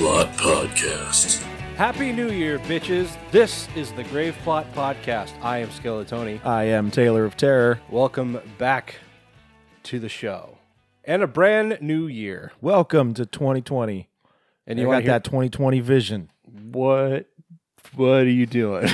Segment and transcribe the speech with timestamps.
[0.00, 1.42] Grave Plot Podcast.
[1.76, 3.18] Happy New Year, bitches.
[3.32, 5.32] This is the Grave Plot Podcast.
[5.42, 6.42] I am Skeletoni.
[6.42, 7.82] I am Taylor of Terror.
[7.90, 8.94] Welcome back
[9.82, 10.56] to the show.
[11.04, 12.52] And a brand new year.
[12.62, 14.08] Welcome to 2020.
[14.66, 16.30] And You you got want that 2020 vision.
[16.44, 17.26] what
[17.94, 18.88] what are you doing?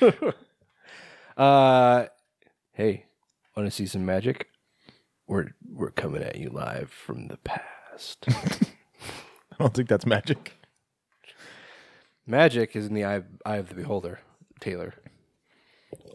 [1.36, 2.06] uh
[2.72, 3.04] hey,
[3.56, 4.48] want to see some magic?
[5.28, 8.26] We're we're coming at you live from the past.
[9.62, 10.54] I don't think that's magic.
[12.26, 14.18] magic is in the eye, eye of the beholder,
[14.58, 14.94] Taylor.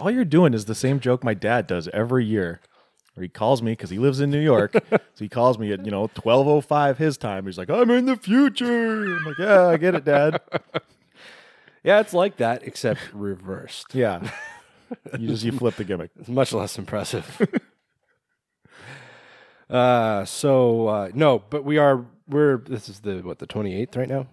[0.01, 2.59] All you're doing is the same joke my dad does every year.
[3.13, 4.73] Where he calls me because he lives in New York.
[4.91, 7.45] so he calls me at, you know, 1205 his time.
[7.45, 9.05] He's like, I'm in the future.
[9.15, 10.41] I'm like, yeah, I get it, Dad.
[11.83, 13.95] Yeah, it's like that except reversed.
[13.95, 14.29] Yeah.
[15.17, 16.11] You just you flip the gimmick.
[16.19, 17.25] It's much less impressive.
[19.69, 24.09] uh so uh no, but we are we're this is the what the 28th right
[24.09, 24.27] now.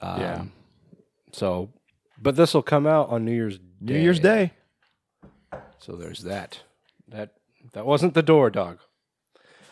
[0.00, 0.44] Um, Yeah.
[1.32, 1.70] So
[2.20, 3.64] but this will come out on New Year's Day.
[3.94, 4.52] New Year's Day.
[5.78, 6.60] So there's that.
[7.08, 7.34] That
[7.72, 8.78] that wasn't the door dog.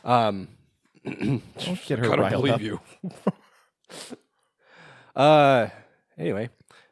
[0.04, 0.48] Um
[1.04, 1.42] Don't
[1.86, 2.60] get her riled believe up.
[2.60, 2.80] you.
[5.14, 5.68] uh
[6.18, 6.48] anyway.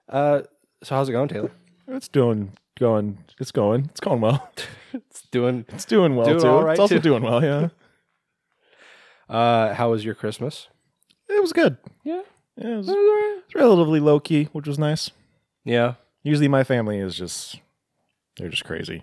[0.09, 0.43] Uh
[0.83, 1.51] so how's it going, Taylor?
[1.89, 3.19] It's doing going.
[3.39, 3.87] It's going.
[3.91, 4.49] It's going well.
[4.95, 6.49] It's doing It's doing well Doing too.
[6.49, 7.01] right, it's also too.
[7.01, 7.43] doing well.
[7.43, 7.69] Yeah.
[9.29, 10.69] uh how was your Christmas?
[11.29, 11.77] It was good.
[12.05, 12.23] Yeah.
[12.57, 15.11] Yeah, it was, it was relatively low key, which was nice.
[15.65, 15.95] Yeah.
[16.23, 17.59] Usually my family is just
[18.37, 19.03] they're just crazy.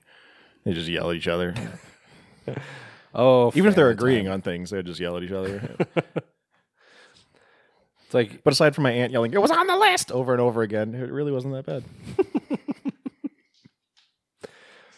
[0.63, 1.53] They just yell at each other.
[3.13, 4.35] Oh, Even if they're agreeing time.
[4.35, 5.75] on things, they just yell at each other.
[8.05, 10.41] It's like but aside from my aunt yelling, "It was on the list" over and
[10.41, 11.83] over again, it really wasn't that bad.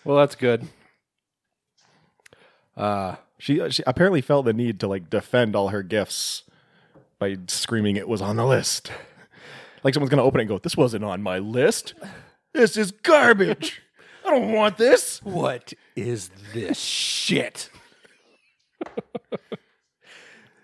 [0.06, 0.68] Well, that's good.
[2.76, 6.44] Uh, She, she apparently felt the need to like defend all her gifts
[7.20, 8.90] by screaming it was on the list.
[9.84, 11.94] Like someone's gonna open it and go, This wasn't on my list.
[12.54, 13.82] This is garbage.
[14.26, 15.22] I don't want this.
[15.24, 17.70] what is this shit?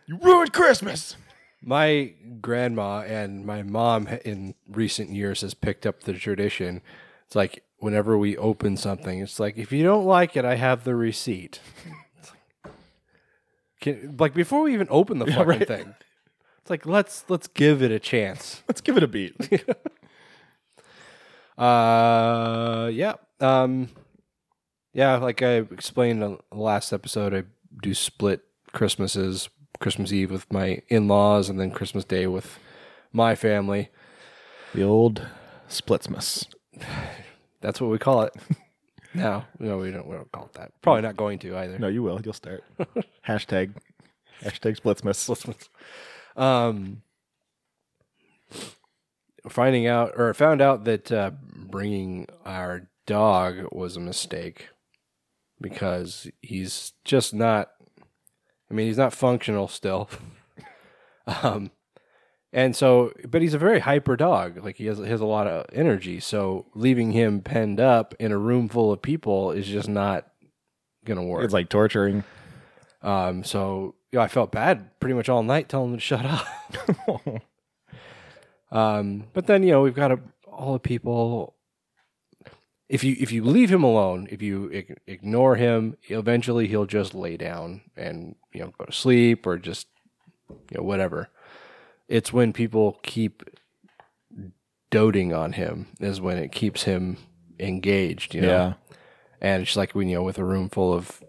[0.07, 1.18] You ruined Christmas.
[1.62, 6.81] My grandma and my mom in recent years has picked up the tradition.
[7.28, 10.85] It's like whenever we open something, it's like if you don't like it, I have
[10.85, 11.59] the receipt.
[13.81, 15.67] Can, like before we even open the fucking right.
[15.67, 15.95] thing,
[16.62, 18.63] it's like let's let's give it a chance.
[18.67, 19.35] Let's give it a beat.
[21.57, 23.16] Uh, yeah.
[23.41, 23.89] Um,
[24.94, 27.44] yeah, like I explained in the last episode, I
[27.84, 28.41] do split
[28.72, 32.59] Christmases, Christmas Eve with my in-laws, and then Christmas Day with
[33.12, 33.89] my family.
[34.73, 35.28] the old
[35.68, 36.47] splitsmas.
[37.62, 38.34] That's what we call it.
[39.14, 40.08] now, no, we don't.
[40.08, 40.72] We don't call it that.
[40.81, 41.80] Probably not going to either.
[41.80, 42.22] No, you will.
[42.22, 42.64] You'll start.
[43.28, 43.74] Hashtag.
[44.44, 45.68] Hashtag splitsmas.
[46.36, 47.02] Um,
[49.48, 54.69] finding out or found out that uh, bringing our dog was a mistake
[55.59, 57.72] because he's just not.
[58.69, 60.09] I mean, he's not functional still.
[61.44, 61.72] um,
[62.52, 64.64] and so, but he's a very hyper dog.
[64.64, 66.20] Like he has, he has a lot of energy.
[66.20, 70.28] So leaving him penned up in a room full of people is just not
[71.06, 71.44] gonna work.
[71.44, 72.24] It's like torturing.
[73.02, 76.26] Um, so you know, I felt bad pretty much all night telling him to shut
[76.26, 76.48] up.
[78.72, 81.56] um, but then you know we've got a, all the people.
[82.88, 87.13] If you if you leave him alone, if you ig- ignore him, eventually he'll just
[87.13, 89.88] lay down and you know go to sleep or just
[90.50, 91.30] you know whatever.
[92.09, 93.44] It's when people keep
[94.89, 97.17] doting on him is when it keeps him
[97.59, 98.33] engaged.
[98.33, 98.47] You know?
[98.47, 98.73] Yeah.
[99.39, 101.23] and it's like when you know with a room full of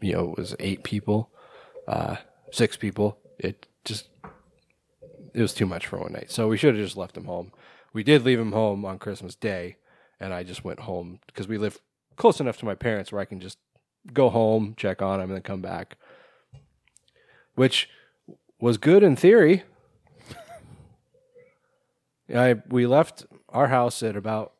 [0.00, 1.30] you know it was eight people
[1.86, 2.16] uh
[2.50, 4.08] six people it just
[5.34, 7.52] it was too much for one night so we should have just left him home
[7.92, 9.76] we did leave him home on christmas day
[10.18, 11.78] and i just went home because we live
[12.16, 13.58] close enough to my parents where i can just
[14.12, 15.96] go home check on him and then come back
[17.54, 17.88] which
[18.60, 19.62] was good in theory
[22.34, 24.52] I we left our house at about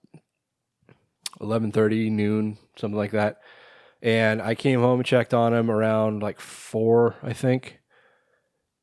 [1.41, 3.41] eleven thirty noon, something like that.
[4.01, 7.81] And I came home and checked on him around like four, I think.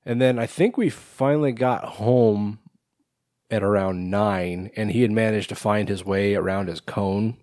[0.06, 2.60] And then I think we finally got home
[3.52, 7.38] at around nine, and he had managed to find his way around his cone.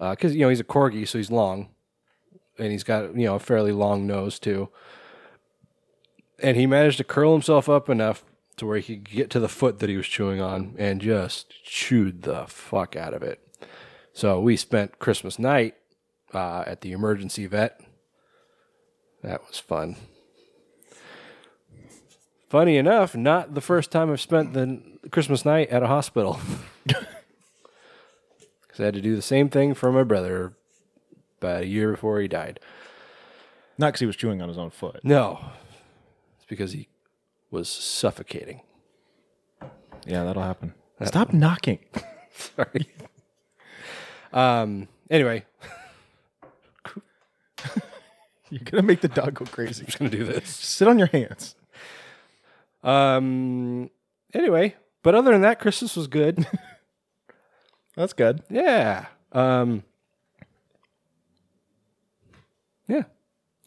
[0.00, 1.68] Uh, because you know he's a corgi, so he's long,
[2.58, 4.68] and he's got you know a fairly long nose too.
[6.40, 8.24] And he managed to curl himself up enough
[8.56, 11.64] to where he could get to the foot that he was chewing on and just
[11.64, 13.40] chewed the fuck out of it.
[14.12, 15.74] So we spent Christmas night
[16.32, 17.80] uh, at the emergency vet.
[19.22, 19.96] That was fun.
[22.48, 24.80] funny enough, not the first time I've spent the
[25.10, 26.38] Christmas night at a hospital.
[28.74, 30.52] Because I had to do the same thing for my brother
[31.38, 32.58] about a year before he died.
[33.78, 34.98] Not because he was chewing on his own foot.
[35.04, 35.38] No,
[36.36, 36.88] it's because he
[37.54, 38.60] was suffocating.
[40.06, 40.74] Yeah, that'll happen.
[41.04, 41.78] Stop knocking.
[42.34, 42.88] Sorry.
[44.32, 44.88] um.
[45.08, 45.44] Anyway,
[48.50, 49.84] You're gonna make the dog go crazy.
[49.86, 50.48] I'm gonna do this.
[50.48, 51.54] Sit on your hands.
[52.82, 53.90] Um.
[54.34, 56.46] Anyway, but other than that, Christmas was good.
[57.96, 58.42] That's good.
[58.50, 59.06] yeah.
[59.32, 59.84] Um.
[62.88, 63.04] Yeah.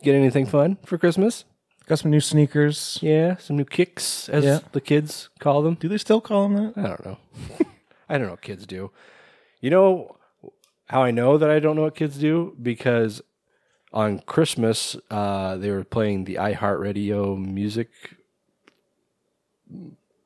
[0.03, 1.45] Get anything fun for Christmas?
[1.87, 2.99] Got some new sneakers.
[3.01, 4.59] Yeah, some new kicks, as Yeah.
[4.73, 5.75] the kids call them.
[5.75, 6.77] Do they still call them that?
[6.77, 7.17] I don't know.
[8.09, 8.91] I don't know what kids do.
[9.61, 10.17] You know
[10.87, 12.55] how I know that I don't know what kids do?
[12.61, 13.21] Because
[13.93, 17.89] on Christmas, uh, they were playing the iHeartRadio music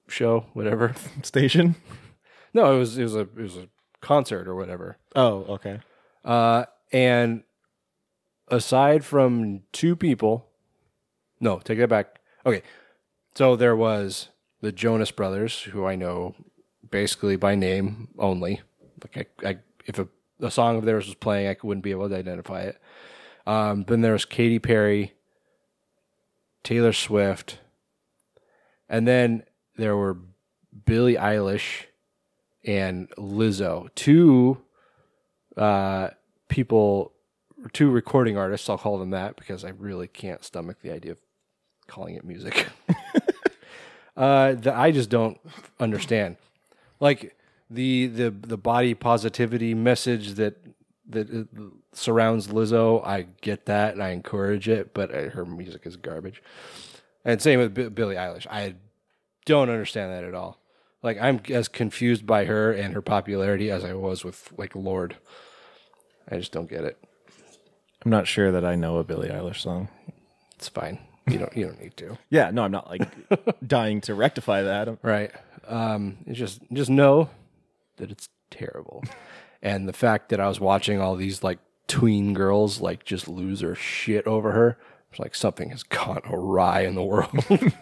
[0.07, 0.93] show, whatever.
[1.23, 1.75] Station.
[2.53, 3.67] No, it was it was a it was a
[4.01, 4.97] concert or whatever.
[5.15, 5.79] Oh, okay.
[6.25, 7.43] Uh, and
[8.49, 10.47] aside from two people,
[11.41, 12.19] no, take that back.
[12.45, 12.61] Okay,
[13.35, 14.29] so there was
[14.61, 16.35] the Jonas Brothers, who I know
[16.89, 18.61] basically by name only.
[19.03, 20.07] Like I, I if a,
[20.39, 22.79] a song of theirs was playing, I wouldn't be able to identify it.
[23.45, 25.13] Um, then there was Katy Perry,
[26.63, 27.59] Taylor Swift,
[28.87, 29.43] and then
[29.77, 30.17] there were
[30.85, 31.85] Billie Eilish
[32.63, 33.89] and Lizzo.
[33.95, 34.61] Two
[35.57, 36.09] uh,
[36.49, 37.13] people,
[37.73, 38.69] two recording artists.
[38.69, 41.19] I'll call them that because I really can't stomach the idea of
[41.91, 42.67] calling it music.
[44.17, 45.37] uh, that I just don't
[45.79, 46.37] understand.
[46.99, 47.35] Like
[47.69, 50.55] the the the body positivity message that
[51.09, 51.61] that uh,
[51.93, 53.05] surrounds Lizzo.
[53.05, 56.41] I get that and I encourage it, but uh, her music is garbage.
[57.25, 58.47] And same with B- Billie Eilish.
[58.47, 58.75] I
[59.45, 60.59] don't understand that at all.
[61.03, 65.17] Like I'm as confused by her and her popularity as I was with like Lorde.
[66.29, 66.97] I just don't get it.
[68.05, 69.89] I'm not sure that I know a Billie Eilish song.
[70.55, 70.99] It's fine.
[71.27, 72.17] You don't you don't need to.
[72.29, 73.07] Yeah, no, I'm not like
[73.67, 74.87] dying to rectify that.
[74.87, 75.31] I'm- Right.
[75.67, 77.29] Um it's just just know
[77.97, 79.03] that it's terrible.
[79.61, 83.59] and the fact that I was watching all these like tween girls like just lose
[83.59, 84.77] their shit over her,
[85.11, 87.29] it's like something has gone awry in the world.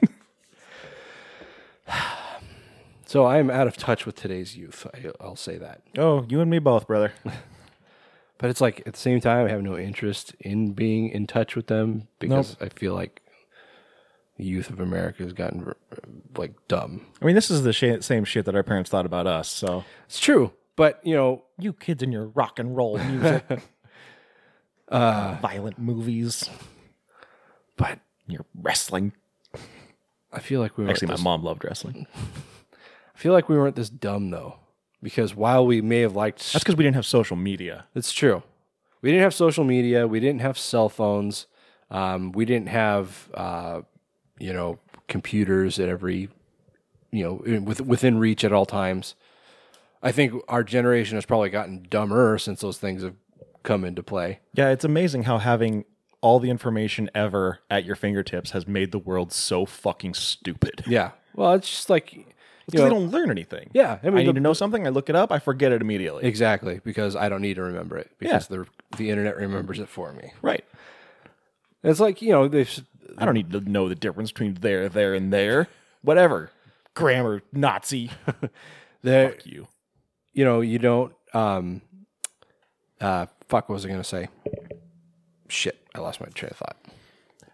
[3.05, 4.85] so I am out of touch with today's youth.
[4.93, 5.81] I, I'll say that.
[5.97, 7.13] Oh, you and me both, brother.
[8.41, 11.57] But it's like at the same time, I have no interest in being in touch
[11.57, 13.21] with them because I feel like
[14.39, 15.73] the youth of America has gotten
[16.37, 17.05] like dumb.
[17.21, 19.49] I mean, this is the sh- same shit that our parents thought about us.
[19.49, 23.43] So It's true, but you know, you kids and your rock and roll music,
[24.87, 26.49] uh, violent movies,
[27.77, 29.11] but your wrestling.
[30.31, 32.07] I feel like we weren't Actually, my this, mom loved wrestling.
[33.15, 34.55] I feel like we weren't this dumb though,
[35.03, 37.85] because while we may have liked, That's because we didn't have social media.
[37.93, 38.43] it's true.
[39.01, 40.07] We didn't have social media.
[40.07, 41.47] We didn't have cell phones.
[41.91, 43.81] Um, we didn't have, uh,
[44.39, 46.29] you know, computers at every,
[47.11, 49.15] you know, with, within reach at all times.
[50.01, 53.15] I think our generation has probably gotten dumber since those things have
[53.63, 54.39] come into play.
[54.53, 55.83] Yeah, it's amazing how having
[56.21, 60.83] all the information ever at your fingertips has made the world so fucking stupid.
[60.87, 61.11] Yeah.
[61.35, 62.25] Well, it's just like, you
[62.65, 63.69] Because know, I don't learn anything.
[63.73, 63.99] yeah.
[64.03, 64.85] I I, mean, need the- to know something.
[64.85, 65.31] I look it up.
[65.31, 66.25] I forget it immediately.
[66.25, 68.65] exactly because I don't need to remember it because the
[68.97, 70.31] the internet remembers it for me.
[70.41, 70.63] right.
[71.83, 72.83] It's like you know they've
[73.17, 75.67] I don't need to know the difference between there, there, and there.
[76.01, 76.51] Whatever.
[76.93, 78.11] Grammar Nazi.
[79.03, 79.67] they Fuck you.
[80.33, 81.81] you know you don't um
[82.99, 84.27] uh fuck what was I gonna say?
[85.47, 86.77] Shit, I lost my train of thought.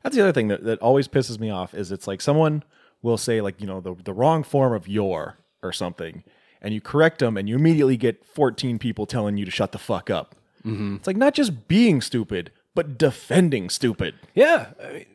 [0.03, 2.63] That's the other thing that, that always pisses me off is it's like someone
[3.01, 6.23] will say like you know the the wrong form of your or something,
[6.61, 9.77] and you correct them, and you immediately get fourteen people telling you to shut the
[9.79, 10.35] fuck up.
[10.67, 14.15] It's like not just being stupid, but defending stupid.
[14.33, 15.05] Yeah, I mean,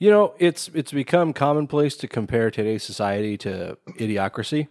[0.00, 4.66] you know it's it's become commonplace to compare today's society to idiocracy,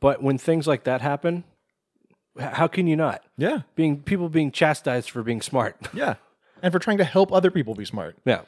[0.00, 1.44] but when things like that happen,
[2.40, 3.22] how can you not?
[3.36, 5.76] Yeah, Being people being chastised for being smart.
[5.94, 6.14] yeah,
[6.62, 8.16] and for trying to help other people be smart.
[8.24, 8.38] yeah,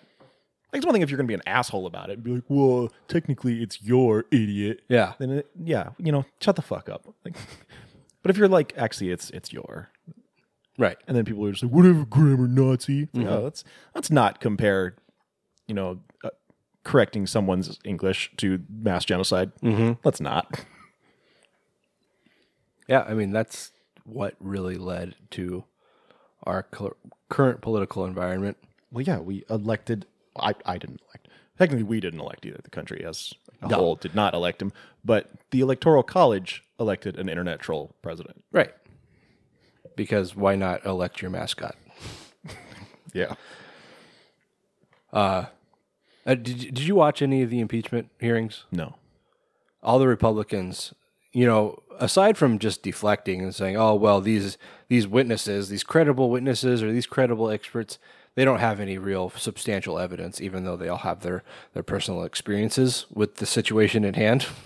[0.73, 2.33] Like it's one thing if you're going to be an asshole about it and be
[2.33, 6.89] like, "Well, technically it's your idiot." yeah, Then it, yeah, you know, shut the fuck
[6.89, 7.07] up.
[7.27, 7.37] Like,
[8.23, 9.91] but if you're like, actually, it's it's your,
[10.79, 10.97] right.
[11.07, 13.03] and then people are just like, whatever, grammar Nazi.
[13.03, 13.35] It's like, mm-hmm.
[13.35, 13.65] oh, let's
[13.95, 14.95] let's not compare,
[15.67, 16.31] you know, uh,
[16.83, 19.53] correcting someone's English to mass genocide.
[20.05, 20.65] Let's not.
[22.89, 23.71] Yeah, I mean that's
[24.05, 25.65] what really led to
[26.43, 26.97] our cl-
[27.31, 28.59] current political environment.
[28.91, 30.07] Well, yeah, we elected.
[30.37, 31.29] I I didn't elect.
[31.59, 32.61] Technically, we didn't elect either.
[32.63, 33.77] The country as a No.
[33.77, 34.73] whole did not elect him,
[35.05, 38.45] but the Electoral College elected an internet troll president.
[38.53, 38.75] Right.
[39.97, 41.77] Because why not elect your mascot?
[43.15, 43.35] Yeah.
[45.15, 45.47] Uh,
[46.27, 48.65] did, you- did you watch any of the impeachment hearings?
[48.73, 48.97] No.
[49.83, 50.93] all the Republicans,
[51.33, 54.57] you know, aside from just deflecting and saying, "Oh, well, these
[54.89, 57.99] these witnesses, these credible witnesses or these credible experts,
[58.35, 61.43] they don't have any real substantial evidence even though they all have their
[61.75, 64.47] their personal experiences with the situation at hand."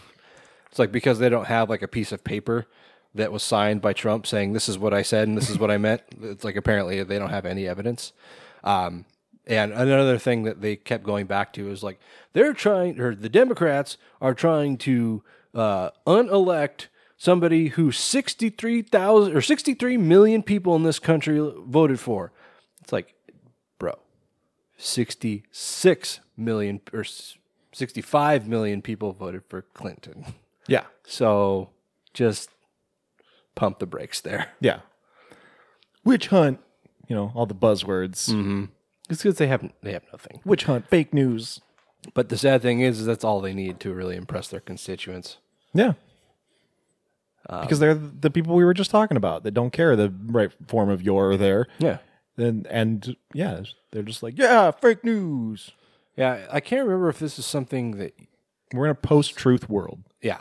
[0.70, 2.66] It's like because they don't have like a piece of paper
[3.14, 5.70] that was signed by Trump saying this is what I said and this is what
[5.70, 6.02] I meant.
[6.22, 8.12] It's like apparently they don't have any evidence.
[8.62, 9.06] Um,
[9.48, 11.98] and another thing that they kept going back to is like
[12.34, 15.22] they're trying, or the Democrats are trying to
[15.54, 22.32] uh, unelect somebody who sixty-three thousand or sixty-three million people in this country voted for.
[22.80, 23.14] It's like,
[23.78, 23.98] bro,
[24.76, 27.04] sixty-six million or
[27.72, 30.34] sixty-five million people voted for Clinton.
[30.68, 30.84] Yeah.
[31.04, 31.70] So
[32.14, 32.50] just
[33.54, 34.52] pump the brakes there.
[34.60, 34.80] Yeah.
[36.04, 36.60] Witch hunt.
[37.08, 38.68] You know all the buzzwords.
[39.08, 40.40] It's because they have they have nothing.
[40.44, 40.88] Witch hunt.
[40.88, 41.60] Fake news.
[42.14, 45.38] But the sad thing is, is that's all they need to really impress their constituents.
[45.74, 45.94] Yeah.
[47.50, 50.50] Um, because they're the people we were just talking about that don't care the right
[50.66, 51.66] form of your or their.
[51.78, 51.98] Yeah.
[52.36, 55.72] And and yeah, they're just like, yeah, fake news.
[56.16, 56.46] Yeah.
[56.50, 58.12] I can't remember if this is something that,
[58.72, 60.02] We're in a post-truth world.
[60.20, 60.40] yeah.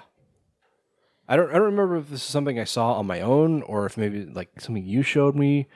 [1.29, 3.85] I don't, I don't remember if this is something I saw on my own or
[3.85, 5.67] if maybe like something you showed me.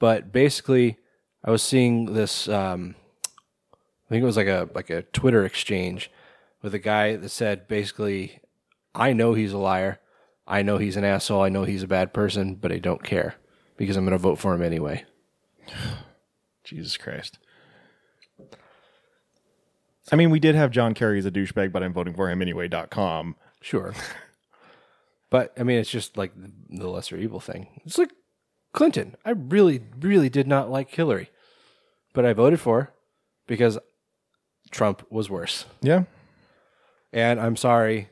[0.00, 0.98] But basically,
[1.44, 2.94] I was seeing this, um,
[3.74, 6.10] I think it was like a, like a Twitter exchange
[6.62, 8.40] with a guy that said basically,
[8.94, 10.00] I know he's a liar.
[10.46, 11.42] I know he's an asshole.
[11.42, 13.36] I know he's a bad person, but I don't care
[13.76, 15.04] because I'm going to vote for him anyway.
[16.64, 17.38] Jesus Christ.
[20.12, 22.42] I mean, we did have John Kerry as a douchebag, but I'm voting for him
[22.42, 23.36] anyway anyway.com.
[23.60, 23.94] Sure.
[25.30, 26.32] but I mean, it's just like
[26.68, 27.68] the lesser evil thing.
[27.84, 28.12] It's like
[28.72, 29.16] Clinton.
[29.24, 31.30] I really, really did not like Hillary,
[32.12, 32.92] but I voted for her
[33.46, 33.78] because
[34.70, 35.66] Trump was worse.
[35.80, 36.04] Yeah.
[37.12, 38.08] And I'm sorry,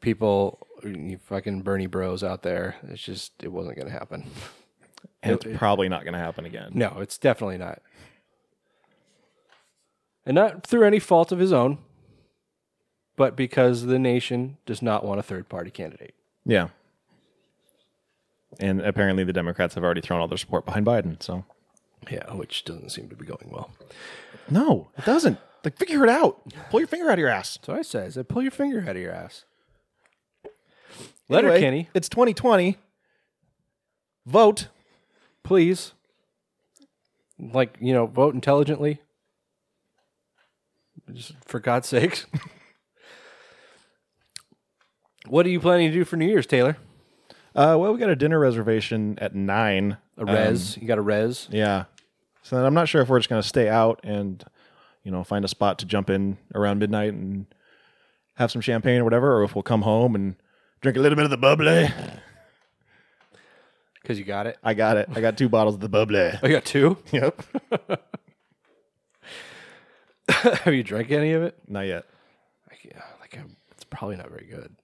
[0.00, 2.76] people, you fucking Bernie bros out there.
[2.88, 4.24] It's just, it wasn't going to happen.
[5.22, 6.70] And it's probably not going to happen again.
[6.74, 7.80] No, it's definitely not.
[10.26, 11.78] And not through any fault of his own,
[13.16, 16.14] but because the nation does not want a third party candidate.
[16.46, 16.68] Yeah.
[18.60, 21.20] And apparently the Democrats have already thrown all their support behind Biden.
[21.22, 21.44] So
[22.10, 23.70] Yeah, which doesn't seem to be going well.
[24.50, 25.38] no, it doesn't.
[25.64, 26.40] Like, figure it out.
[26.70, 27.58] Pull your finger out of your ass.
[27.62, 29.44] So I said, I said, pull your finger out of your ass.
[31.28, 32.76] Letter Anyway, Kenny, It's 2020.
[34.26, 34.68] Vote.
[35.42, 35.92] please.
[37.38, 39.00] Like, you know, vote intelligently.
[41.12, 42.26] Just for God's sakes.
[45.26, 46.76] what are you planning to do for New Year's, Taylor?
[47.54, 49.96] Uh, well, we got a dinner reservation at nine.
[50.16, 50.76] A res?
[50.76, 51.48] you got a res?
[51.50, 51.84] Yeah.
[52.42, 54.44] So I'm not sure if we're just going to stay out and,
[55.02, 57.46] you know, find a spot to jump in around midnight and
[58.34, 60.34] have some champagne or whatever, or if we'll come home and
[60.80, 61.88] drink a little bit of the bubbly.
[64.02, 64.58] Because you got it.
[64.62, 65.08] I got it.
[65.14, 66.32] I got two bottles of the bubbly.
[66.42, 66.98] I got two.
[67.12, 67.42] Yep.
[70.28, 71.56] Have you drank any of it?
[71.68, 72.04] Not yet.
[72.68, 74.74] Like, yeah, like um, it's probably not very good.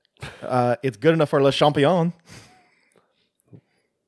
[0.42, 2.12] Uh, it's good enough for Le Champion.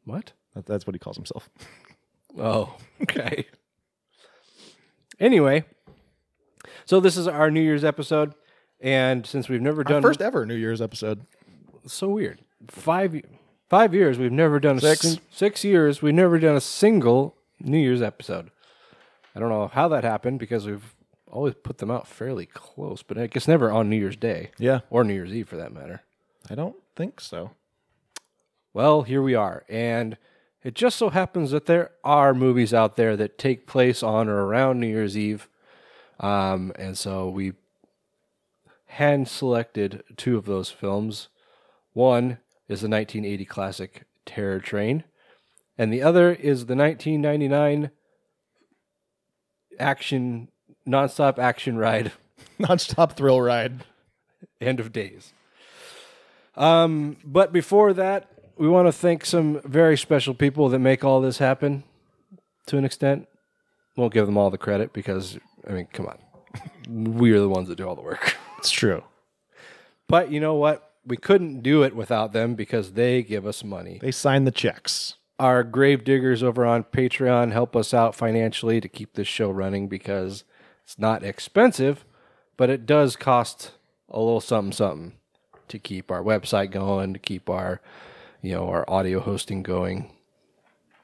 [0.05, 0.33] What?
[0.55, 1.49] That, that's what he calls himself.
[2.39, 3.45] Oh, okay.
[5.21, 5.65] anyway,
[6.87, 8.35] so this is our New Year's episode,
[8.81, 11.27] and since we've never Our done first ever New Year's episode.
[11.87, 13.21] so weird five
[13.69, 15.01] five years we've never done a Six.
[15.01, 18.51] sing- six years we've never done a single New Year's episode.
[19.35, 20.95] I don't know how that happened because we've
[21.31, 24.81] always put them out fairly close, but I guess never on New Year's Day Yeah.
[24.89, 26.01] or New Year's Eve for that matter.
[26.49, 27.51] I don't think so.
[28.75, 29.65] Well, here we are.
[29.69, 30.17] And
[30.63, 34.45] it just so happens that there are movies out there that take place on or
[34.47, 35.49] around New Year's Eve.
[36.21, 37.53] Um, and so we
[38.87, 41.29] hand selected two of those films.
[41.93, 42.39] One
[42.69, 45.05] is the 1980 classic Terror Train,
[45.77, 47.91] and the other is the 1999
[49.79, 50.49] action,
[50.87, 52.13] nonstop action ride
[52.59, 53.85] Non-stop thrill ride.
[54.61, 55.33] end of days.
[56.57, 58.29] Um, but before that,
[58.63, 61.83] we want to thank some very special people that make all this happen
[62.67, 63.27] to an extent.
[63.97, 65.37] Won't give them all the credit because,
[65.69, 66.19] I mean, come on.
[67.19, 68.37] we are the ones that do all the work.
[68.59, 69.03] It's true.
[70.07, 70.93] But you know what?
[71.05, 73.99] We couldn't do it without them because they give us money.
[74.01, 75.17] They sign the checks.
[75.41, 79.89] Our grave diggers over on Patreon help us out financially to keep this show running
[79.89, 80.45] because
[80.85, 82.05] it's not expensive,
[82.57, 83.73] but it does cost
[84.09, 85.15] a little something something
[85.67, 87.81] to keep our website going, to keep our
[88.43, 90.13] you know our audio hosting going,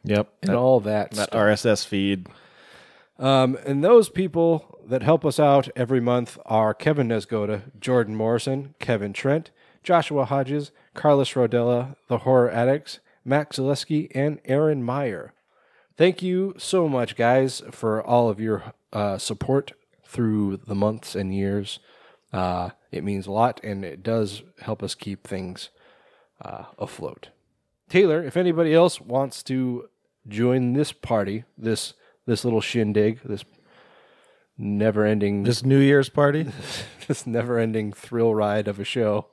[0.04, 0.28] Yep.
[0.42, 1.12] and That, all that.
[1.12, 1.40] that stuff.
[1.40, 2.26] RSS feed.
[3.18, 8.74] Um, and those people that help us out every month are Kevin Nesgoda, Jordan Morrison,
[8.78, 9.50] Kevin Trent,
[9.82, 15.32] Joshua Hodges, Carlos Rodella, The Horror Addicts, Max Zaleski, and Aaron Meyer.
[15.96, 19.72] Thank you so much, guys, for all of your uh, support
[20.06, 21.80] through the months and years.
[22.32, 25.70] Uh, it means a lot, and it does help us keep things
[26.40, 27.28] uh, afloat.
[27.88, 29.88] Taylor, if anybody else wants to
[30.26, 31.94] join this party, this
[32.26, 33.44] this little shindig, this
[34.58, 36.46] never-ending This New Year's party.
[37.08, 39.28] this never-ending thrill ride of a show,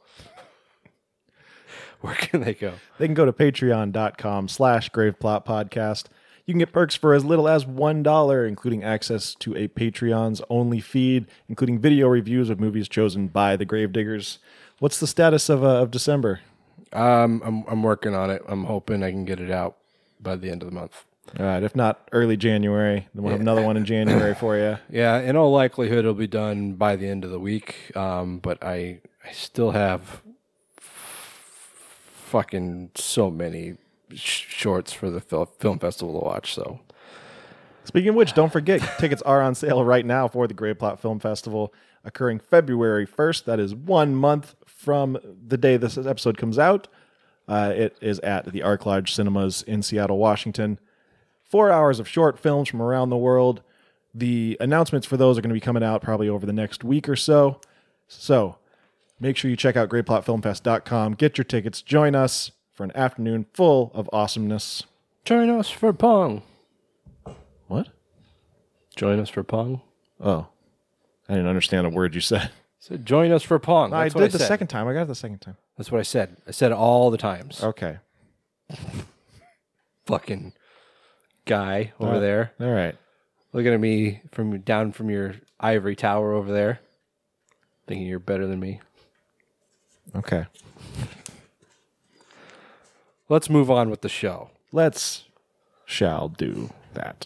[2.02, 2.74] where can they go?
[2.98, 6.06] they can go to patreon.com slash graveplot podcast.
[6.46, 10.80] You can get perks for as little as $1, including access to a Patreon's only
[10.80, 14.38] feed, including video reviews of movies chosen by the Gravediggers.
[14.78, 16.42] What's the status of, uh, of December?
[16.96, 18.42] Um, I'm I'm working on it.
[18.48, 19.78] I'm hoping I can get it out
[20.20, 21.04] by the end of the month.
[21.40, 24.78] All right, if not early January, then we'll have another one in January for you.
[24.90, 27.96] Yeah, in all likelihood, it'll be done by the end of the week.
[27.98, 30.22] Um, but I I still have
[30.80, 33.76] fucking so many
[34.14, 36.54] sh- shorts for the fil- film festival to watch.
[36.54, 36.80] So
[37.86, 41.00] Speaking of which, don't forget, tickets are on sale right now for the Grave Plot
[41.00, 41.72] Film Festival
[42.04, 43.46] occurring February 1st.
[43.46, 45.18] That is one month from
[45.48, 46.88] the day this episode comes out.
[47.48, 50.80] Uh, it is at the Ark Lodge Cinemas in Seattle, Washington.
[51.44, 53.62] Four hours of short films from around the world.
[54.14, 57.10] The announcements for those are going to be coming out probably over the next week
[57.10, 57.60] or so.
[58.08, 58.58] So
[59.20, 61.16] make sure you check out graveplotfilmfest.com.
[61.16, 61.82] Get your tickets.
[61.82, 64.84] Join us for an afternoon full of awesomeness.
[65.26, 66.44] join us for Pong.
[67.68, 67.90] What?
[68.96, 69.82] Join us for Pong.
[70.20, 70.48] Oh,
[71.28, 72.52] I didn't understand a word you said.
[72.88, 73.94] So join us for Pong.
[73.96, 74.48] I That's did what I the said.
[74.48, 74.88] second time.
[74.88, 75.58] I got it the second time.
[75.76, 76.38] That's what I said.
[76.48, 77.64] I said it all the times.
[77.64, 77.98] Okay.
[80.06, 80.54] Fucking
[81.46, 82.52] guy over Uh, there.
[82.60, 82.96] All right.
[83.54, 86.80] looking at me from down from your ivory tower over there,
[87.88, 88.82] thinking you're better than me.
[90.16, 90.46] Okay.
[93.30, 94.52] Let's move on with the show.
[94.72, 95.24] Let's
[95.86, 97.26] shall do that.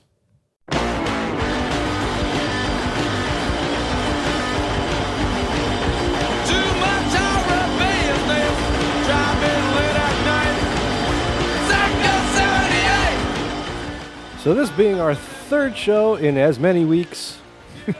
[14.41, 17.39] So, this being our third show in as many weeks,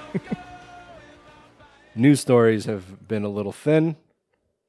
[1.96, 3.98] news stories have been a little thin,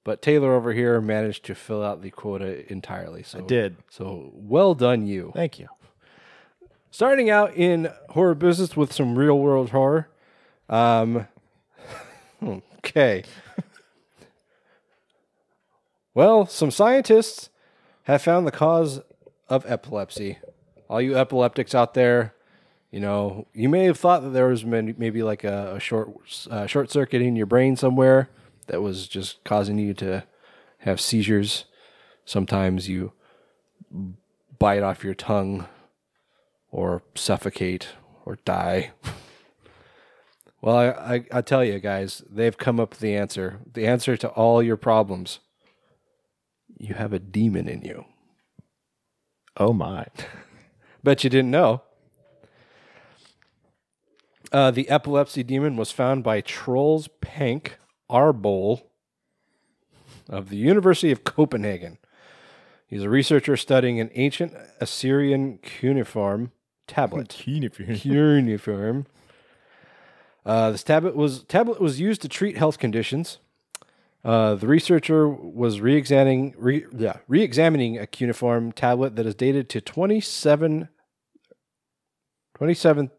[0.02, 3.22] but Taylor over here managed to fill out the quota entirely.
[3.22, 3.76] So I did.
[3.88, 5.30] So, well done, you.
[5.32, 5.68] Thank you.
[6.90, 10.08] Starting out in horror business with some real world horror.
[10.68, 11.28] Um,
[12.78, 13.22] okay.
[16.14, 17.48] well, some scientists
[18.04, 19.02] have found the cause
[19.48, 20.38] of epilepsy.
[20.90, 22.34] All you epileptics out there,
[22.90, 26.10] you know, you may have thought that there was maybe like a, a short
[26.50, 28.28] uh, short circuit in your brain somewhere
[28.66, 30.24] that was just causing you to
[30.78, 31.66] have seizures.
[32.24, 33.12] Sometimes you
[34.58, 35.68] bite off your tongue
[36.72, 37.90] or suffocate
[38.24, 38.90] or die.
[40.60, 43.60] well, I, I, I tell you guys, they've come up with the answer.
[43.74, 45.38] The answer to all your problems.
[46.78, 48.06] You have a demon in you.
[49.56, 50.06] Oh my.
[51.02, 51.82] Bet you didn't know.
[54.52, 57.78] Uh, the epilepsy demon was found by Troels Pank
[58.10, 58.82] Arbøll
[60.28, 61.98] of the University of Copenhagen.
[62.86, 66.50] He's a researcher studying an ancient Assyrian cuneiform
[66.88, 67.28] tablet.
[67.38, 69.06] cuneiform.
[70.44, 73.38] Uh, this tablet was tablet was used to treat health conditions.
[74.22, 79.80] Uh, the researcher was re-examining re, yeah, re-examining a cuneiform tablet that is dated to
[79.80, 80.88] 27
[82.54, 83.10] 27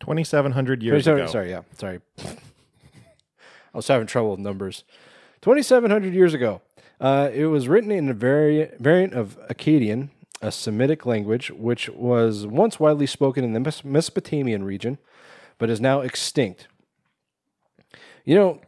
[0.00, 1.32] 2,700 years 27 ago.
[1.32, 2.00] sorry, yeah, sorry.
[2.18, 4.84] I was having trouble with numbers.
[5.42, 6.62] 2700 years ago.
[7.00, 10.10] Uh, it was written in a vari- variant of Akkadian,
[10.42, 14.98] a Semitic language, which was once widely spoken in the Mes- Mesopotamian region,
[15.58, 16.68] but is now extinct.
[18.24, 18.60] You know,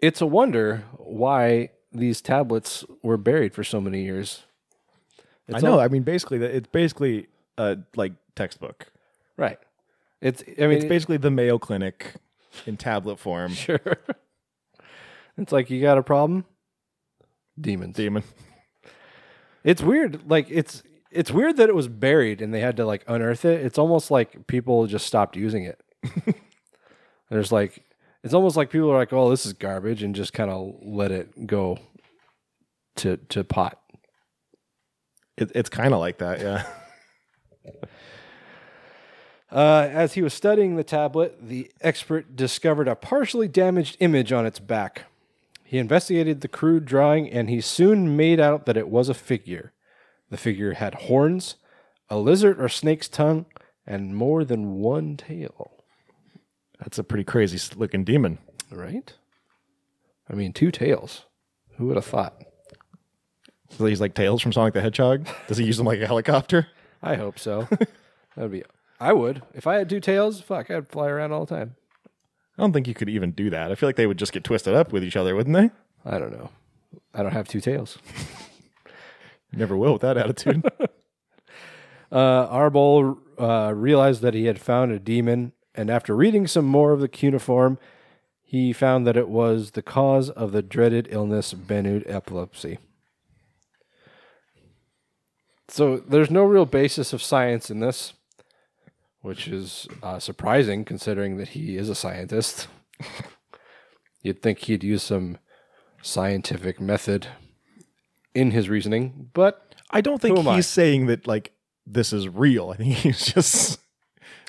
[0.00, 4.44] it's a wonder why these tablets were buried for so many years.
[5.52, 5.74] I know.
[5.74, 8.86] all- I mean, basically, it's basically uh, like textbook.
[9.36, 9.58] right.
[10.20, 10.42] It's.
[10.58, 12.14] I mean, It's basically the Mayo Clinic
[12.66, 13.52] in tablet form.
[13.54, 13.78] Sure.
[15.36, 16.44] it's like you got a problem?
[17.60, 17.96] Demons.
[17.96, 18.24] Demon.
[19.64, 20.28] It's weird.
[20.28, 23.64] Like it's it's weird that it was buried and they had to like unearth it.
[23.64, 25.80] It's almost like people just stopped using it.
[27.30, 27.84] There's like
[28.28, 31.10] it's almost like people are like, "Oh, this is garbage," and just kind of let
[31.10, 31.78] it go
[32.96, 33.80] to to pot.
[35.38, 36.66] It, it's kind of like that, yeah.
[39.50, 44.44] Uh, as he was studying the tablet, the expert discovered a partially damaged image on
[44.44, 45.04] its back.
[45.64, 49.72] He investigated the crude drawing and he soon made out that it was a figure.
[50.28, 51.54] The figure had horns,
[52.10, 53.46] a lizard or snake's tongue,
[53.86, 55.77] and more than one tail.
[56.78, 58.38] That's a pretty crazy looking demon.
[58.70, 59.12] Right?
[60.30, 61.24] I mean, two tails.
[61.76, 62.42] Who would have thought?
[63.70, 65.26] So he's like Tails from Sonic the Hedgehog.
[65.46, 66.68] Does he use them like a helicopter?
[67.02, 67.68] I hope so.
[68.34, 68.64] That'd be.
[69.00, 70.40] I would if I had two tails.
[70.40, 71.76] Fuck, I'd fly around all the time.
[72.56, 73.70] I don't think you could even do that.
[73.70, 75.70] I feel like they would just get twisted up with each other, wouldn't they?
[76.04, 76.50] I don't know.
[77.14, 77.98] I don't have two tails.
[79.52, 80.64] Never will with that attitude.
[82.10, 86.90] Uh, Arbøll uh, realized that he had found a demon, and after reading some more
[86.90, 87.78] of the cuneiform,
[88.42, 92.78] he found that it was the cause of the dreaded illness Bennu epilepsy.
[95.68, 98.14] So there's no real basis of science in this,
[99.20, 102.66] which is uh, surprising considering that he is a scientist.
[104.22, 105.38] You'd think he'd use some
[106.02, 107.28] scientific method
[108.34, 110.56] in his reasoning, but I don't think am I?
[110.56, 111.52] he's saying that like
[111.86, 112.70] this is real.
[112.70, 113.78] I think he's just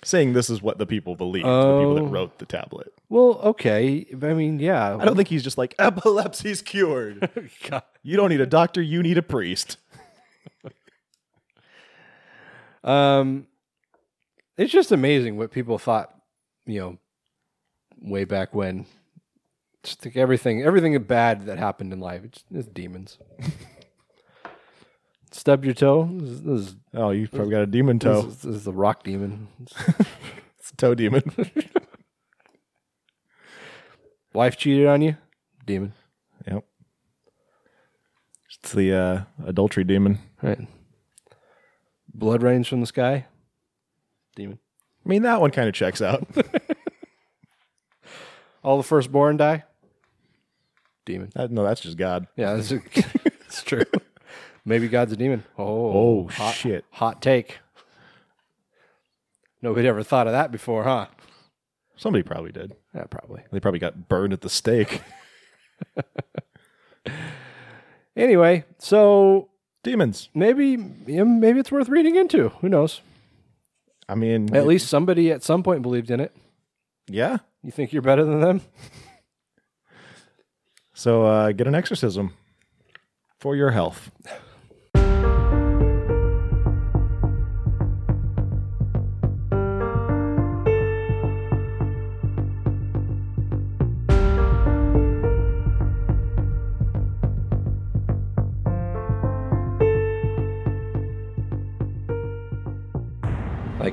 [0.03, 2.07] saying this is what the people believe, the people that Oh.
[2.07, 2.93] wrote the tablet.
[3.09, 4.05] well, okay.
[4.21, 4.95] I mean, yeah.
[4.95, 7.29] I don't think he's just like epilepsy's cured.
[7.69, 7.83] God.
[8.03, 9.77] you don't need a doctor, you need a priest.
[12.83, 13.47] Um,
[14.57, 16.13] it's just amazing what people thought,
[16.65, 16.97] you know,
[18.01, 18.85] way back when.
[19.83, 23.17] Just think everything, everything bad that happened in life, it's, it's demons.
[25.31, 26.09] Stub your toe.
[26.13, 28.27] This is, this is, Oh, you probably got a demon this toe.
[28.27, 29.47] is, this is the rock demon.
[30.59, 31.23] It's a toe demon.
[34.33, 35.17] Wife cheated on you,
[35.65, 35.93] demon.
[36.45, 36.63] yep.
[38.61, 40.19] It's the uh, adultery demon.
[40.41, 40.59] Right.
[42.13, 43.25] Blood rains from the sky,
[44.35, 44.59] demon.
[45.05, 46.27] I mean, that one kind of checks out.
[48.63, 49.63] All the firstborn die,
[51.05, 51.31] demon.
[51.35, 52.27] That- no, that's just God.
[52.35, 53.83] Yeah, that's, that's true.
[54.69, 55.43] Maybe God's a demon.
[55.57, 56.85] Oh, Oh, hot, shit.
[56.91, 57.57] Hot take.
[59.63, 61.07] Nobody ever thought of that before, huh?
[61.97, 62.75] Somebody probably did.
[62.93, 63.41] Yeah, probably.
[63.51, 65.01] They probably got burned at the stake.
[68.15, 69.47] Anyway, so
[69.83, 70.27] Demons.
[70.35, 72.49] maybe maybe it's worth reading into.
[72.59, 72.99] Who knows?
[74.09, 76.35] I mean, At least somebody at some point believed in it.
[77.07, 77.37] yeah.
[77.63, 78.61] You think you're better than them?
[80.93, 82.33] So uh, get an exorcism
[83.39, 84.11] for your health.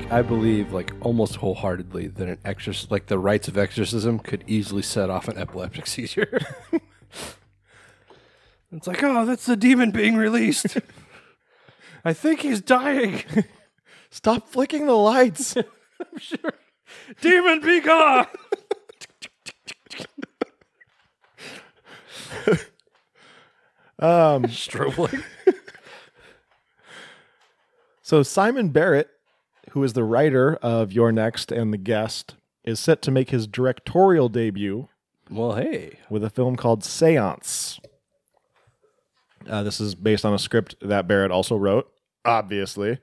[0.08, 4.82] I believe, like almost wholeheartedly, that an exorc like the rites of exorcism, could easily
[4.82, 6.40] set off an epileptic seizure.
[8.70, 10.78] it's like, oh, that's the demon being released.
[12.04, 13.24] I think he's dying.
[14.10, 15.56] Stop flicking the lights.
[15.56, 16.52] I'm sure.
[17.20, 18.28] Demon, be gone.
[23.98, 25.22] um, Strobling.
[28.02, 29.10] so Simon Barrett,
[29.70, 33.46] who is the writer of You're Next and The Guest, is set to make his
[33.46, 34.88] directorial debut
[35.30, 37.78] Well, hey, with a film called Seance.
[39.48, 41.90] Uh, this is based on a script that Barrett also wrote,
[42.24, 42.98] obviously.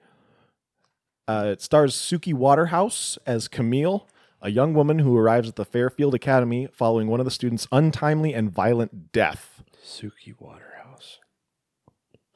[1.27, 4.07] Uh, it stars Suki Waterhouse as Camille,
[4.41, 8.33] a young woman who arrives at the Fairfield Academy following one of the students' untimely
[8.33, 9.63] and violent death.
[9.81, 11.19] Suki Waterhouse.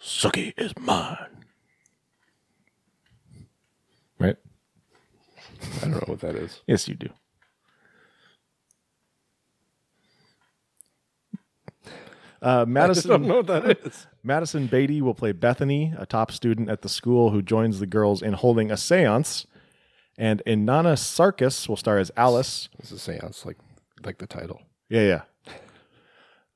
[0.01, 1.45] Suki is mine.
[4.19, 4.35] Right?
[5.77, 6.61] I don't know what that is.
[6.67, 7.09] Yes, you do.
[12.41, 13.27] Uh, Madison.
[13.27, 14.07] what that is.
[14.23, 18.21] Madisen Beaty will play Bethany, a top student at the school who joins the girls
[18.21, 19.47] in holding a seance.
[20.17, 22.69] And Inanna Sarkis will star as Alice.
[22.79, 23.57] This is seance, like
[24.03, 24.61] like the title.
[24.89, 25.53] Yeah, yeah.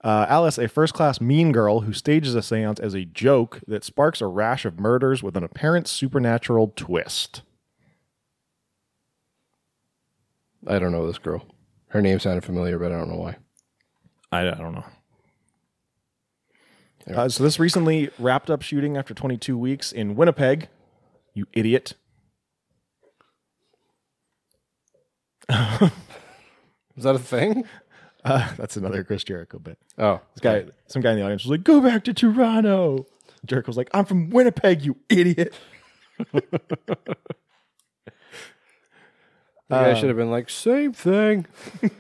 [0.04, 3.84] Uh, Alice, a first class mean girl who stages a seance as a joke that
[3.84, 7.44] sparks a rash of murders with an apparent supernatural twist.
[10.68, 11.46] I don't know this girl.
[11.88, 13.38] Her name sounded familiar, but I don't know why.
[14.32, 14.86] I, I don't know.
[17.16, 20.70] Uh, so this recently wrapped up shooting after 22 weeks in Winnipeg.
[21.34, 21.94] You idiot.
[25.50, 27.66] Is that a thing?
[28.24, 29.80] Uh, that's another Chris Jericho bit.
[29.98, 33.08] Oh, This guy, some guy in the audience was like, "Go back to Toronto."
[33.48, 35.56] Jericho was like, "I'm from Winnipeg, you idiot."
[39.72, 41.46] I should have been like, same thing.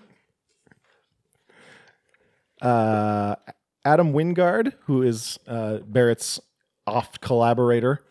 [2.61, 3.35] uh,
[3.83, 6.39] Adam Wingard, who is uh, Barrett's
[6.85, 8.03] oft collaborator,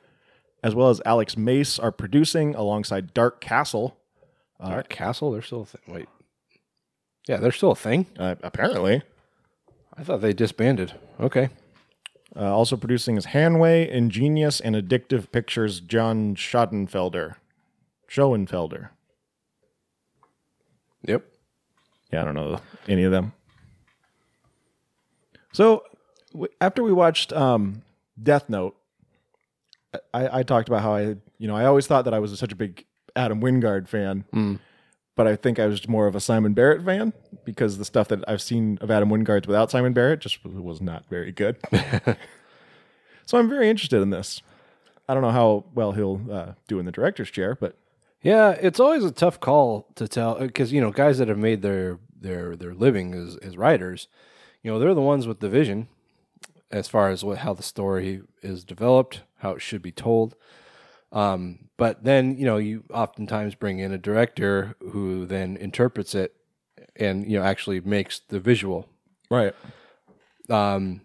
[0.62, 3.96] as well as Alex Mace, are producing alongside Dark Castle.
[4.62, 5.80] Dark Castle, they're still a thing.
[5.88, 6.08] Wait.
[7.26, 8.06] Yeah, they're still a thing.
[8.18, 9.02] Uh, apparently,
[9.96, 10.92] I thought they disbanded.
[11.18, 11.48] Okay.
[12.36, 15.80] uh, also producing is Hanway, Ingenious, and Addictive Pictures.
[15.80, 17.36] John Schoenfelder,
[18.08, 18.90] Schoenfelder.
[21.06, 21.24] Yep.
[22.12, 23.32] Yeah, I don't know any of them.
[25.52, 25.82] So
[26.32, 27.82] w- after we watched um,
[28.20, 28.76] Death Note,
[30.14, 32.52] I, I talked about how I, you know, I always thought that I was such
[32.52, 32.84] a big
[33.16, 34.24] Adam Wingard fan,
[35.16, 37.12] but I think I was more of a Simon Barrett fan
[37.44, 41.04] because the stuff that I've seen of Adam Wingard's without Simon Barrett just was not
[41.10, 41.56] very good.
[43.26, 44.42] so I'm very interested in this.
[45.08, 47.76] I don't know how well he'll uh, do in the director's chair, but
[48.22, 51.62] Yeah, it's always a tough call to tell because you know guys that have made
[51.62, 54.08] their their their living as as writers,
[54.62, 55.88] you know they're the ones with the vision
[56.70, 60.36] as far as what how the story is developed, how it should be told.
[61.12, 66.34] Um, but then you know you oftentimes bring in a director who then interprets it
[66.96, 68.86] and you know actually makes the visual
[69.30, 69.54] right,
[70.50, 71.00] um,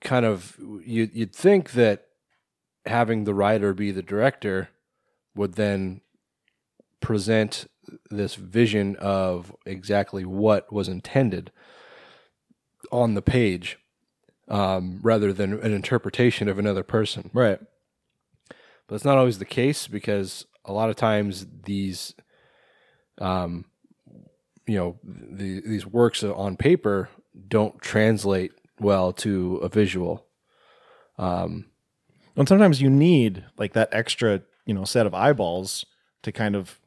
[0.00, 2.06] kind of you, you'd think that
[2.86, 4.70] having the writer be the director
[5.34, 6.00] would then
[7.00, 7.66] present
[8.10, 11.50] this vision of exactly what was intended
[12.90, 13.78] on the page
[14.48, 17.30] um, rather than an interpretation of another person.
[17.32, 17.58] Right,
[18.86, 22.14] but it's not always the case because a lot of times these
[23.18, 23.66] um
[24.66, 27.08] you know the, these works on paper
[27.48, 30.26] don't translate well to a visual.
[31.18, 31.66] Um
[32.36, 35.84] And sometimes you need like that extra, you know, set of eyeballs
[36.22, 36.78] to kind of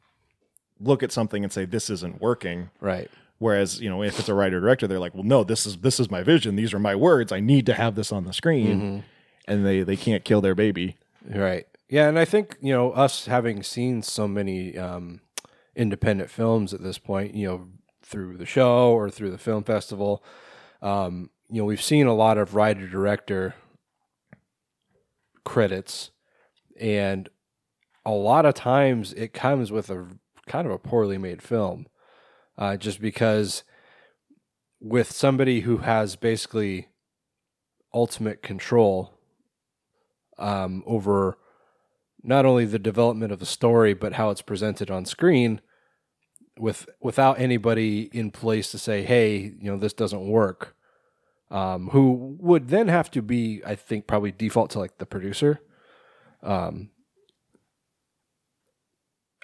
[0.80, 2.70] look at something and say this isn't working.
[2.80, 3.10] right
[3.40, 6.00] Whereas, you know, if it's a writer director, they're like, well, no, this is this
[6.00, 6.56] is my vision.
[6.56, 7.30] These are my words.
[7.30, 9.04] I need to have this on the screen,
[9.46, 10.96] and they they can't kill their baby.
[11.28, 15.20] right yeah and i think you know us having seen so many um
[15.74, 17.68] independent films at this point you know
[18.02, 20.22] through the show or through the film festival
[20.82, 23.54] um you know we've seen a lot of writer director
[25.44, 26.10] credits
[26.78, 27.28] and
[28.04, 30.06] a lot of times it comes with a
[30.46, 31.86] kind of a poorly made film
[32.56, 33.62] uh, just because
[34.80, 36.88] with somebody who has basically
[37.94, 39.14] ultimate control
[40.38, 41.38] um, over
[42.22, 45.60] not only the development of the story but how it's presented on screen
[46.58, 50.74] with without anybody in place to say hey you know this doesn't work
[51.50, 55.60] um, who would then have to be i think probably default to like the producer
[56.42, 56.90] um,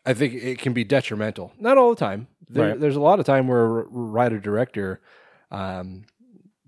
[0.07, 1.53] i think it can be detrimental.
[1.59, 2.29] Not all the time.
[2.49, 2.81] There, Right.
[2.81, 5.01] there's a lot of time where a writer director
[5.51, 6.05] um,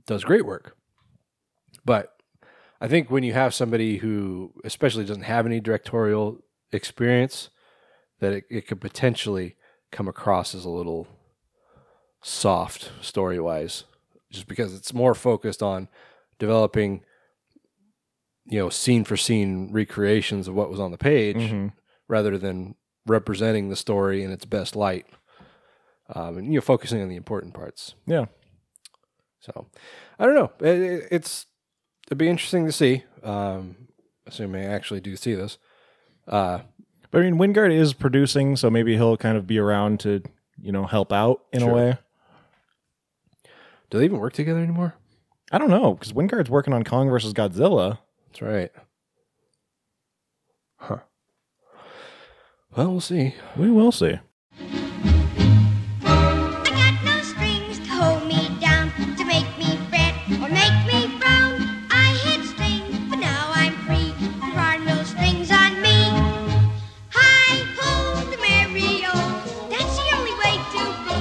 [0.07, 0.77] does great work.
[1.85, 2.13] But
[2.81, 6.39] I think when you have somebody who, especially doesn't have any directorial
[6.73, 7.51] experience,
[8.21, 9.57] that it, it could potentially
[9.93, 11.07] come across as a little
[12.23, 13.85] soft story wise,
[14.31, 15.89] just because it's more focused on
[16.39, 17.03] developing,
[18.45, 21.37] you know, scene for scene recreations of what was on the page
[22.09, 22.75] rather than
[23.07, 25.07] representing the story in its best light.
[26.15, 27.95] Um, and you know, focusing on the important parts.
[28.07, 28.27] Yeah.
[29.41, 29.67] So
[30.19, 30.53] I don't know.
[30.61, 31.47] It, it, it's
[32.07, 33.05] it'd be interesting to see.
[33.23, 33.77] Um,
[34.27, 35.59] assuming I actually do see this.
[36.29, 36.61] Uh,
[37.11, 40.23] But I mean, Wingard is producing, so maybe he'll kind of be around to,
[40.61, 41.71] you know, help out in Sure.
[41.71, 41.99] a way.
[43.91, 44.95] do they even work together anymore?
[45.53, 47.99] I don't know because Wingard's working on Kong versus Godzilla.
[48.29, 48.73] That's right.
[50.79, 50.99] Huh.
[52.77, 53.35] Well, we'll see.
[53.57, 54.19] We will see.
[56.05, 61.09] I got no strings to hold me down, to make me fret or make me
[61.19, 61.87] frown.
[61.91, 64.13] I had strings, but now I'm free.
[64.43, 66.05] There are no strings on me.
[67.15, 69.13] Hi ho, the merry o.
[69.71, 71.17] That's the only way to be.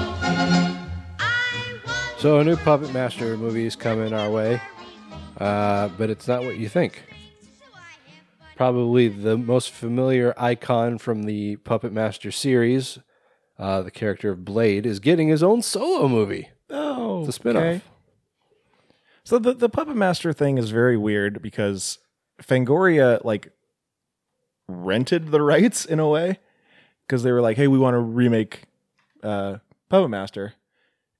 [1.19, 4.61] I want So a new Puppet Master movie is coming our way,
[5.39, 7.01] uh, but it's not what you think.
[8.55, 12.99] Probably the most familiar icon from the Puppet Master series,
[13.59, 16.49] uh, the character of Blade, is getting his own solo movie.
[16.69, 17.81] Oh, It's a spinoff.
[19.23, 21.99] So the the Puppet Master thing is very weird because
[22.41, 23.51] Fangoria like
[24.67, 26.39] rented the rights in a way
[27.05, 28.63] because they were like, "Hey, we want to remake
[29.23, 29.57] uh,
[29.89, 30.53] Puppet Master,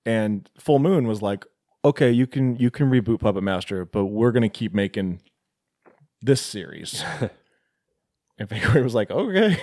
[0.06, 1.46] and Full Moon was like,
[1.84, 5.22] "Okay, you can you can reboot Puppet Master, but we're gonna keep making
[6.26, 7.04] this series."
[8.40, 9.58] and Fangoria was like, "Okay."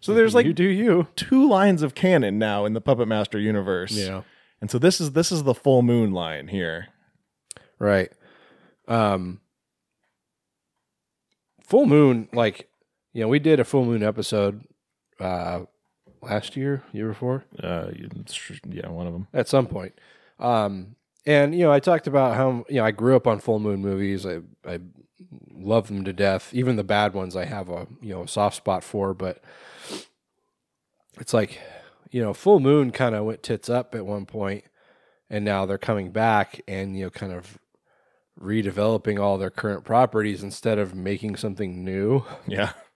[0.00, 1.06] so there's like you do you.
[1.16, 3.92] two lines of canon now in the Puppet Master universe.
[3.92, 4.22] Yeah.
[4.60, 6.88] and so this is this is the Full Moon line here.
[7.78, 8.10] Right.
[8.88, 9.40] Um
[11.64, 12.68] Full Moon, like,
[13.12, 14.62] you know, we did a full moon episode
[15.20, 15.60] uh
[16.20, 17.90] last year, year before, Uh,
[18.68, 19.26] yeah, one of them.
[19.32, 19.94] at some point.
[20.38, 23.58] Um and you know, I talked about how you know I grew up on full
[23.60, 24.26] moon movies.
[24.26, 24.80] I I
[25.52, 26.52] love them to death.
[26.52, 29.42] Even the bad ones I have a you know a soft spot for, but
[31.20, 31.60] it's like,
[32.10, 34.64] you know, full moon kind of went tits up at one point
[35.28, 37.58] and now they're coming back and you know kind of
[38.40, 42.24] redeveloping all their current properties instead of making something new.
[42.46, 42.72] Yeah,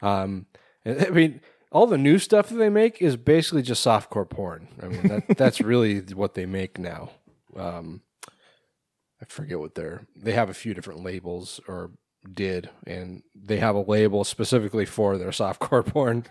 [0.00, 0.46] Um,
[0.86, 4.68] I mean, all the new stuff that they make is basically just softcore porn.
[4.82, 7.10] I mean, that, that's really what they make now.
[7.56, 8.02] Um,
[9.20, 10.06] I forget what they're.
[10.16, 11.90] They have a few different labels, or
[12.32, 16.24] did, and they have a label specifically for their softcore porn.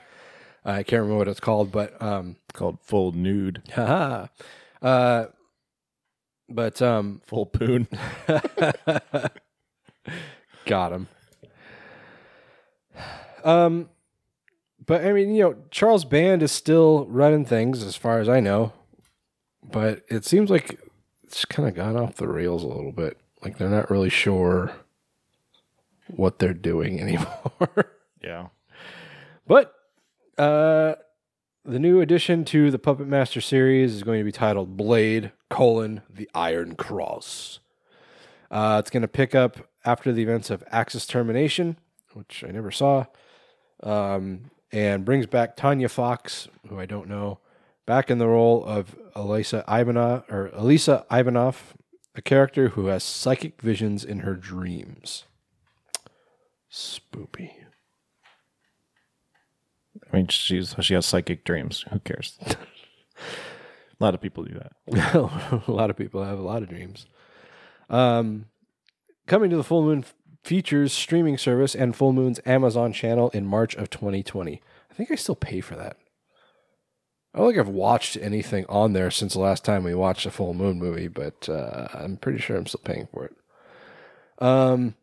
[0.64, 4.28] I can't remember what it's called, but um, it's called Full Nude, haha.
[4.82, 5.26] uh,
[6.50, 7.88] but um, Full Poon.
[10.66, 11.08] Got him.
[13.44, 13.90] Um,
[14.86, 18.40] but I mean, you know, Charles Band is still running things as far as I
[18.40, 18.74] know,
[19.64, 20.80] but it seems like
[21.28, 23.18] it's kind of gone off the rails a little bit.
[23.44, 24.72] Like they're not really sure
[26.08, 27.94] what they're doing anymore.
[28.24, 28.48] yeah,
[29.46, 29.74] but
[30.38, 30.96] uh,
[31.66, 36.02] the new addition to the Puppet Master series is going to be titled Blade: colon,
[36.10, 37.60] The Iron Cross.
[38.50, 41.78] Uh, it's going to pick up after the events of Axis Termination,
[42.14, 43.06] which I never saw,
[43.84, 47.40] um, and brings back Tania Fox, who I don't know,
[47.88, 51.74] back in the role of Elisa Ivanov or Elisa Ivanov,
[52.14, 55.24] a character who has psychic visions in her dreams.
[56.72, 57.52] Spoopy.
[60.12, 61.86] I mean, she's she has psychic dreams.
[61.92, 62.38] Who cares?
[62.40, 62.56] a
[64.00, 65.16] lot of people do that.
[65.68, 67.08] a lot of people have a lot of dreams.
[67.90, 68.46] Um,
[69.26, 70.06] coming to the Full Moon
[70.44, 74.62] Features streaming service and Full Moon's Amazon channel in March of 2020.
[74.90, 75.98] I think I still pay for that.
[77.38, 80.32] I don't think I've watched anything on there since the last time we watched a
[80.32, 83.36] Full Moon movie, but uh, I'm pretty sure I'm still paying for it.
[84.44, 84.96] Um,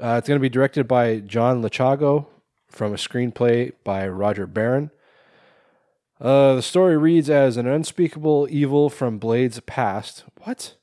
[0.00, 2.26] uh, it's going to be directed by John Lechago
[2.66, 4.90] from a screenplay by Roger Barron.
[6.20, 10.24] Uh, the story reads as an unspeakable evil from Blade's past.
[10.42, 10.74] What?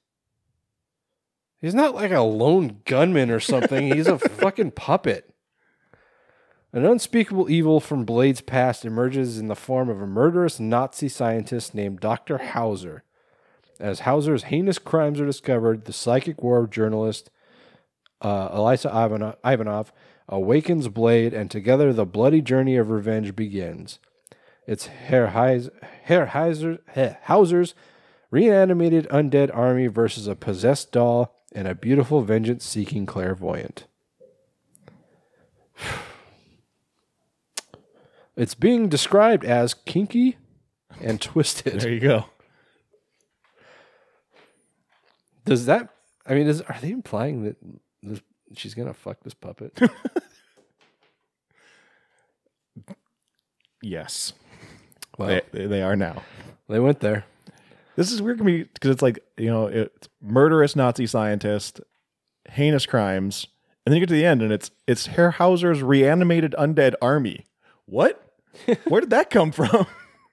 [1.59, 3.93] He's not like a lone gunman or something.
[3.93, 5.32] He's a fucking puppet.
[6.75, 11.75] An unspeakable evil from Blade's past emerges in the form of a murderous Nazi scientist
[11.75, 12.39] named Dr.
[12.39, 13.03] Hauser.
[13.79, 17.29] As Hauser's heinous crimes are discovered, the psychic war journalist
[18.23, 18.89] uh, Elisa
[19.45, 19.93] Ivanov,
[20.27, 23.99] awakens Blade, and together the bloody journey of revenge begins.
[24.65, 25.69] It's Herr, Heis,
[26.03, 27.75] Herr Heiser, Heh, Hauser's
[28.31, 33.85] reanimated undead army versus a possessed doll and a beautiful vengeance seeking clairvoyant.
[38.35, 40.37] It's being described as kinky
[41.01, 41.79] and twisted.
[41.81, 42.25] There you go.
[45.45, 45.89] Does that?
[46.25, 47.57] I mean, is, are they implying that
[48.01, 48.21] this,
[48.55, 49.77] she's gonna fuck this puppet?
[53.81, 54.31] Yes,
[55.17, 56.23] Well, they, they they are now.
[56.69, 57.25] they went there.
[57.97, 61.81] This is weird to me because it's like you know, it's murderous Nazi scientist,
[62.49, 63.45] heinous crimes,
[63.85, 67.45] and then you get to the end and it's it's Herr Hauser's reanimated undead army.
[67.85, 68.21] What?
[68.87, 69.87] Where did that come from?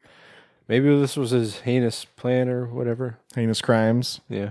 [0.69, 3.19] Maybe this was his heinous plan or whatever.
[3.35, 4.21] heinous crimes.
[4.29, 4.51] Yeah.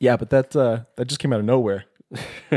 [0.00, 1.84] Yeah, but that uh, that just came out of nowhere.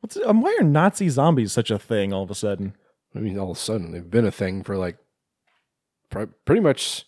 [0.00, 2.74] What's um, why are Nazi zombies such a thing all of a sudden?
[3.14, 4.96] I mean, all of a sudden they've been a thing for like
[6.10, 7.04] pr- pretty much.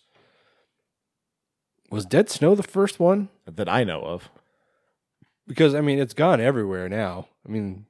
[1.89, 3.29] Was Dead Snow the first one?
[3.45, 4.29] That I know of.
[5.47, 7.27] Because I mean, it's gone everywhere now.
[7.45, 7.85] I mean,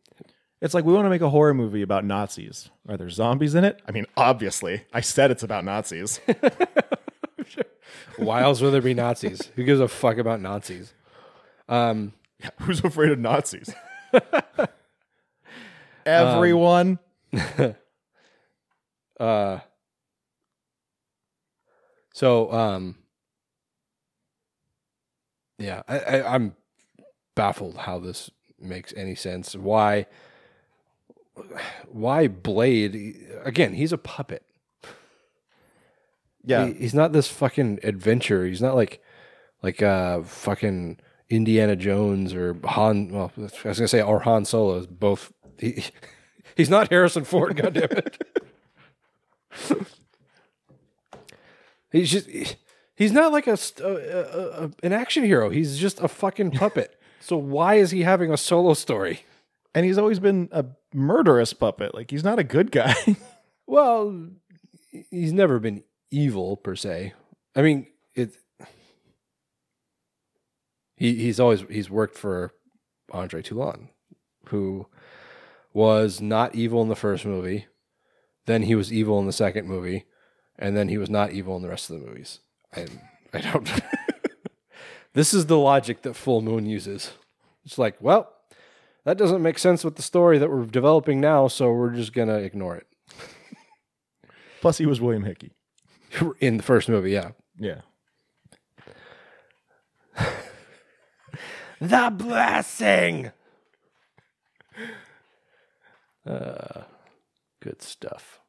[0.61, 2.69] It's like we want to make a horror movie about Nazis.
[2.87, 3.81] Are there zombies in it?
[3.87, 4.83] I mean, obviously.
[4.93, 6.19] I said it's about Nazis.
[8.17, 9.51] why else would there be Nazis?
[9.55, 10.93] Who gives a fuck about Nazis?
[11.67, 12.13] Um,
[12.61, 13.73] Who's afraid of Nazis?
[16.05, 16.99] Everyone.
[19.19, 19.59] uh,
[22.13, 22.95] so um,
[25.57, 26.55] yeah, I, I, I'm
[27.35, 29.55] baffled how this makes any sense.
[29.55, 30.07] Why?
[31.87, 33.15] Why Blade?
[33.43, 34.43] Again, he's a puppet.
[36.43, 36.67] Yeah.
[36.67, 38.45] He- he's not this fucking adventure.
[38.45, 39.01] He's not like
[39.63, 43.09] like uh fucking Indiana Jones or Han.
[43.09, 45.31] Well, I was gonna say or Han Solo is both.
[45.57, 45.85] He,
[46.57, 47.55] he's not Harrison Ford.
[47.57, 48.15] goddammit.
[51.91, 52.27] he's just.
[52.95, 55.49] He's not like a, a, a, a an action hero.
[55.49, 56.99] He's just a fucking puppet.
[57.19, 59.21] so why is he having a solo story?
[59.73, 61.93] and he's always been a murderous puppet.
[61.93, 62.95] Like he's not a good guy.
[63.67, 64.27] Well,
[65.11, 67.13] he's never been evil per se.
[67.55, 68.35] I mean, it.
[70.97, 72.51] He he's always he's worked for
[73.11, 73.87] Andre Toulon,
[74.47, 74.87] who
[75.73, 77.67] was not evil in the first movie,
[78.45, 80.05] then he was evil in the second movie,
[80.57, 82.39] and then he was not evil in the rest of the movies.
[82.73, 82.99] And
[83.33, 83.69] I don't.
[85.13, 87.11] this is the logic that Full Moon uses.
[87.65, 88.33] It's like, well,
[89.05, 92.37] that doesn't make sense with the story that we're developing now, so we're just gonna
[92.37, 92.87] ignore it.
[94.61, 95.51] Plus, he was William Hickey.
[96.39, 97.31] in the first movie, yeah.
[97.57, 97.81] Yeah.
[101.81, 103.31] The blessing.
[106.23, 106.83] Uh,
[107.59, 108.39] good stuff.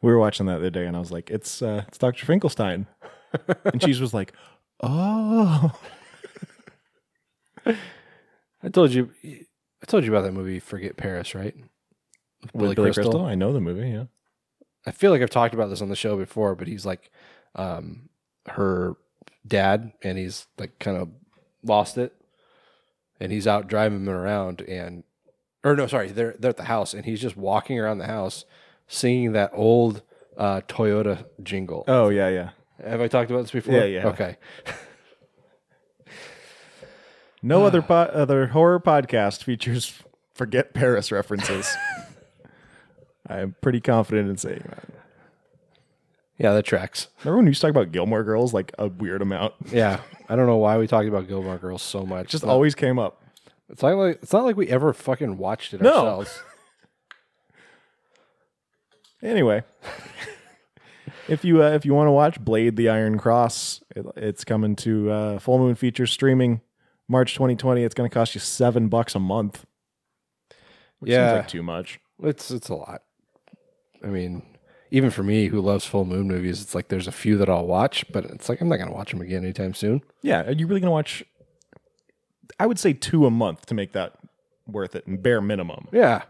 [0.00, 2.24] We were watching that the other day, and I was like, "It's uh, it's Doctor
[2.26, 2.86] Finkelstein,"
[3.64, 4.34] and she was like,
[4.80, 5.72] "Oh,
[7.66, 9.10] I told you,
[9.82, 11.54] I told you about that movie, Forget Paris, right?
[12.52, 13.90] With with Billy Crystal." I know the movie.
[13.90, 14.04] Yeah.
[14.86, 17.10] I feel like I've talked about this on the show before, but he's like,
[17.54, 18.08] um,
[18.48, 18.96] her
[19.46, 21.10] dad, and he's like kind of
[21.62, 22.14] lost it,
[23.18, 25.04] and he's out driving him around, and
[25.62, 28.44] or no, sorry, they're they're at the house, and he's just walking around the house
[28.88, 30.02] singing that old
[30.36, 31.84] uh, Toyota jingle.
[31.86, 32.50] Oh yeah, yeah.
[32.82, 33.74] Have I talked about this before?
[33.74, 34.06] Yeah, yeah.
[34.08, 34.36] Okay.
[37.42, 40.02] No other po- other horror podcast features
[40.34, 41.74] forget Paris references.
[43.28, 44.84] I'm pretty confident in saying that.
[46.36, 47.08] Yeah, that tracks.
[47.20, 49.54] Remember when we used to talk about Gilmore Girls like a weird amount?
[49.70, 52.28] Yeah, I don't know why we talked about Gilmore Girls so much.
[52.28, 53.22] Just always came up.
[53.68, 55.90] It's not like it's not like we ever fucking watched it No.
[55.90, 56.42] ourselves.
[59.22, 59.62] Anyway,
[61.28, 64.74] if you uh, if you want to watch Blade: The Iron Cross, it, it's coming
[64.76, 66.62] to uh, Full Moon Features streaming
[67.10, 67.82] March 2020.
[67.82, 69.66] It's going to cost you seven bucks a month.
[71.00, 71.28] Which Yeah.
[71.30, 71.98] seems like too much.
[72.22, 73.02] It's it's a lot.
[74.04, 74.42] I mean,
[74.90, 77.66] even for me who loves full moon movies, it's like there's a few that I'll
[77.66, 80.02] watch, but it's like I'm not gonna watch them again anytime soon.
[80.22, 81.24] Yeah, are you really going to watch?
[82.58, 84.14] I would say two a month to make that
[84.66, 85.88] worth it, and bare minimum.
[85.92, 86.22] Yeah,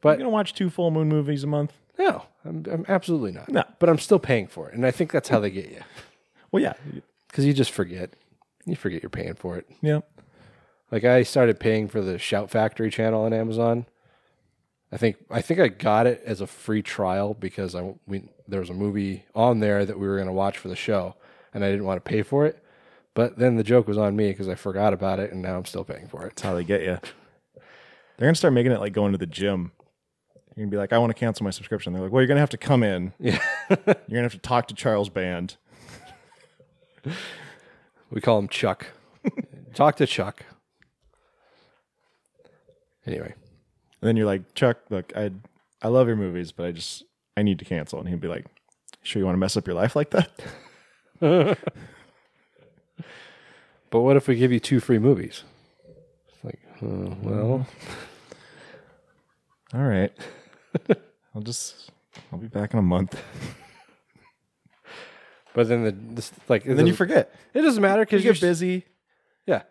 [0.00, 1.72] but You're going to watch two Full Moon movies a month?
[1.98, 3.48] no, I'm, I'm absolutely not.
[3.48, 3.64] No.
[3.80, 5.80] but I'm still paying for it, and I think that's how they get you
[6.52, 6.74] Well, yeah,
[7.28, 8.14] because you just forget.
[8.68, 9.66] You forget you're paying for it.
[9.82, 10.00] yeah.
[10.90, 13.86] Like I started paying for the Shout Factory channel on Amazon.
[14.90, 18.60] I think I think I got it as a free trial because I we there
[18.60, 21.14] was a movie on there that we were going to watch for the show,
[21.52, 22.62] and I didn't want to pay for it.
[23.12, 25.66] But then the joke was on me because I forgot about it, and now I'm
[25.66, 26.30] still paying for it.
[26.30, 26.98] That's how they get you.
[28.16, 29.72] They're going to start making it like going to the gym.
[30.56, 31.92] You're going to be like, I want to cancel my subscription.
[31.92, 33.12] They're like, well, you're going to have to come in.
[33.20, 33.38] Yeah,
[33.70, 35.56] You're going to have to talk to Charles Band.
[38.10, 38.86] We call him Chuck.
[39.74, 40.44] Talk to Chuck.
[43.06, 43.34] Anyway,
[44.00, 45.30] And then you're like, Chuck, look, I
[45.80, 47.04] I love your movies, but I just
[47.36, 47.98] I need to cancel.
[48.00, 48.46] And he'd be like,
[49.02, 50.30] Sure you want to mess up your life like that?
[53.90, 55.42] but what if we give you two free movies?
[56.28, 57.66] It's like, uh, well,
[59.74, 60.12] All right.
[61.34, 61.90] I'll just
[62.32, 63.18] I'll be back in a month.
[65.58, 67.34] but then the this like And then you forget.
[67.52, 68.84] It doesn't matter You because you're get busy.
[69.44, 69.62] Yeah,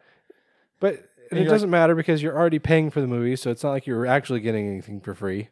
[0.82, 3.64] but it you're like- doesn't matter because you're already paying for the movie, so it's
[3.64, 5.48] not like you're actually getting anything for free.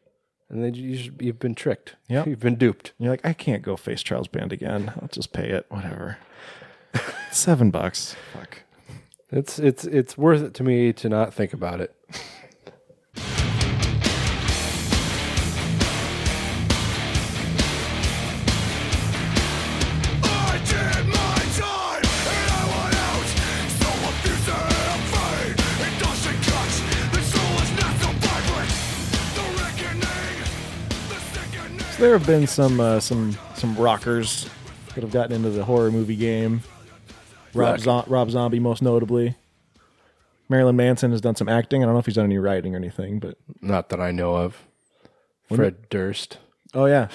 [0.49, 1.95] And then you you've been tricked.
[2.09, 2.91] Yeah, you've been duped.
[2.99, 4.91] You're like, I can't go face Charles Band again.
[5.01, 5.65] I'll just pay it.
[5.69, 6.17] Whatever.
[7.31, 8.15] Seven bucks.
[8.33, 8.63] Fuck.
[9.31, 11.95] It's it's it's worth it to me to not think about it.
[32.05, 34.47] There have been some uh, some some rockers
[34.93, 36.61] that have gotten into the horror movie game.
[37.55, 39.35] Rob, Zo- Rob Zombie, most notably.
[40.47, 41.81] Marilyn Manson has done some acting.
[41.81, 44.35] I don't know if he's done any writing or anything, but Not that I know
[44.35, 44.55] of.
[45.51, 46.37] Fred Durst
[46.75, 47.07] oh yeah,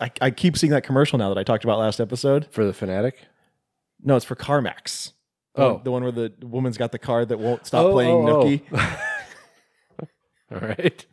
[0.00, 2.46] I, I keep seeing that commercial now that I talked about last episode.
[2.50, 3.16] for the fanatic.
[4.02, 5.12] No, it's for CarMax.
[5.54, 5.72] The Oh.
[5.74, 8.40] one, the one where the woman's got the car that won't stop Oh, playing oh,
[8.40, 8.44] oh.
[8.44, 8.62] Nookie.
[10.52, 11.06] All right.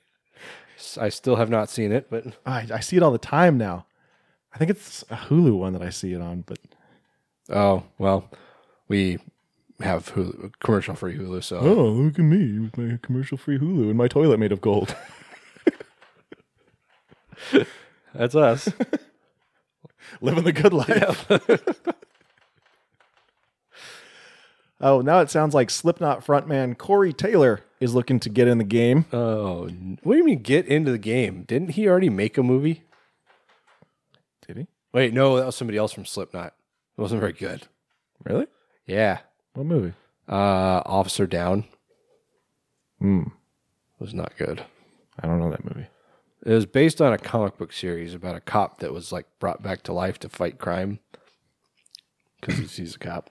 [0.99, 3.85] I still have not seen it, but I, I see it all the time now.
[4.53, 6.59] I think it's a Hulu one that I see it on, but
[7.49, 8.29] oh well,
[8.87, 9.17] we
[9.79, 13.89] have Hulu, commercial free Hulu, so oh, look at me with my commercial free Hulu
[13.89, 14.95] and my toilet made of gold.
[18.13, 18.69] that's us.
[20.21, 21.31] Living the good life.
[24.83, 28.63] Oh, now it sounds like Slipknot frontman Corey Taylor is looking to get in the
[28.63, 29.05] game.
[29.13, 29.69] oh,
[30.03, 31.43] what do you mean get into the game?
[31.43, 32.83] Didn't he already make a movie?
[34.47, 34.67] Did he?
[34.93, 36.53] Wait, no, that was somebody else from Slipknot.
[36.97, 37.67] It wasn't very good.
[38.25, 38.47] Really?
[38.87, 39.19] Yeah,
[39.53, 39.93] What movie?
[40.27, 41.65] uh, Officer Downe
[42.99, 43.23] Hmm.
[43.99, 44.63] was not good.
[45.19, 45.87] I don't know that movie.
[46.43, 49.61] It was based on a comic book series about a cop that was like brought
[49.61, 50.99] back to life to fight crime
[52.39, 53.29] because he's, he's a cop.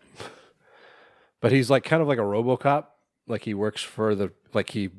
[1.40, 2.86] But he's like kind of like a RoboCop.
[3.26, 4.90] Like he works for the like he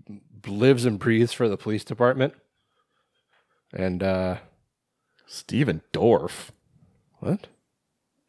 [0.47, 2.33] lives and breathes for the police department.
[3.73, 4.37] And uh
[5.27, 6.49] Stephen Dorff.
[7.19, 7.47] what?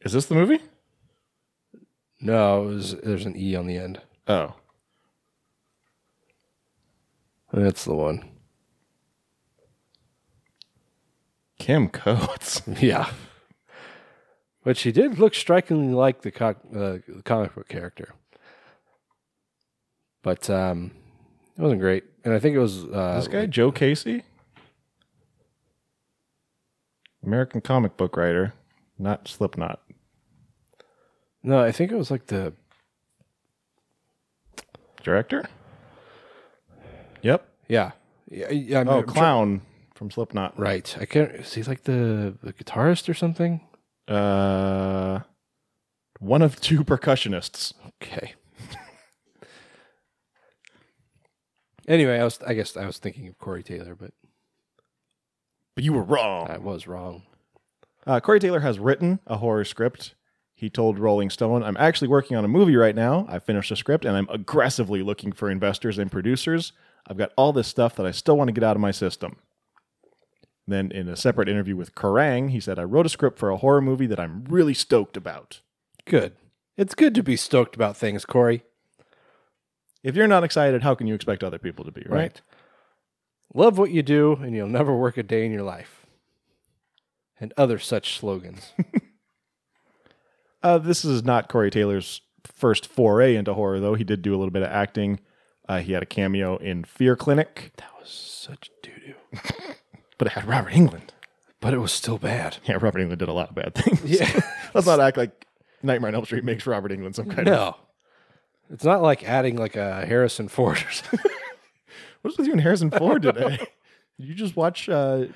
[0.02, 0.60] Is this the movie?
[2.20, 4.00] No, it was there's an E on the end.
[4.28, 4.54] Oh.
[7.52, 8.24] That's the one.
[11.58, 12.62] Kim Coates.
[12.80, 13.10] Yeah.
[14.64, 18.14] But she did look strikingly like the, co- uh, comic book character.
[20.22, 20.92] But um,
[21.58, 22.04] it wasn't great.
[22.24, 22.84] And I think it was.
[22.84, 24.22] Uh, this guy, Joe Casey?
[27.24, 28.52] American comic book writer,
[28.98, 29.80] not Slipknot.
[31.42, 32.52] No, I think it was like the.
[35.02, 35.48] Director?
[37.22, 37.44] Yep.
[37.68, 37.90] Yeah.
[38.30, 38.50] Yeah.
[38.52, 39.62] yeah I'm- Oh, I'm try- Clown
[39.96, 40.56] from Slipknot.
[40.58, 40.96] right.
[41.00, 41.30] I can't.
[41.32, 43.60] Is he like the, the guitarist or something?
[44.12, 45.20] Uh,
[46.18, 47.72] one of two percussionists.
[48.02, 48.34] Okay.
[51.88, 52.40] anyway, I was.
[52.46, 54.12] I guess I was thinking of Corey Taylor, but
[55.74, 56.50] But you were wrong.
[56.50, 57.22] I was wrong.
[58.06, 60.14] Uh, Corey Taylor has written a horror script.
[60.54, 63.26] He told Rolling Stone, I'm actually working on a movie right now.
[63.28, 66.72] I finished the script and I'm aggressively looking for investors and producers.
[67.06, 69.36] I've got all this stuff that I still want to get out of my system.
[70.66, 73.56] Then, in a separate interview with Kerrang, he said, I wrote a script for a
[73.56, 75.60] horror movie that I'm really stoked about.
[76.04, 76.34] Good.
[76.76, 78.62] It's good to be stoked about things, Corey.
[80.02, 82.40] If you're not excited, how can you expect other people to be, right?
[83.54, 86.06] Love what you do, and you'll never work a day in your life.
[87.38, 88.72] And other such slogans.
[90.62, 93.94] Uh, this is not Corey Taylor's first foray into horror, though.
[93.94, 95.18] He did do a little bit of acting.
[95.68, 99.40] Uh, he had a cameo in Fear Clinic, that was such doo doo.
[100.18, 101.10] but it had Robert Englund.
[101.60, 102.56] But it was still bad.
[102.64, 104.02] Yeah, Robert Englund did a lot of bad things.
[104.04, 104.40] Yeah.
[104.74, 105.46] Let's not act like
[105.82, 107.54] Nightmare on Elm Street makes Robert Englund some kind of.
[107.54, 107.76] no.
[108.70, 111.30] It's not like adding like a Harrison Ford or something.
[112.22, 113.58] What's with you and Harrison Ford today?
[113.58, 113.68] Did
[114.18, 115.26] you just watch uh,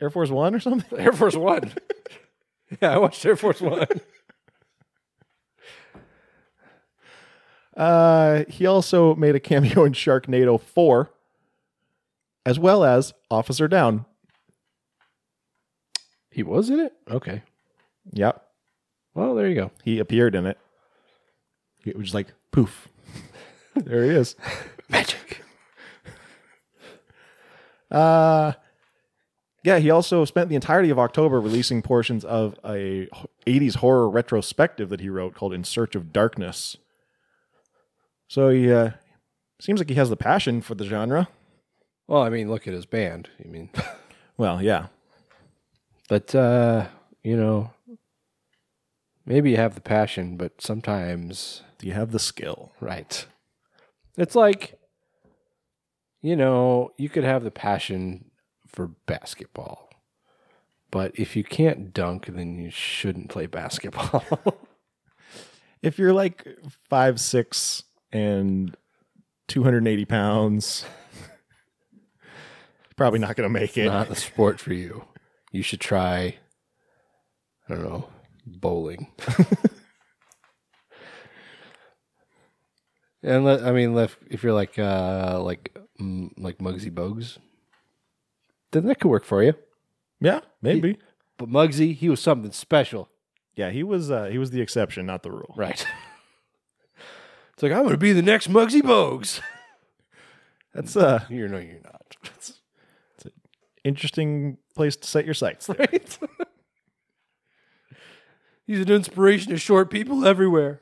[0.00, 0.98] Air Force One or something?
[0.98, 1.72] Air Force One.
[2.80, 3.86] yeah, I watched Air Force One.
[7.76, 11.10] Uh, he also made a cameo in Sharknado 4,
[12.44, 14.06] as well as Officer Downe.
[16.30, 16.92] He was in it?
[17.10, 17.42] Okay.
[18.12, 18.42] Yep.
[19.14, 19.70] Well, there you go.
[19.82, 20.58] He appeared in it.
[21.84, 22.88] It was like poof.
[23.74, 24.36] there he is.
[24.88, 25.42] Magic.
[27.90, 28.52] Uh
[29.62, 33.08] yeah, he also spent the entirety of October releasing portions of a
[33.46, 36.76] 80s horror retrospective that he wrote called In Search of Darkness.
[38.26, 38.92] So he uh,
[39.60, 41.28] seems like he has the passion for the genre.
[42.10, 43.28] Well, I mean, look at his band.
[43.42, 43.70] I mean,
[44.36, 44.86] Well, yeah.
[46.08, 46.88] but uh,
[47.22, 47.70] you know,
[49.24, 52.72] maybe you have the passion, but sometimes Do you have the skill?
[52.80, 53.24] Right.
[54.16, 54.76] It's like,
[56.20, 58.32] you know, you could have the passion
[58.66, 59.88] for basketball,
[60.90, 64.24] but if you can't dunk, then you shouldn't play basketball.
[65.82, 66.46] If you're like
[66.90, 68.76] five six and
[69.48, 70.84] 280 pounds,
[73.00, 73.86] probably not going to make it.
[73.86, 75.06] Not the sport for you.
[75.52, 76.36] You should try,
[77.66, 78.10] I don't know,
[78.44, 79.10] bowling.
[83.22, 87.38] and let, I mean, if, if you're like, uh, like, mm, like Muggsy Bogues,
[88.72, 89.54] then that could work for you.
[90.20, 90.98] Yeah, maybe.
[91.38, 93.08] But Muggsy, he was something special.
[93.56, 95.54] Yeah, he was uh, he was the exception, not the rule.
[95.56, 95.86] Right.
[97.54, 99.40] it's like I'm going to be the next Muggsy Bogues.
[100.74, 102.58] That's uh You're no, you're not.
[103.84, 105.66] Interesting place to set your sights.
[105.66, 105.76] there.
[105.78, 106.18] right.
[108.66, 110.80] He's an inspiration to short people everywhere.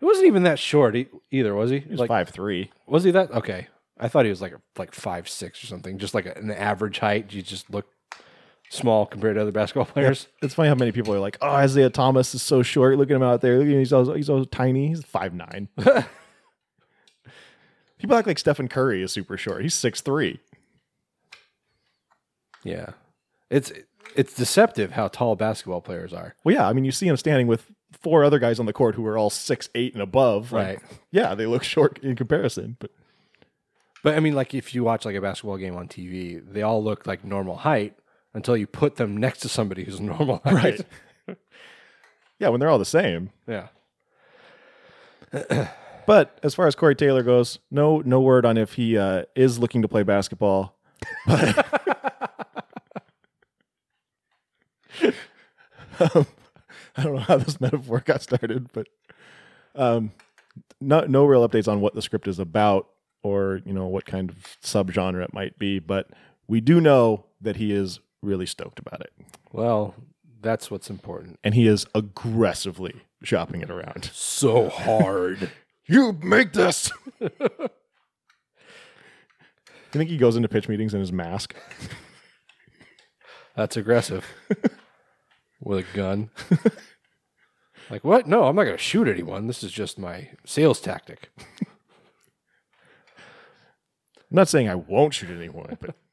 [0.00, 1.80] It wasn't even that short e- either, was he?
[1.80, 2.70] He was like, five three.
[2.86, 3.30] was he that?
[3.32, 3.68] Okay.
[3.98, 6.50] I thought he was like a, like five six or something, just like a, an
[6.50, 7.32] average height.
[7.32, 7.86] You just look
[8.68, 10.28] small compared to other basketball players.
[10.42, 12.98] It's funny how many people are like, "Oh, Isaiah Thomas is so short.
[12.98, 13.56] Look at him out there.
[13.58, 13.78] Look at him.
[13.78, 14.88] He's all, he's all tiny.
[14.88, 15.68] He's five nine.
[17.98, 19.62] people act like Stephen Curry is super short.
[19.62, 20.40] He's six three.
[22.64, 22.90] Yeah,
[23.50, 23.72] it's
[24.16, 26.34] it's deceptive how tall basketball players are.
[26.44, 26.68] Well, yeah.
[26.68, 29.16] I mean, you see him standing with four other guys on the court who are
[29.16, 30.50] all six eight and above.
[30.52, 30.98] Like, Right.
[31.10, 32.90] Yeah, they look short in comparison, but
[34.02, 36.82] But I mean, like if you watch like a basketball game on TV, they all
[36.82, 37.94] look like normal height
[38.34, 40.80] until you put them next to somebody who's normal height.
[41.28, 41.38] right.
[42.38, 43.30] yeah, when they're all the same.
[43.46, 43.68] Yeah.
[46.06, 49.58] But as far as Corey Taylor goes, no no word on if he uh, is
[49.58, 50.76] looking to play basketball.
[51.26, 52.23] But
[56.00, 56.26] um,
[56.96, 58.86] I don't know how this metaphor got started, but
[59.74, 60.12] um,
[60.80, 62.88] no no real updates on what the script is about
[63.22, 65.78] or you know what kind of subgenre it might be.
[65.78, 66.08] But
[66.46, 69.12] we do know that he is really stoked about it,
[69.52, 69.94] Well,
[70.40, 71.38] that's what's important.
[71.44, 74.10] and he is aggressively shopping it around.
[74.12, 75.50] So hard.
[75.86, 76.90] You make this.
[77.20, 77.30] you
[79.90, 81.54] think he goes into pitch meetings in his mask?
[83.54, 84.24] That's aggressive.
[85.64, 86.30] With a gun.
[87.90, 88.28] like what?
[88.28, 89.46] No, I'm not going to shoot anyone.
[89.46, 91.30] This is just my sales tactic.
[94.30, 95.94] I'm not saying I won't shoot anyone, but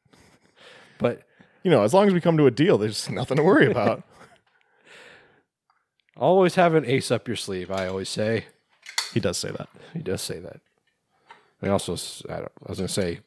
[1.01, 1.23] But
[1.63, 4.03] you know, as long as we come to a deal, there's nothing to worry about.
[6.15, 7.71] always have an ace up your sleeve.
[7.71, 8.45] I always say.
[9.11, 9.67] he does say that.
[9.93, 10.61] He does say that.
[11.63, 11.95] I also,
[12.29, 13.19] I, I was going to say,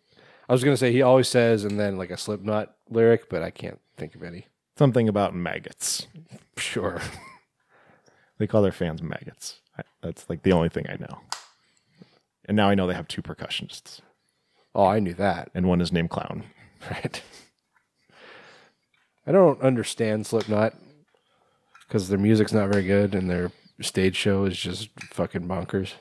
[0.48, 3.42] I was going to say he always says, and then like a Slipknot lyric, but
[3.42, 4.46] I can't think of any.
[4.76, 6.06] Something about maggots.
[6.56, 7.00] Sure.
[8.36, 9.60] They call their fans maggots.
[10.02, 11.20] That's like the only thing I know.
[12.46, 14.00] And now I know they have two percussionists,
[14.74, 15.50] Oh, I knew that.
[15.54, 16.42] and one is named Clown.
[16.90, 17.22] Right.
[19.24, 20.74] I don't understand Slipknot
[21.86, 25.92] because their music's not very good and their stage show is just fucking bonkers.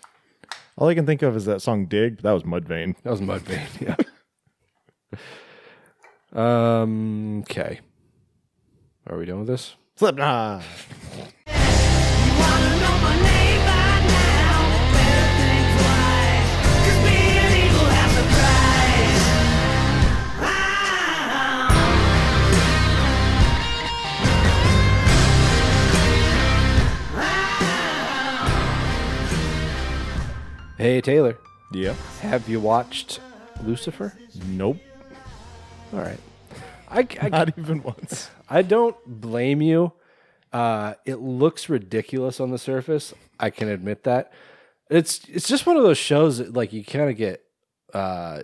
[0.76, 2.96] All I can think of is that song "Dig." But that was Mudvayne.
[3.04, 3.70] That was Mudvayne,
[6.36, 6.82] yeah.
[6.82, 7.42] um.
[7.42, 7.80] Okay.
[9.08, 9.76] Are we done with this?
[9.96, 10.64] Slipknot.
[30.78, 31.38] Hey Taylor,
[31.72, 31.94] Yeah.
[32.22, 33.20] have you watched
[33.64, 34.14] Lucifer?
[34.48, 34.78] Nope.
[35.94, 36.20] All right.
[36.90, 38.30] I, I, Not even once.
[38.54, 39.94] I don't blame you.
[40.52, 43.12] Uh, it looks ridiculous on the surface.
[43.40, 44.32] I can admit that.
[44.92, 47.42] It's it's just one of those shows that like you kind of get
[47.96, 48.44] uh,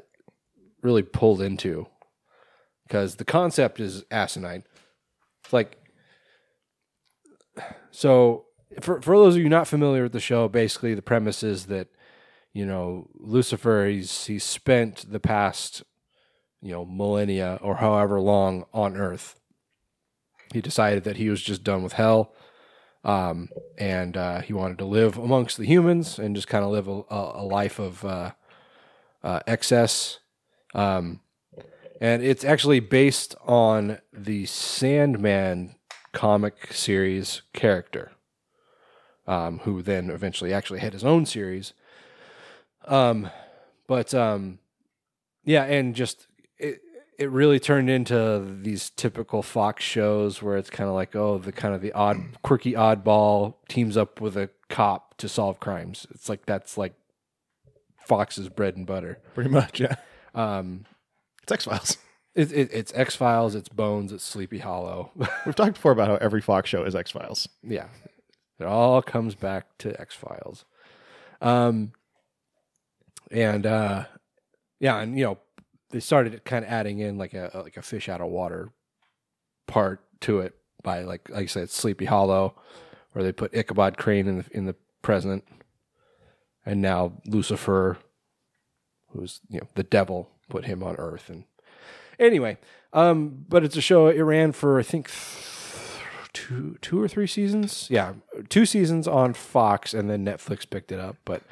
[0.82, 1.86] really pulled into
[2.88, 4.64] because the concept is asinine.
[5.44, 5.78] It's like
[7.92, 8.46] so
[8.82, 11.88] for for those of you not familiar with the show, basically the premise is that
[12.52, 15.84] you know Lucifer he's he's spent the past
[16.64, 19.39] you know millennia or however long on Earth.
[20.54, 22.34] He decided that he was just done with hell,
[23.04, 26.88] um, and uh, he wanted to live amongst the humans and just kind of live
[26.88, 28.32] a, a, life of uh,
[29.24, 30.20] uh, excess.
[30.74, 31.22] Um,
[32.02, 35.76] and it's actually based on the Sandman
[36.14, 38.12] comic series character,
[39.28, 41.74] um, who then eventually actually had his own series.
[42.86, 43.30] Um,
[43.88, 44.60] but um,
[45.44, 46.28] yeah, and just
[47.20, 51.52] it really turned into these typical Fox shows where it's kind of like oh the
[51.52, 56.08] kind of the odd quirky oddball teams up with a cop to solve crimes.
[56.12, 56.94] It's like that's like
[58.08, 59.20] Fox's bread and butter.
[59.36, 59.96] Pretty much, yeah.
[60.34, 60.86] Um,
[61.44, 61.98] It's X Files.
[62.36, 65.12] it, it, it's X Files, it's Bones, it's Sleepy Hollow.
[65.46, 67.50] We've talked before about how every Fox show is X Files.
[67.62, 67.88] yeah,
[68.60, 70.64] it all comes back to X Files.
[71.42, 71.92] Um,
[73.30, 74.06] and uh,
[74.80, 75.38] yeah, and you know
[75.92, 78.72] they started kind of adding in like a like a fish out of water
[79.68, 82.56] part to it by like like I said, Sleepy Hollow,
[83.12, 85.44] where they put Ichabod Crane in the in the present,
[86.66, 87.98] and now Lucifer,
[89.10, 91.44] who's you know the devil, put him on Earth, and
[92.20, 92.58] anyway,
[92.94, 94.08] um, but it's a show.
[94.08, 95.10] It ran for I think
[96.34, 97.88] two two or three seasons.
[97.90, 98.14] Yeah,
[98.50, 101.18] two seasons on Fox, and then Netflix picked it up.
[101.26, 101.44] But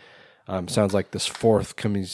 [0.48, 2.06] um, sounds like this fourth coming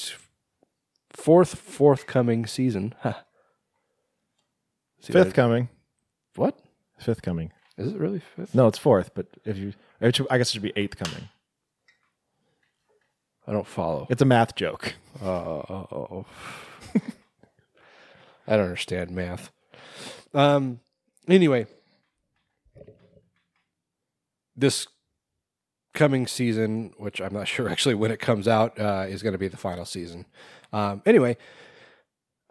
[1.14, 2.94] fourth forthcoming season.
[3.02, 3.14] Huh.
[5.02, 5.70] See Fifth what I- coming.
[6.36, 6.60] what
[7.00, 7.52] Fifth coming.
[7.78, 8.56] is it really fifth?
[8.56, 11.28] No, it's fourth, but if you, it should, I guess it should be eighth coming.
[13.46, 14.08] I don't follow.
[14.10, 14.94] It's a math joke.
[15.22, 16.26] Oh,
[18.48, 19.52] I don't understand math.
[20.34, 20.80] Um.
[21.28, 21.68] Anyway,
[24.56, 24.88] this
[25.94, 29.40] coming season, which I'm not sure actually when it comes out, uh, is going to
[29.40, 30.26] be the final season.
[30.74, 31.02] Um.
[31.06, 31.38] Anyway,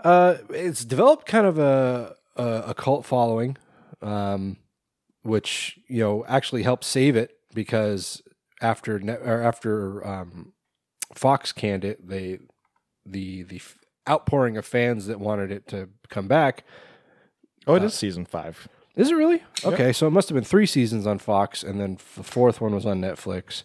[0.02, 3.56] uh, it's developed kind of a a, a cult following,
[4.00, 4.56] um,
[5.22, 8.22] which you know actually helped save it because
[8.60, 10.52] after net, or after um,
[11.14, 12.38] Fox canned it, they
[13.04, 13.76] the the f-
[14.08, 16.64] outpouring of fans that wanted it to come back.
[17.66, 18.68] Oh, it is season five.
[18.94, 19.42] Is it really?
[19.64, 22.74] Okay, so it must have been three seasons on Fox, and then the fourth one
[22.74, 23.62] was on Netflix,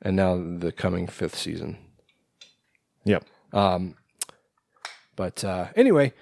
[0.00, 1.76] and now the coming fifth season.
[3.04, 3.24] Yep.
[5.16, 6.12] But uh, anyway,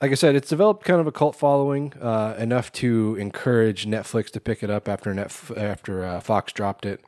[0.00, 4.30] like I said, it's developed kind of a cult following uh, enough to encourage Netflix
[4.30, 7.00] to pick it up after Net after uh, Fox dropped it.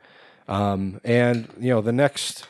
[0.47, 2.47] Um, and you know the next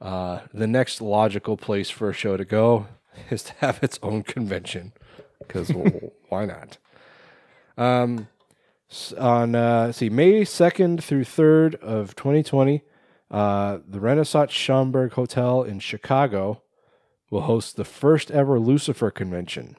[0.00, 2.86] uh, the next logical place for a show to go
[3.30, 4.92] is to have its own convention
[5.38, 5.70] because
[6.28, 6.78] why not?
[7.78, 8.28] Um,
[9.18, 12.82] on uh, see May second through third of 2020,
[13.30, 16.62] uh, the Renaissance Schaumburg Hotel in Chicago
[17.30, 19.76] will host the first ever Lucifer convention.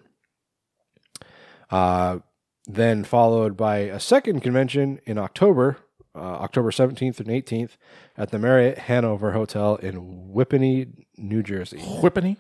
[1.70, 2.20] Uh,
[2.66, 5.78] then followed by a second convention in October,
[6.14, 7.78] uh, October 17th and 18th,
[8.18, 11.78] at the Marriott Hanover Hotel in Whippany, New Jersey.
[11.78, 12.38] Whippany.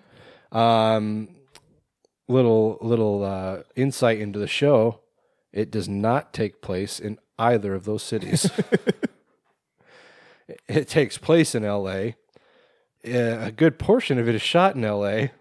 [0.51, 1.29] Um,
[2.27, 5.01] little little uh, insight into the show:
[5.53, 8.49] it does not take place in either of those cities.
[10.67, 12.15] it takes place in L.A.
[13.03, 15.31] A good portion of it is shot in L.A.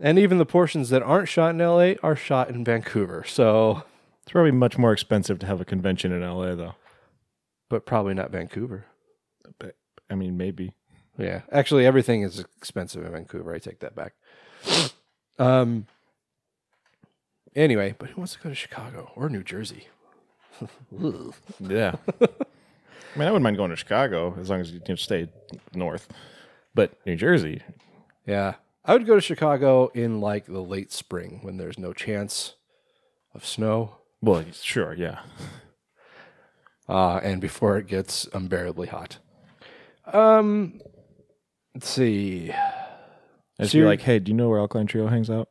[0.00, 3.24] And even the portions that aren't shot in LA are shot in Vancouver.
[3.26, 3.84] So,
[4.24, 6.74] It's probably much more expensive to have a convention in LA, though.
[7.70, 8.86] but probably not Vancouver.
[9.58, 9.76] But
[10.10, 10.74] I mean, maybe.
[11.16, 13.54] Yeah, actually, everything is expensive in Vancouver.
[13.54, 14.14] I take that back.
[15.38, 15.86] Um.
[17.54, 19.86] Anyway, but who wants to go to Chicago or New Jersey?
[21.60, 21.94] Yeah.
[23.14, 25.28] I mean, I wouldn't mind going to Chicago as long as you can stay
[25.74, 26.08] north.
[26.74, 27.62] But New Jersey,
[28.26, 28.54] yeah,
[28.84, 32.54] I would go to Chicago in like the late spring when there's no chance
[33.34, 35.20] of snow, well, sure, yeah.
[36.88, 39.18] uh, and before it gets unbearably hot.
[40.12, 40.80] Um,
[41.74, 42.52] let's see.
[43.60, 45.48] Just So you're- like, hey, do you know where Alkaline Trio hangs out?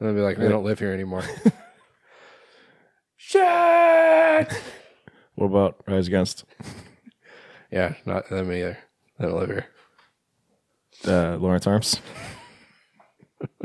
[0.00, 1.24] And I'd be like, they don't live here anymore.
[3.16, 4.48] Shit.
[5.38, 6.44] What about Rise Against
[7.70, 8.76] Yeah, not them either.
[9.18, 9.66] They don't live here.
[11.06, 12.00] uh, Lawrence Arms?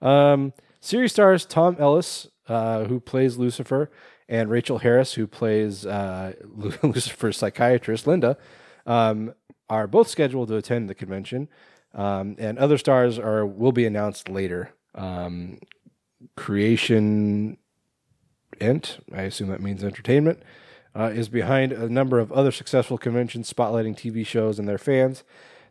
[0.00, 3.90] Um, series stars Tom Ellis, uh, who plays Lucifer,
[4.28, 6.34] and Rachael Harris, who plays uh,
[6.82, 8.38] Lucifer's psychiatrist, Linda,
[8.86, 9.34] um,
[9.68, 11.48] are both scheduled to attend the convention.
[11.94, 14.72] Um, and other stars are will be announced later.
[14.94, 15.58] Um,
[16.36, 17.58] Creation
[18.60, 20.42] Ent, I assume that means entertainment,
[20.94, 25.24] uh, is behind a number of other successful conventions spotlighting TV shows and their fans.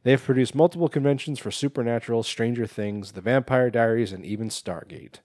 [0.04, 5.16] They've produced multiple conventions for Supernatural, Stranger Things, The Vampire Diaries, and even Stargate.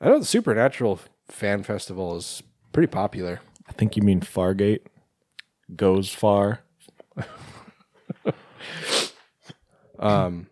[0.00, 3.40] I know the Supernatural fan festival is pretty popular.
[3.68, 4.86] I think you mean Fargate.
[5.76, 6.60] Goes far.
[10.00, 10.46] Um,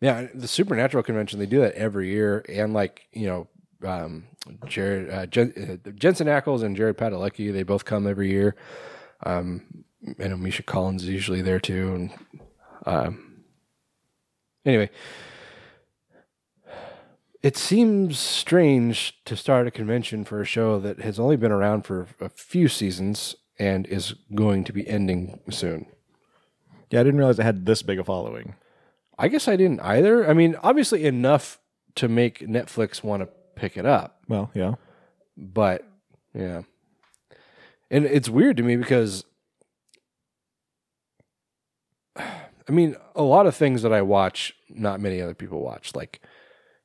[0.00, 3.48] yeah, the Supernatural convention they do that every year, and like you know,
[3.88, 4.24] um,
[4.66, 8.56] Jared uh, Jen, uh, Jensen Ackles and Jared Padalecki, they both come every year.
[9.24, 9.84] Um,
[10.20, 12.10] I know Misha Collins is usually there too, and
[12.86, 13.44] um,
[14.64, 14.90] anyway,
[17.42, 21.82] it seems strange to start a convention for a show that has only been around
[21.82, 25.86] for a few seasons and is going to be ending soon.
[26.90, 28.54] Yeah, I didn't realize it had this big a following.
[29.18, 30.28] I guess I didn't either.
[30.28, 31.58] I mean, obviously enough
[31.96, 33.28] to make Netflix want to
[33.58, 34.74] pick it up, Well, yeah.
[35.36, 35.84] but
[36.34, 36.62] yeah.
[37.90, 39.24] And it's weird to me because
[42.16, 45.94] I mean, a lot of things that I watch, not many other people watch.
[45.94, 46.20] Like,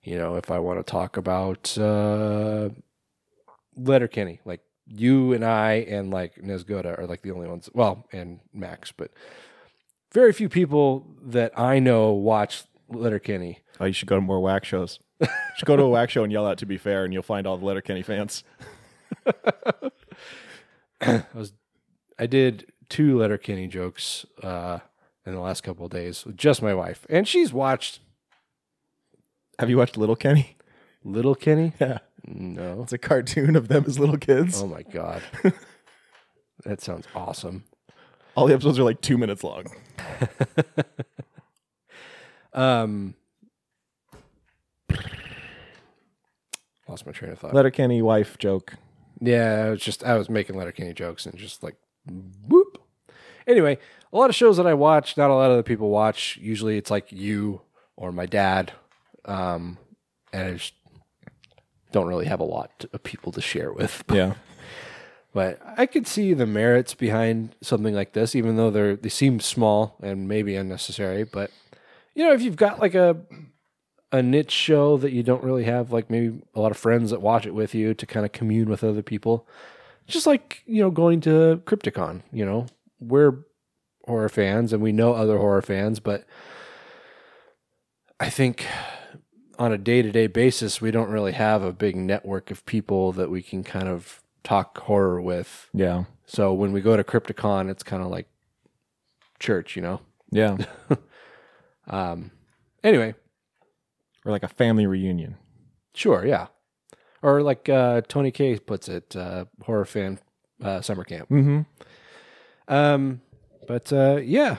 [0.02, 2.70] you know, if I want to talk about uh
[3.76, 8.40] Letterkenny, like you and I and like Nesgoda are like the only ones well, and
[8.54, 9.12] Max, but
[10.14, 13.60] very few people that I know watch Letterkenny.
[13.80, 15.00] Oh, you should go to more whack shows.
[15.56, 17.46] should go to a whack show and yell out to be fair, and you'll find
[17.48, 18.44] all the Letterkenny fans.
[21.02, 21.54] I was
[22.18, 24.80] I did two Letterkenny jokes uh,
[25.26, 28.00] in the last couple of days with just my wife, and she's watched
[29.60, 30.58] Have you watched Little Kenny?
[31.04, 31.74] Little Kenny.
[31.80, 32.00] Yeah.
[32.26, 32.84] No.
[32.84, 34.62] It's a cartoon of them as little kids.
[34.62, 35.22] Oh my god.
[36.64, 37.66] That sounds awesome.
[38.36, 39.66] All the episodes are like two minutes long.
[42.54, 43.16] Um,
[46.88, 47.54] lost my train of thought.
[47.54, 48.76] Letterkenny wife joke.
[49.20, 51.76] Yeah, I was just I was making Letterkenny jokes and just like
[52.48, 52.78] whoop.
[53.48, 53.78] Anyway,
[54.12, 56.38] a lot of shows that I watch, not a lot of other people watch.
[56.42, 57.62] Usually, it's like you
[57.96, 58.74] or my dad,
[59.26, 59.78] um,
[60.32, 60.74] and I just
[61.92, 64.04] don't really have a lot of people to share with.
[64.14, 64.36] Yeah.
[65.34, 69.40] But I could see the merits behind something like this, even though they're they seem
[69.40, 71.24] small and maybe unnecessary.
[71.24, 71.50] But
[72.14, 73.18] you know, if you've got like a
[74.14, 77.22] a niche show that you don't really have like maybe a lot of friends that
[77.22, 79.48] watch it with you to kind of commune with other people,
[80.08, 82.22] just like you know going to Crypticon.
[82.32, 82.68] You know,
[83.00, 83.40] we're
[84.06, 86.26] horror fans and we know other horror fans, but
[88.20, 88.66] I think
[89.58, 93.12] on a day to day basis we don't really have a big network of people
[93.14, 95.70] that we can kind of talk horror with.
[95.74, 96.04] Yeah.
[96.28, 98.28] So when we go to Crypticon, it's kind of like
[99.40, 100.02] church, you know.
[100.32, 100.58] Yeah.
[101.88, 102.32] um,
[102.84, 103.16] Anyway,
[104.26, 105.38] or like a family reunion.
[105.94, 106.48] sure, yeah.
[107.22, 110.20] Or like uh, Tony K puts it, uh, horror fan
[110.62, 111.30] uh, summer camp.
[111.30, 111.62] Mm-hmm.
[112.74, 113.22] Um,
[113.68, 114.58] but uh, yeah,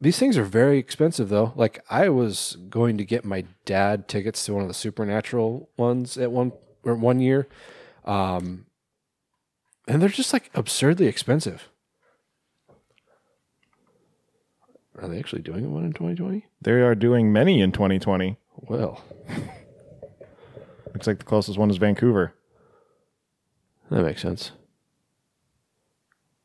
[0.00, 1.52] these things are very expensive though.
[1.56, 6.18] Like I was going to get my dad tickets to one of the supernatural ones
[6.18, 6.52] at one
[6.84, 7.48] or one year,
[8.04, 8.66] um,
[9.88, 11.68] and they're just like absurdly expensive.
[14.98, 16.46] Are they actually doing one in 2020?
[16.62, 18.38] They are doing many in 2020.
[18.56, 19.02] Well,
[20.94, 22.32] Looks like the closest one is Vancouver
[23.90, 24.50] that makes sense.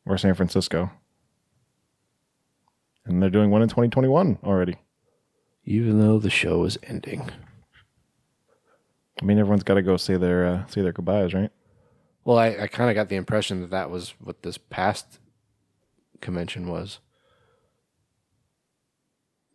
[0.05, 0.91] or San Francisco.
[3.05, 4.75] And they're doing one in 2021 already.
[5.65, 7.29] Even though the show is ending.
[9.21, 11.49] I mean, everyone's got to go say their uh, say their goodbyes, right?
[12.25, 15.19] Well, I, I kind of got the impression that that was what this past
[16.19, 16.99] convention was.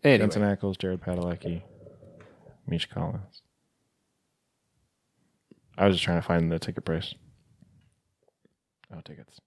[0.04, 1.62] Anyway, Jensen Ackles, Jared Padalecki,
[2.66, 3.42] Misha Collins.
[5.76, 7.14] I was just trying to find the ticket price.
[8.94, 9.40] Oh, tickets.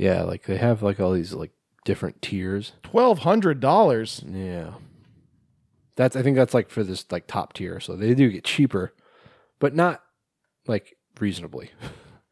[0.00, 1.52] yeah, like they have like all these like
[1.84, 2.72] different tiers.
[2.82, 4.24] Twelve hundred dollars.
[4.26, 4.70] Yeah,
[6.00, 8.94] that's I think that's like for this like top tier, so they do get cheaper,
[9.58, 10.02] but not
[10.66, 11.72] like reasonably.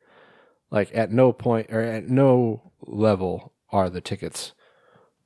[0.71, 4.53] like at no point or at no level are the tickets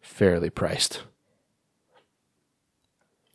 [0.01, 1.03] fairly priced.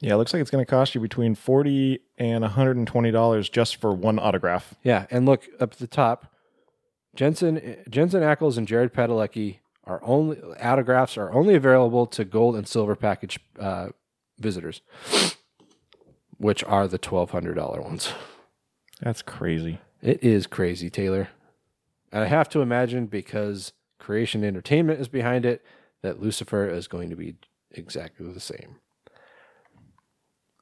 [0.02, 2.86] Yeah, it looks like it's going to cost you between forty and one hundred and
[2.86, 4.76] twenty dollars just for one autograph.
[4.84, 6.34] Yeah, and look up at the top.
[7.16, 12.68] Jensen Jensen Ackles and Jared Padalecki are only autographs are only available to gold and
[12.68, 13.88] silver package uh,
[14.40, 14.82] visitors,
[16.38, 18.14] which are the twelve hundred dollar ones.
[19.02, 19.80] That's crazy.
[20.02, 21.30] It is crazy, Taylor.
[22.12, 25.64] And I have to imagine because Creation Entertainment is behind it
[26.02, 27.36] that Lucifer is going to be
[27.72, 28.78] exactly the same.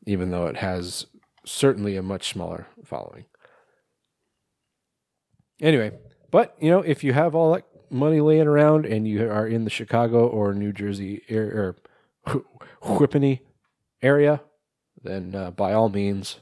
[0.06, 1.06] Even though it has
[1.46, 3.26] certainly a much smaller following.
[5.62, 5.92] Anyway,
[6.32, 9.64] but you know, if you have all that money laying around and you are in
[9.64, 11.76] the Chicago or New Jersey area or
[12.28, 12.42] er,
[12.84, 13.42] Whippany
[14.02, 14.42] area,
[15.04, 16.40] then uh, by all means,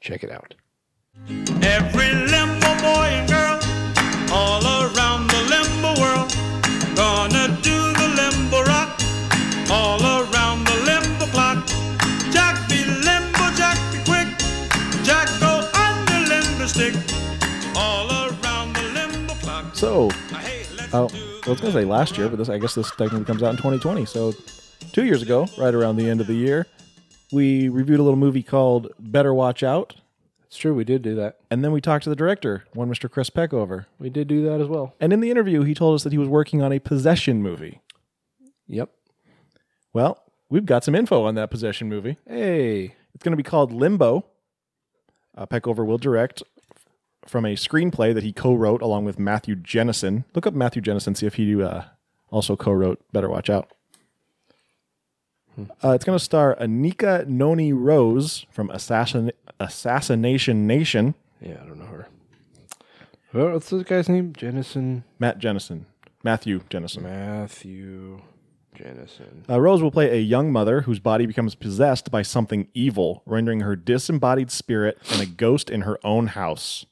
[0.00, 0.54] check it out.
[1.62, 3.58] Every limbo boy and girl
[4.32, 6.32] all around the limbo world
[6.94, 9.00] gonna do the limbo rock
[9.70, 11.66] all around the limbo clock.
[12.30, 14.28] Jack be limbo, Jack be quick.
[15.04, 15.62] Jack go
[16.06, 16.94] the limbo stick
[17.76, 19.74] all around the limbo clock.
[19.74, 20.10] So,
[20.92, 21.08] oh,
[21.46, 23.50] I was going to say last year, but this I guess this technically comes out
[23.50, 24.04] in 2020.
[24.04, 24.32] So,
[24.92, 26.66] two years ago, right around the end of the year,
[27.32, 29.96] we reviewed a little movie called Better Watch Out,
[30.46, 31.36] It's true, we did do that.
[31.50, 33.10] and then we talked to the director, one Mr.
[33.10, 33.86] Chris Peckover.
[33.98, 34.94] We did do that as well.
[35.00, 37.80] And in the interview, he told us that he was working on a possession movie.
[38.66, 38.90] Yep.
[39.92, 42.16] Well, we've got some info on that possession movie.
[42.26, 44.24] Hey, It's going to be called Limbo.
[45.36, 46.42] Uh, Peckover will direct
[47.26, 50.24] from a screenplay that he co-wrote along with Matthew Jennison.
[50.34, 51.82] Look up Matthew Jennison, see if he uh,
[52.30, 53.70] also co-wrote Better Watch Out.
[55.82, 61.14] Uh, it's going to star Anika Noni Rose from Assassin- Assassination Nation.
[61.40, 62.08] yeah, I don't know her.
[63.32, 64.32] Well, what's the guy's name?
[64.32, 65.84] Jennison Matt Jennison.
[66.24, 67.02] Matthew Jennison.
[67.02, 68.20] Matthew
[68.76, 69.44] Jennison.
[69.48, 73.60] Uh, Rose will play a young mother whose body becomes possessed by something evil, rendering
[73.60, 76.86] her disembodied spirit and a ghost in her own house.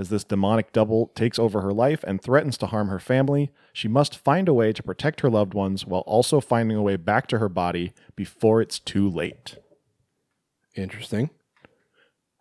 [0.00, 3.86] As this demonic double takes over her life and threatens to harm her family, she
[3.86, 7.26] must find a way to protect her loved ones while also finding a way back
[7.26, 9.58] to her body before it's too late.
[10.74, 11.28] Interesting.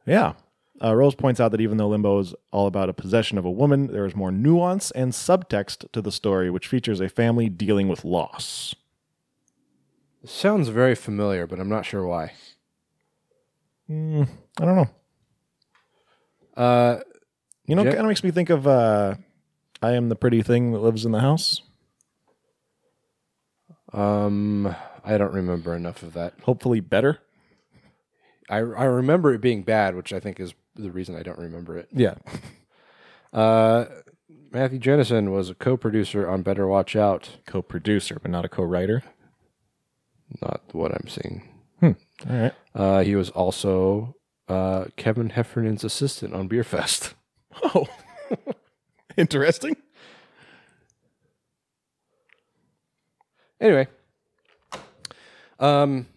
[0.05, 0.35] Yeah.
[0.81, 3.51] Uh, Rose points out that even though Limbo is all about a possession of a
[3.51, 7.89] woman, there is more nuance and subtext to the story, which features a family dealing
[7.89, 8.73] with loss.
[10.23, 12.31] Sounds very familiar, but I'm not sure why.
[13.89, 14.89] I don't know.
[16.55, 16.99] Uh,
[17.69, 19.15] You know, it kind of makes me think of uh,
[19.81, 21.61] I Am the Pretty Thing That Lives in the House.
[23.93, 26.33] um, I don't remember enough of that.
[26.43, 27.19] Hopefully better.
[28.49, 31.77] I I remember it being bad, which I think is the reason I don't remember
[31.77, 31.89] it.
[31.91, 32.15] Yeah.
[33.31, 33.85] Uh,
[34.51, 37.37] Matthew Jennison was a co-producer on Better Watch Out.
[37.45, 39.03] Co producer, but not a co writer.
[40.41, 41.47] Not what I'm seeing.
[41.83, 41.95] All
[42.27, 42.53] right.
[42.73, 44.15] Uh, he was also
[44.47, 47.13] uh, Kevin Heffernan's assistant on Beerfest.
[47.63, 47.87] Oh,
[49.17, 49.75] interesting.
[53.61, 53.87] Anyway,
[55.59, 56.07] um,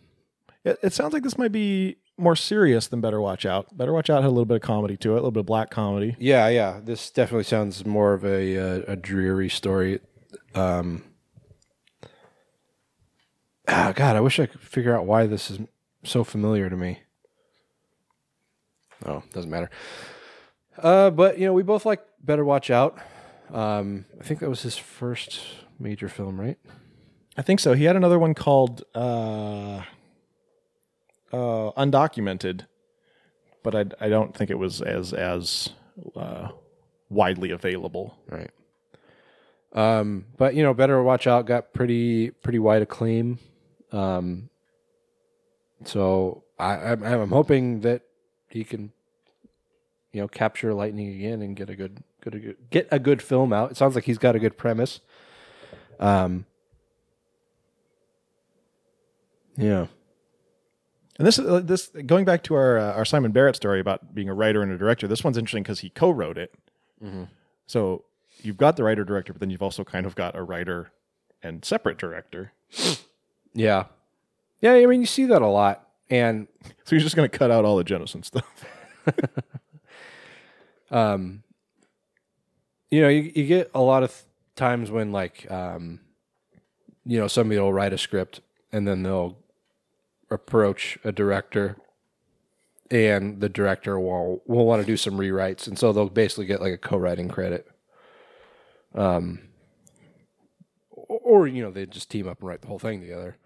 [0.64, 3.76] It, it sounds like this might be more serious than Better Watch Out.
[3.76, 5.46] Better Watch Out had a little bit of comedy to it, a little bit of
[5.46, 6.14] black comedy.
[6.20, 9.98] yeah, yeah, this definitely sounds more of a uh, a dreary story.
[10.54, 11.02] Um,
[13.66, 15.58] ah, God, I wish I could figure out why this is
[16.04, 17.00] so familiar to me.
[19.04, 19.70] Oh, doesn't matter.
[20.78, 22.98] Uh, but you know, we both like Better Watch Out.
[23.52, 25.40] Um, I think that was his first
[25.78, 26.58] major film, right?
[27.36, 27.74] I think so.
[27.74, 29.82] He had another one called uh,
[31.32, 32.66] uh, Undocumented,
[33.62, 35.70] but I, I don't think it was as as
[36.16, 36.48] uh,
[37.08, 38.18] widely available.
[38.28, 38.50] Right.
[39.74, 43.38] Um, but you know, Better Watch Out got pretty pretty wide acclaim.
[43.90, 44.50] Um,
[45.84, 48.02] so I, I'm, I'm hoping that
[48.48, 48.92] he can,
[50.12, 53.22] you know, capture lightning again and get a good, good, a good get a good
[53.22, 53.70] film out.
[53.70, 55.00] It sounds like he's got a good premise.
[55.98, 56.46] Um.
[59.56, 59.86] Yeah.
[61.18, 64.28] And this uh, this going back to our uh, our Simon Barrett story about being
[64.28, 65.06] a writer and a director.
[65.06, 66.54] This one's interesting because he co-wrote it.
[67.66, 68.04] So
[68.42, 70.90] you've got the writer director, but then you've also kind of got a writer
[71.42, 72.52] and separate director.
[73.52, 73.84] Yeah.
[74.60, 74.72] Yeah.
[74.72, 76.48] I mean, you see that a lot, and
[76.84, 78.64] So he's just going to cut out all the Jennison stuff.
[80.92, 81.42] um,
[82.90, 84.22] you know, you, you get a lot of
[84.54, 86.00] times when like, um,
[87.04, 88.40] you know, somebody will write a script
[88.70, 89.38] and then they'll
[90.30, 91.76] approach a director
[92.90, 95.66] and the director will, will want to do some rewrites.
[95.66, 97.66] And so they'll basically get like a co-writing credit.
[98.94, 99.40] Um,
[100.90, 103.38] or, you know, they just team up and write the whole thing together.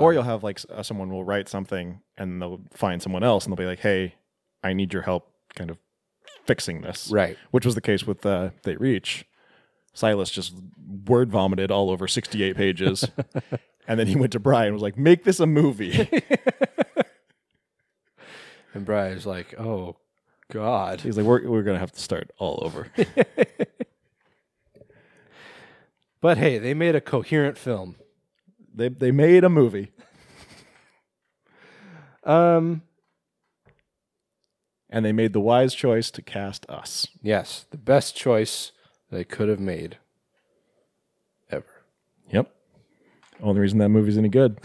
[0.00, 3.52] or you'll have like uh, someone will write something and they'll find someone else and
[3.52, 4.16] they'll be like, "Hey,
[4.62, 5.78] I need your help, kind of
[6.48, 7.36] fixing this." Right.
[7.52, 9.24] Which was the case with uh, They Reach.
[9.94, 10.54] Silas just
[11.06, 13.08] word vomited all over sixty-eight pages,
[13.88, 16.08] and then he went to Brian and was like, "Make this a movie."
[18.74, 19.96] And Brian's like, oh,
[20.52, 21.00] God.
[21.00, 22.88] He's like, "We're we're gonna have to start all over."
[26.20, 27.94] But hey, they made a coherent film.
[28.74, 29.90] they they made a movie,
[32.24, 32.82] Um,
[34.90, 37.06] and they made the wise choice to cast us.
[37.22, 38.72] yes, the best choice
[39.10, 39.98] they could have made
[41.50, 41.82] ever.
[42.30, 42.50] Yep.
[43.40, 44.58] Only reason that movie's any good.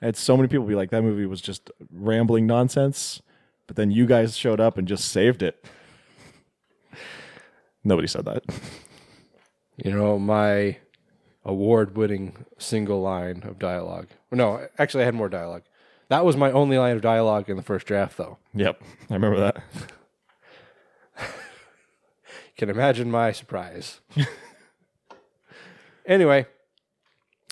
[0.00, 3.22] I had so many people be like, that movie was just rambling nonsense,
[3.66, 5.64] but then you guys showed up and just saved it.
[7.84, 8.44] Nobody said that.
[9.76, 10.78] You know, my
[11.44, 14.08] award winning single line of dialogue.
[14.30, 15.62] No, actually, I had more dialogue.
[16.08, 18.38] That was my only line of dialogue in the first draft, though.
[18.54, 18.80] Yep.
[19.10, 19.62] I remember that.
[22.56, 24.00] You can imagine my surprise.
[26.06, 26.46] anyway,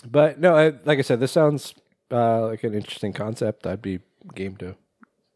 [0.09, 1.75] but no, I, like I said, this sounds
[2.11, 3.67] uh, like an interesting concept.
[3.67, 3.99] I'd be
[4.33, 4.75] game to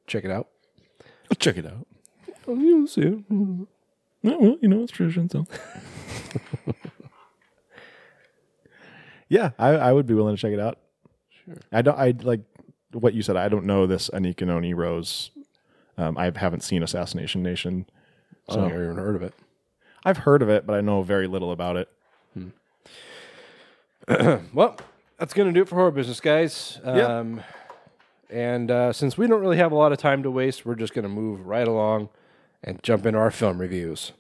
[0.08, 0.48] check it out.
[1.30, 1.86] I'll check it out.
[2.48, 3.24] Oh, you'll see it.
[4.24, 5.46] Yeah, well, you know, it's tradition, so.
[9.30, 10.80] yeah, I, I would be willing to check it out.
[11.30, 11.58] Sure.
[11.72, 12.42] I don't, I like
[12.92, 13.36] what you said.
[13.38, 15.32] I don't know this Anika Noni Rose.
[15.98, 17.86] Um, I haven't seen Assassination Nation.
[18.50, 18.60] So.
[18.62, 19.34] I haven't even heard of it.
[20.06, 21.90] I've heard of it, but I know very little about it.
[24.54, 24.76] Well,
[25.20, 26.80] that's going to do it for horror business, guys.
[26.84, 27.44] Um,
[28.32, 30.94] And uh, since we don't really have a lot of time to waste, we're just
[30.96, 32.10] going to move right along
[32.64, 34.12] and jump into our film reviews.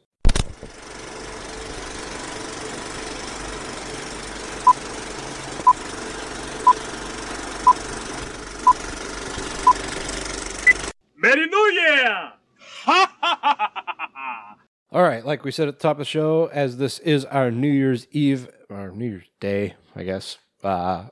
[11.18, 12.32] Merry New Year!
[14.92, 17.52] All right, like we said at the top of the show, as this is our
[17.52, 21.06] New Year's Eve or New Year's Day, I guess, uh,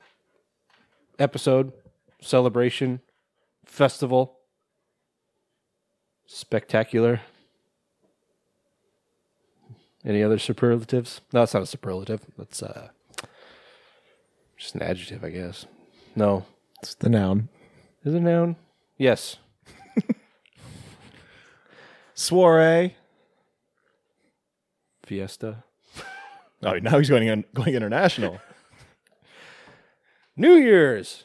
[1.18, 1.72] episode,
[2.20, 3.00] celebration,
[3.64, 4.36] festival,
[6.26, 7.20] spectacular.
[10.04, 11.20] Any other superlatives?
[11.32, 12.22] No, it's not a superlative.
[12.36, 12.88] That's uh,
[14.56, 15.66] just an adjective, I guess.
[16.16, 16.46] No,
[16.82, 17.48] It's the noun.
[18.04, 18.56] is it a noun?
[18.96, 19.36] Yes.
[22.14, 22.96] Soiree.
[25.08, 25.64] Fiesta.
[26.62, 28.40] Oh, now he's going going international.
[30.36, 31.24] New Year's.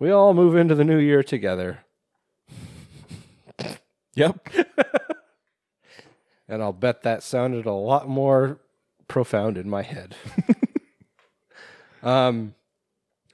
[0.00, 1.84] We all move into the new year together.
[4.14, 4.46] yep.
[6.48, 8.58] And I'll bet that sounded a lot more
[9.08, 10.14] profound in my head.
[12.02, 12.54] um,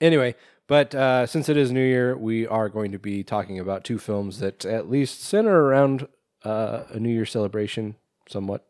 [0.00, 0.34] anyway,
[0.66, 3.98] but uh, since it is New Year, we are going to be talking about two
[3.98, 6.06] films that at least center around
[6.44, 7.96] uh, a New Year celebration,
[8.28, 8.66] somewhat.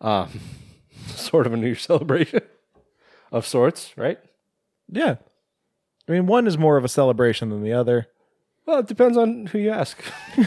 [0.00, 0.40] Um,
[1.06, 2.40] sort of a New Year celebration
[3.32, 4.18] of sorts, right?
[4.88, 5.16] Yeah.
[6.08, 8.06] I mean, one is more of a celebration than the other.
[8.64, 9.98] Well, it depends on who you ask.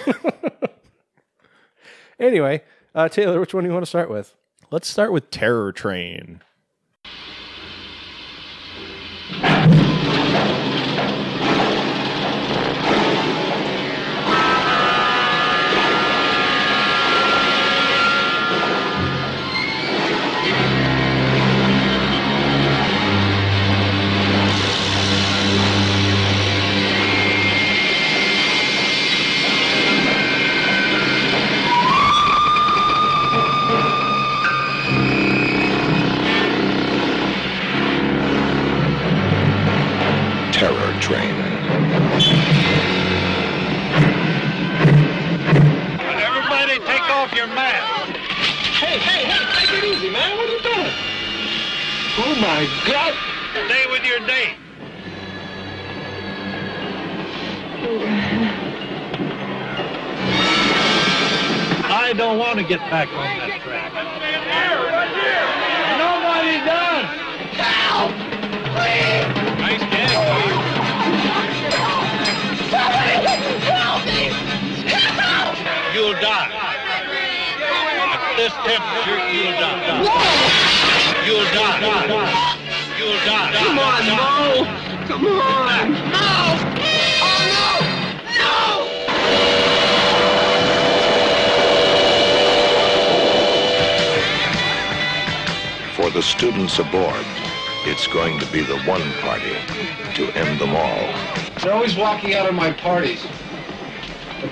[2.19, 4.35] anyway, uh, Taylor, which one do you want to start with?
[4.71, 6.41] Let's start with Terror Train.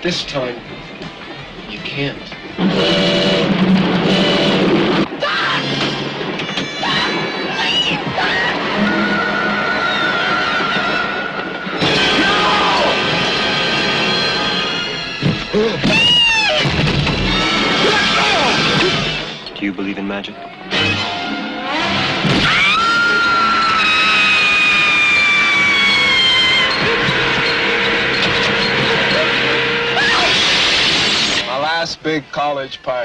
[0.07, 0.76] This time,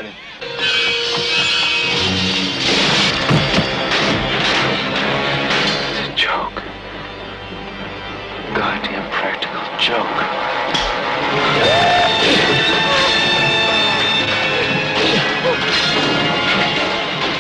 [0.03, 0.15] college.
[5.91, 6.62] It's a joke.
[8.55, 10.07] Goddamn practical joke.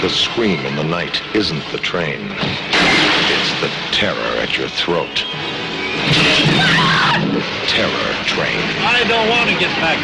[0.02, 2.20] The scream in the night isn't the train.
[2.32, 5.24] It's the terror at your throat.
[7.68, 8.58] Terror Train.
[8.80, 9.98] I don't want to get back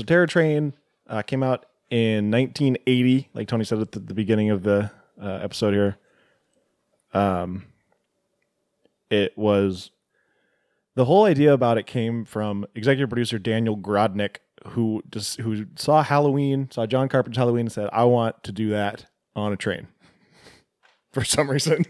[0.00, 0.26] on that track.
[0.26, 0.72] Okay, so Terror Train
[1.08, 4.90] uh, came out in 1980, like Tony said at the, the beginning of the
[5.22, 5.96] uh, episode here.
[7.12, 7.66] Um,
[9.10, 9.90] it was
[10.96, 14.36] the whole idea about it came from executive producer Daniel Grodnick,
[14.68, 18.70] who just who saw Halloween, saw John Carpenter's Halloween, and said, "I want to do
[18.70, 19.06] that
[19.36, 19.88] on a train."
[21.12, 21.84] For some reason,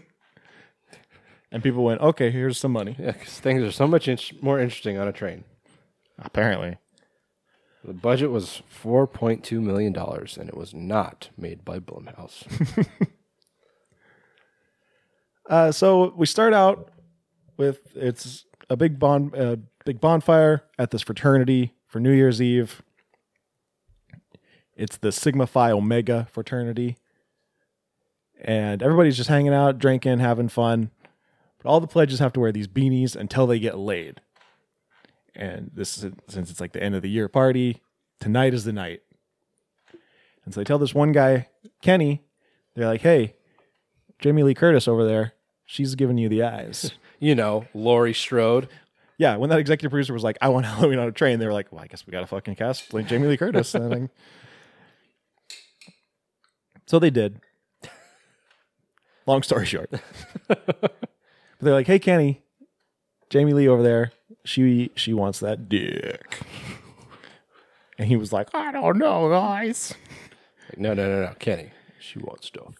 [1.51, 4.59] and people went, "Okay, here's some money." Yeah, 'cause things are so much in- more
[4.59, 5.45] interesting on a train.
[6.19, 6.77] Apparently,
[7.85, 12.43] The budget was four point two million dollars, and it was not made by Blumhouse.
[15.47, 16.89] Uh, so we start out
[17.57, 19.55] with it's a big bon uh,
[19.85, 22.81] big bonfire at this fraternity for New Year's Eve.
[24.75, 26.97] It's the Sigma Phi Omega fraternity,
[28.41, 30.89] and everybody's just hanging out, drinking, having fun.
[31.61, 34.21] But all the pledges have to wear these beanies until they get laid.
[35.35, 37.81] And this is since it's like the end of the year party,
[38.19, 39.01] tonight is the night.
[40.45, 41.49] And so they tell this one guy,
[41.81, 42.23] Kenny,
[42.75, 43.35] they're like, "Hey,
[44.19, 45.33] Jamie Lee Curtis over there,
[45.65, 48.67] she's giving you the eyes." You know, Laurie Strode.
[49.17, 51.53] yeah, when that executive producer was like, "I want Halloween on a train," they were
[51.53, 54.09] like, "Well, I guess we got to fucking cast like Jamie Lee Curtis." And
[56.85, 57.39] so they did.
[59.25, 59.89] Long story short,
[60.47, 60.99] but
[61.61, 62.43] they're like, "Hey, Kenny,
[63.29, 64.11] Jamie Lee over there,
[64.45, 66.39] she she wants that dick,"
[67.97, 69.93] and he was like, "I don't know, guys.
[70.69, 71.71] Like, no, no, no, no, Kenny.
[71.99, 72.73] She wants to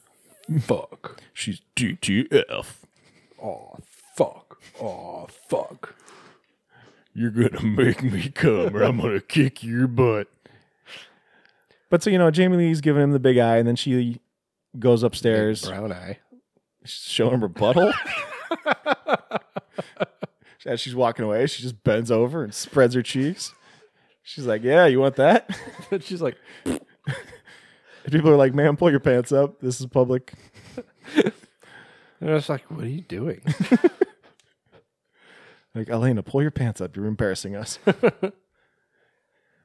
[0.59, 1.19] fuck.
[1.33, 2.65] She's DTF.
[3.43, 3.77] Oh,
[4.15, 4.61] fuck.
[4.79, 5.95] Oh, fuck.
[7.13, 10.27] You're gonna make me come, or I'm gonna kick your butt."
[11.89, 14.19] But so you know, Jamie Lee's giving him the big eye, and then she
[14.77, 15.65] goes upstairs.
[15.65, 16.19] Brown eye.
[16.83, 17.93] show him her butthole.
[20.65, 23.53] As she's walking away, she just bends over and spreads her cheeks.
[24.23, 25.49] She's like, "Yeah, you want that?"
[25.91, 26.35] And she's like,
[26.65, 26.79] And
[28.11, 29.59] people are like, "Man, pull your pants up.
[29.61, 30.33] This is public."
[32.19, 33.41] and I was like, what are you doing?
[35.75, 36.95] Like, Elena, pull your pants up.
[36.95, 37.79] You're embarrassing us.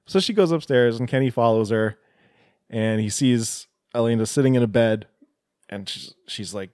[0.07, 1.99] so she goes upstairs, and Kenny follows her,
[2.69, 5.07] and he sees Elena sitting in a bed,
[5.69, 6.71] and she's, she's like,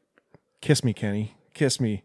[0.62, 1.36] "Kiss me, Kenny.
[1.52, 2.02] Kiss me."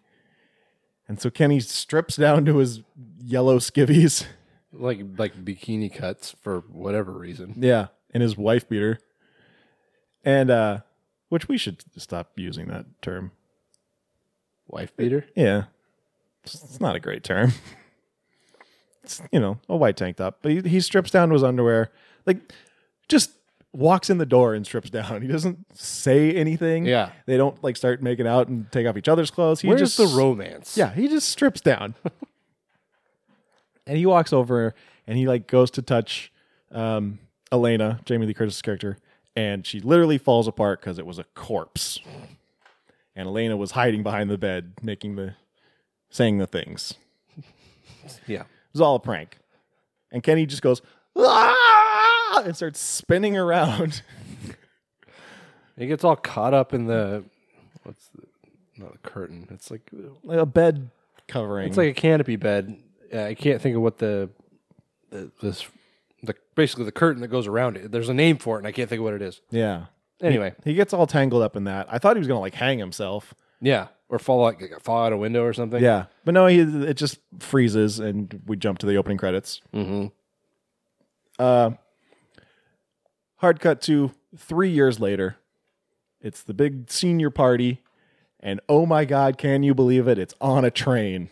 [1.11, 2.83] And so Kenny strips down to his
[3.21, 4.25] yellow skivvies.
[4.71, 7.55] like, like bikini cuts for whatever reason.
[7.57, 8.97] Yeah, and his wife beater.
[10.23, 10.79] And uh
[11.27, 13.33] which we should stop using that term.
[14.69, 15.25] Wife beater?
[15.35, 15.65] Yeah.
[16.45, 17.51] It's, it's not a great term.
[19.03, 20.37] It's you know, a white tank top.
[20.41, 21.91] But he, he strips down to his underwear.
[22.25, 22.53] Like
[23.09, 23.31] just
[23.73, 25.21] walks in the door and strips down.
[25.21, 26.85] He doesn't say anything.
[26.85, 27.11] Yeah.
[27.25, 29.61] They don't like start making out and take off each other's clothes.
[29.61, 30.75] He Where's just the romance?
[30.77, 31.95] Yeah, he just strips down.
[33.87, 34.75] and he walks over
[35.07, 36.31] and he like goes to touch
[36.71, 37.19] um,
[37.51, 38.97] Elena, Jamie Lee Curtis' character,
[39.35, 41.99] and she literally falls apart because it was a corpse.
[43.15, 45.35] And Elena was hiding behind the bed, making the
[46.09, 46.93] saying the things.
[48.25, 48.41] Yeah.
[48.41, 49.37] It was all a prank.
[50.11, 50.81] And Kenny just goes,
[51.17, 51.80] ah!
[52.45, 54.01] And starts spinning around.
[55.77, 57.23] He gets all caught up in the
[57.83, 58.23] what's the
[58.77, 59.47] not a curtain.
[59.49, 59.89] It's like
[60.23, 60.91] like a bed
[61.27, 61.67] covering.
[61.69, 62.77] it's like a canopy bed.
[63.11, 64.29] Uh, I can't think of what the,
[65.09, 65.65] the this
[66.21, 67.91] the basically the curtain that goes around it.
[67.91, 69.41] There's a name for it, and I can't think of what it is.
[69.49, 69.85] yeah.
[70.21, 71.87] Anyway, He gets all tangled up in that.
[71.89, 73.33] I thought he was gonna like hang himself.
[73.59, 75.81] yeah, or fall like fall out a window or something.
[75.81, 79.61] Yeah, but no, he it just freezes, and we jump to the opening credits.
[79.73, 80.07] Mm-hmm.
[81.39, 81.71] Uh,
[83.41, 85.35] hard cut to three years later.
[86.21, 87.81] It's the big senior party,
[88.39, 90.19] and oh my god, can you believe it?
[90.19, 91.29] It's on a train,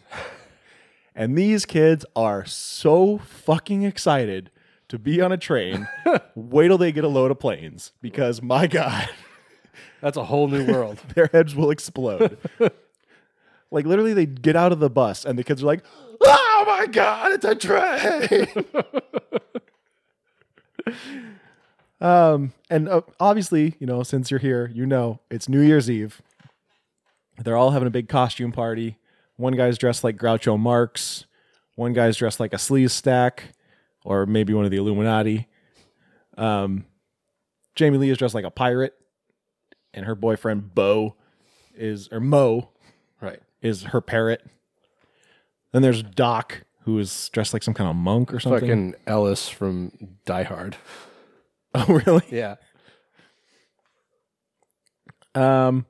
[1.16, 4.50] and these kids are so fucking excited
[4.88, 5.88] to be on a train.
[6.36, 9.08] Wait till they get a load of planes, because my god.
[10.02, 10.98] That's a whole new world.
[11.14, 12.38] their heads will explode.
[13.70, 15.84] like literally, they get out of the bus and the kids are like,
[16.22, 18.66] "Oh my god, it's a train!"
[22.02, 26.22] Um, and uh, obviously, you know, since you're here, you know it's New Year's Eve.
[27.38, 28.98] They're all having a big costume party.
[29.38, 31.26] One guy's dressed like Groucho Marx.
[31.76, 33.40] One guy's dressed like a Sleestak,
[34.04, 35.48] or maybe one of the Illuminati.
[36.38, 36.86] Um,
[37.76, 38.94] Jamie Lee is dressed like a pirate
[39.94, 41.16] and her boyfriend Bo
[41.76, 42.70] is or Mo
[43.22, 43.40] right.
[43.62, 44.46] is her parrot.
[45.72, 48.60] Then there's Doc, who is dressed like some kind of monk or something.
[48.60, 49.92] Fucking Ellis from
[50.26, 50.78] Die Hard.
[51.76, 52.24] oh, really?
[52.30, 52.56] Yeah.
[55.36, 55.86] Um,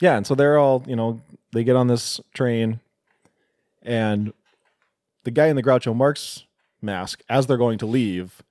[0.00, 1.20] yeah, and so they're all you know
[1.52, 2.80] they get on this train,
[3.82, 4.32] and
[5.24, 6.44] the guy in the Groucho Marx
[6.80, 8.42] mask, as they're going to leave,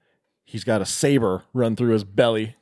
[0.45, 2.55] he's got a saber run through his belly.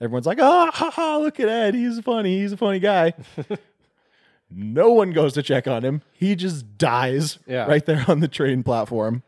[0.00, 1.74] Everyone's like, "Ah, ha, ha, look at Ed.
[1.74, 2.40] He's funny.
[2.40, 3.14] He's a funny guy."
[4.50, 6.02] no one goes to check on him.
[6.12, 7.66] He just dies Yeah.
[7.66, 9.22] right there on the train platform.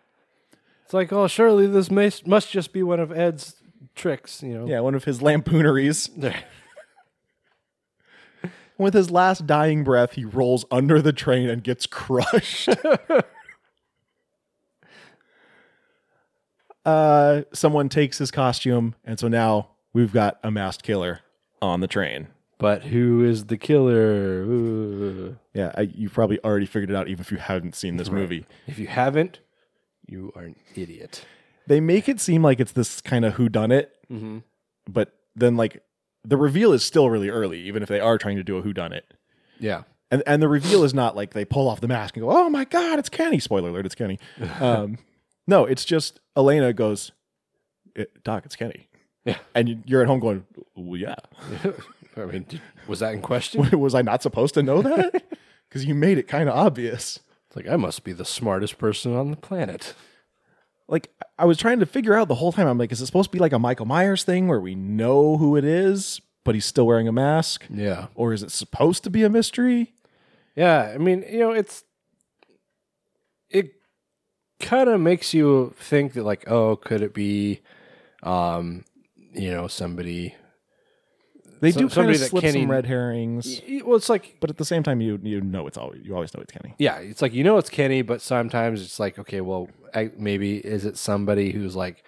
[0.85, 3.57] It's like, oh, surely this may, must just be one of Ed's
[3.95, 4.67] tricks, you know?
[4.67, 6.11] Yeah, one of his lampooneries.
[8.79, 12.69] With his last dying breath, he rolls under the train and gets crushed.
[16.85, 21.21] uh, someone takes his costume, and so now we've got a masked killer
[21.63, 22.29] on the train.
[22.59, 24.43] But who is the killer?
[24.43, 25.37] Ooh.
[25.55, 28.47] Yeah, I, you've probably already figured it out, even if you haven't seen this movie.
[28.67, 29.41] If you haven't,
[30.07, 31.25] you are an idiot.
[31.67, 34.39] They make it seem like it's this kind of who done it, Mm-hmm.
[34.91, 35.83] but then like
[36.25, 38.73] the reveal is still really early, even if they are trying to do a who
[38.73, 39.15] done it.
[39.59, 39.83] Yeah.
[40.11, 42.51] and and the reveal is not like they pull off the mask and go, "Oh
[42.51, 44.19] my god, it's Kenny!" Spoiler alert, it's Kenny.
[44.61, 44.99] Um,
[45.47, 47.13] no, it's just Elena goes,
[47.95, 48.89] "It- "Doc, it's Kenny,"
[49.25, 49.39] Yeah.
[49.55, 50.45] and you- you're at home going,
[50.77, 51.17] well, "Yeah."
[52.17, 52.47] I mean,
[52.87, 53.69] was that in question?
[53.81, 55.25] Was I not supposed to know that?
[55.69, 57.19] Because you made it kind of obvious.
[57.55, 59.95] It's like I must be the smartest person on the planet.
[60.89, 62.67] Like I was trying to figure out the whole time.
[62.67, 65.37] I'm like, is it supposed to be like a Michael Myers thing where we know
[65.37, 68.09] who it is, but he's still wearing a mask, Yeah.
[68.17, 69.95] or is it supposed to be a mystery?
[70.57, 71.85] Yeah, I mean, you know, it's
[73.51, 73.75] it
[74.61, 77.61] kind of makes you think that like, oh, could it be
[78.25, 78.85] um,
[79.33, 80.35] you know, somebody
[81.65, 84.51] They So- do kind of slip Kenny- some red herrings, y- well, it's like but
[84.51, 86.75] at the same time, you you know it's always you always know it's Kenny.
[86.79, 90.59] yeah, it's like you know it's Kenny, but sometimes it's like, okay, well, I, maybe
[90.59, 92.05] is it somebody who's like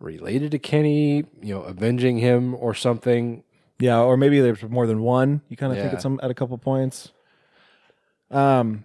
[0.00, 3.42] related to Kenny, you know, avenging him or something?
[3.78, 5.42] Yeah, or maybe there's more than one.
[5.48, 5.96] You kind of think Yeah.
[5.96, 7.12] at some at a couple points.
[8.30, 8.84] Um,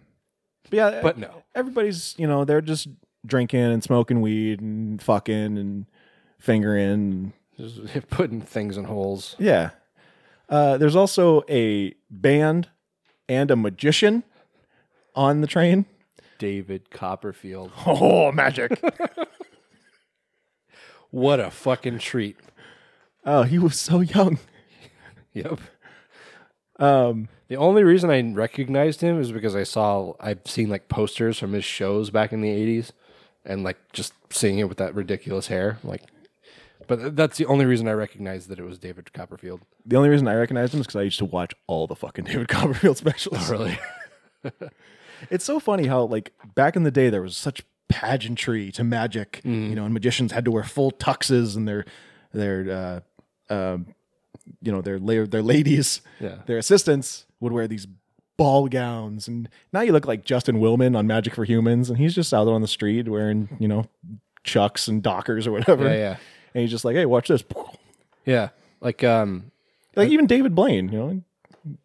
[0.69, 1.43] but yeah, But no.
[1.55, 2.87] everybody's you know they're just
[3.25, 5.85] drinking and smoking weed and fucking and
[6.39, 7.33] fingering.
[7.61, 9.35] Just putting things in holes.
[9.39, 9.69] Yeah.
[10.49, 12.67] Uh, there's also a band
[13.29, 14.23] and a magician
[15.15, 15.85] on the train.
[16.39, 17.71] David Copperfield.
[17.85, 18.81] Oh, magic!
[21.11, 22.37] What a fucking treat.
[23.25, 24.39] oh, he was so young.
[25.33, 25.59] Yep.
[26.79, 31.37] Um, The only reason I recognized him is because I saw I've seen like posters
[31.37, 32.91] from his shows back in the '80s,
[33.45, 36.03] and like just seeing it with that ridiculous hair, like.
[36.91, 39.61] But that's the only reason I recognized that it was David Copperfield.
[39.85, 42.25] the only reason I recognized him is because I used to watch all the fucking
[42.29, 43.49] David Copperfield specials.
[43.49, 43.79] Really?
[45.29, 49.41] It's so funny how like back in the day there was such pageantry to magic,
[49.45, 49.69] Mm.
[49.69, 51.85] you know, and magicians had to wear full tuxes and their
[52.33, 53.03] their
[53.49, 53.85] uh, um,
[54.63, 56.37] you know their la- their ladies, Yeah.
[56.47, 57.85] their assistants would wear these
[58.37, 62.15] ball gowns, and now you look like Justin Willman on Magic for Humans, and he's
[62.15, 63.85] just out on the street wearing you know
[64.43, 66.17] chucks and dockers or whatever, Yeah, yeah,
[66.53, 67.43] and he's just like, hey, watch this,
[68.25, 68.49] yeah.
[68.79, 69.51] Like, um,
[69.95, 71.23] like even David Blaine, you know,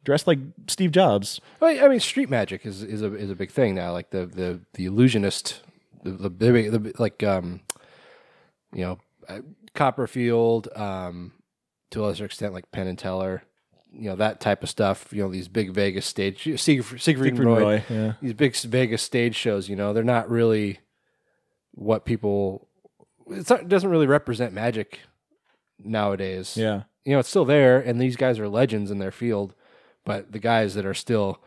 [0.05, 0.39] dressed like
[0.69, 1.41] Steve Jobs.
[1.61, 3.93] I mean, street magic is is a is a big thing now.
[3.93, 5.63] Like the the the illusionist,
[6.03, 7.61] the the, the, the like um,
[8.73, 8.99] you know,
[9.29, 9.41] uh,
[9.75, 11.33] Copperfield, um,
[11.91, 13.43] to a lesser extent, like Penn and Teller,
[13.93, 15.09] you know, that type of stuff.
[15.13, 18.13] You know, these big Vegas stage Siegfried, Siegfried, Siegfried Roy, Roy, yeah.
[18.21, 19.69] these big Vegas stage shows.
[19.69, 20.81] You know, they're not really
[21.73, 22.69] what people.
[23.29, 25.01] It's not, it doesn't really represent magic
[25.79, 26.83] nowadays Yeah.
[27.05, 29.55] you know, it's still there, and these guys are legends in their field.
[30.05, 31.41] But the guys that are still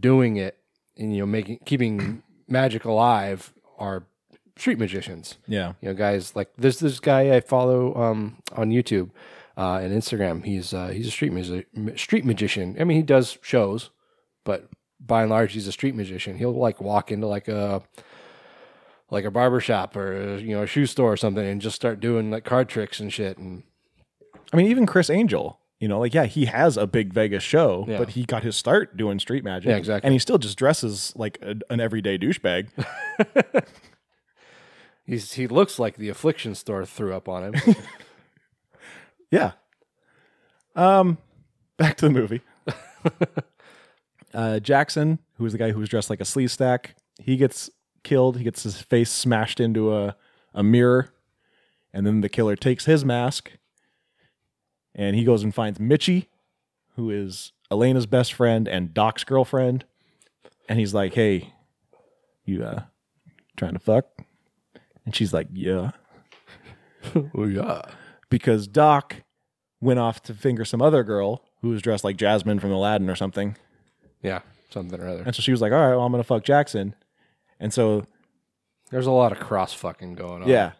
[0.00, 0.58] doing it
[0.96, 4.06] and you know making keeping magic alive are
[4.56, 5.38] street magicians.
[5.46, 5.74] Yeah.
[5.80, 9.10] You know, guys like there's this guy I follow um, on YouTube
[9.56, 10.44] uh, and Instagram.
[10.44, 12.76] He's uh, he's a street music street magician.
[12.80, 13.90] I mean, he does shows,
[14.44, 14.68] but
[14.98, 16.36] by and large, he's a street magician.
[16.36, 17.82] He'll like walk into like a
[19.10, 22.00] like a barber shop or you know a shoe store or something and just start
[22.00, 23.62] doing like card tricks and shit and
[24.52, 27.84] I mean, even Criss Angel, you know, like, yeah, he has a big Vegas show,
[27.88, 27.98] Yeah.
[27.98, 29.68] but he got his start doing street magic.
[29.70, 30.06] Yeah, exactly.
[30.06, 32.68] And he still just dresses like a, an everyday douchebag.
[35.06, 37.74] He's he looks like the affliction store threw up on him.
[39.30, 39.52] yeah.
[40.74, 41.18] Um,
[41.76, 42.40] back to the movie.
[44.34, 47.70] uh, Jackson, who is the guy who was dressed like a Sleestak, he gets
[48.04, 48.38] killed.
[48.38, 50.16] He gets his face smashed into a,
[50.54, 51.12] a mirror.
[51.92, 53.52] And then the killer takes his mask
[54.94, 56.26] and he goes and finds Mitchie,
[56.96, 59.84] who is Elena's best friend and Doc's girlfriend.
[60.68, 61.52] And he's like, Hey,
[62.44, 62.82] you uh
[63.56, 64.06] trying to fuck?
[65.04, 65.90] And she's like, Yeah.
[67.34, 67.82] oh yeah.
[68.30, 69.22] Because Doc
[69.80, 73.16] went off to finger some other girl who was dressed like Jasmine from Aladdin or
[73.16, 73.56] something.
[74.22, 74.40] Yeah,
[74.70, 75.22] something or other.
[75.24, 76.94] And so she was like, All right, well, I'm gonna fuck Jackson.
[77.60, 78.04] And so
[78.90, 80.48] There's a lot of cross fucking going on.
[80.48, 80.72] Yeah.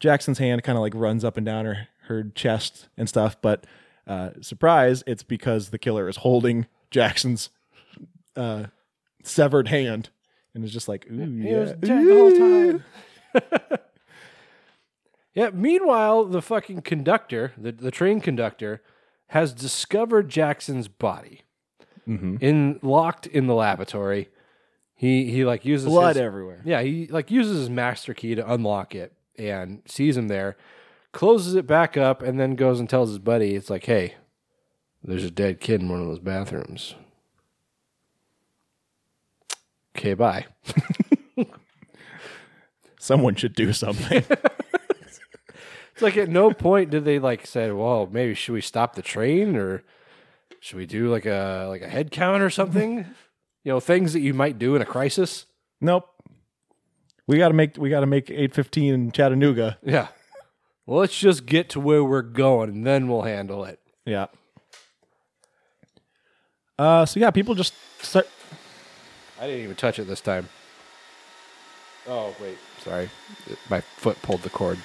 [0.00, 3.36] Jackson's hand kind of like runs up and down her, her chest and stuff.
[3.40, 3.66] But
[4.06, 7.50] uh, surprise, it's because the killer is holding Jackson's
[8.36, 8.64] uh,
[9.24, 10.10] severed hand
[10.54, 11.58] and is just like, ooh, He yeah.
[11.58, 12.84] was dead the whole time.
[15.34, 15.50] yeah.
[15.52, 18.82] Meanwhile, the fucking conductor, the, the train conductor,
[19.28, 21.42] has discovered Jackson's body
[22.40, 24.30] in locked in the laboratory.
[25.00, 26.60] He he like uses Blood his- everywhere.
[26.64, 30.56] Yeah, he like uses his master key to unlock it and sees him there,
[31.12, 34.14] closes it back up, and then goes and tells his buddy, "It's like, hey,
[35.04, 36.96] there's a dead kid in one of those bathrooms."
[39.96, 40.46] Okay, bye.
[42.98, 44.24] Someone should do something.
[45.92, 49.02] It's like at no point did they like say, "Well, maybe should we stop the
[49.02, 49.82] train?" Or
[50.60, 53.04] Should we do like a like a head count or something?
[53.68, 55.44] you know, things that you might do in a crisis.
[55.78, 56.08] Nope.
[57.26, 59.76] We got to make we got to make 815 in Chattanooga.
[59.82, 60.08] Yeah.
[60.86, 63.78] Well, let's just get to where we're going, and then we'll handle it.
[64.06, 64.28] Yeah.
[66.78, 68.26] Uh so yeah, people just start
[69.38, 70.48] I didn't even touch it this time.
[72.06, 73.10] Oh wait, sorry,
[73.68, 74.78] my foot pulled the cord.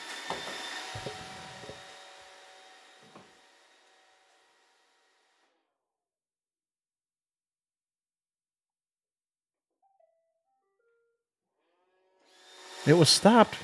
[12.86, 13.56] It was stopped.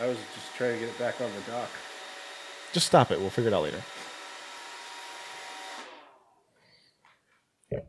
[0.00, 1.68] I was just trying to get it back on the dock.
[2.72, 3.20] Just stop it.
[3.20, 3.82] We'll figure it out later.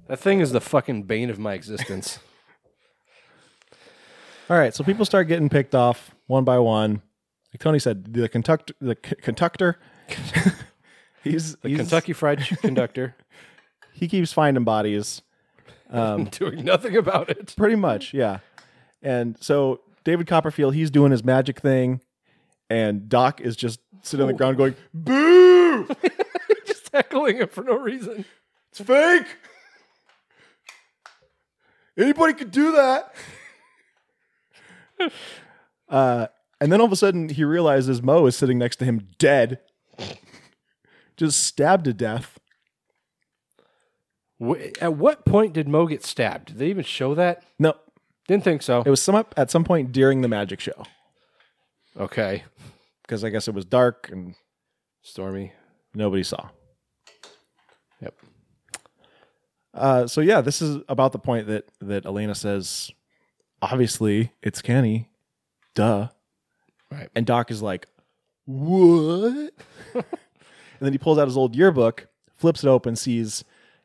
[0.07, 2.19] That thing is the fucking bane of my existence.
[4.49, 7.01] All right, so people start getting picked off one by one.
[7.53, 9.79] Like Tony said, the conductor, the c- conductor,
[11.23, 13.15] he's The he's- Kentucky Fried Chicken Conductor
[13.93, 15.21] He keeps finding bodies.
[15.89, 17.53] Um, doing nothing about it.
[17.55, 18.39] Pretty much, yeah.
[19.01, 21.99] And so David Copperfield, he's doing his magic thing,
[22.69, 25.87] and Doc is just sitting on the ground going, "Boo!
[26.65, 28.23] just heckling it for no reason.
[28.71, 29.25] It's fake.
[31.97, 33.13] Anybody could do that."
[35.89, 36.27] uh,
[36.61, 39.59] and then all of a sudden, he realizes Mo is sitting next to him, dead,
[41.17, 42.39] just stabbed to death.
[44.39, 46.49] Wh- At what point did Mo get stabbed?
[46.49, 47.43] Did they even show that?
[47.57, 47.73] No,
[48.27, 48.81] Didn't think so.
[48.85, 50.83] it was some up at some point during the magic show
[51.97, 52.43] okay.
[53.03, 54.33] because I guess it was dark and
[55.03, 55.51] Stormy.
[55.93, 56.49] nobody saw.
[58.01, 58.15] Yep.
[59.73, 62.91] Uh, so yeah, this is about the point that that Elena says,
[63.61, 65.09] obviously it's Kenny,
[65.75, 66.07] duh,
[66.91, 67.09] Right.
[67.15, 67.87] and Doc is like,
[68.45, 69.51] what?
[69.93, 70.03] and
[70.79, 73.43] then he pulls out his old yearbook, flips it open, sees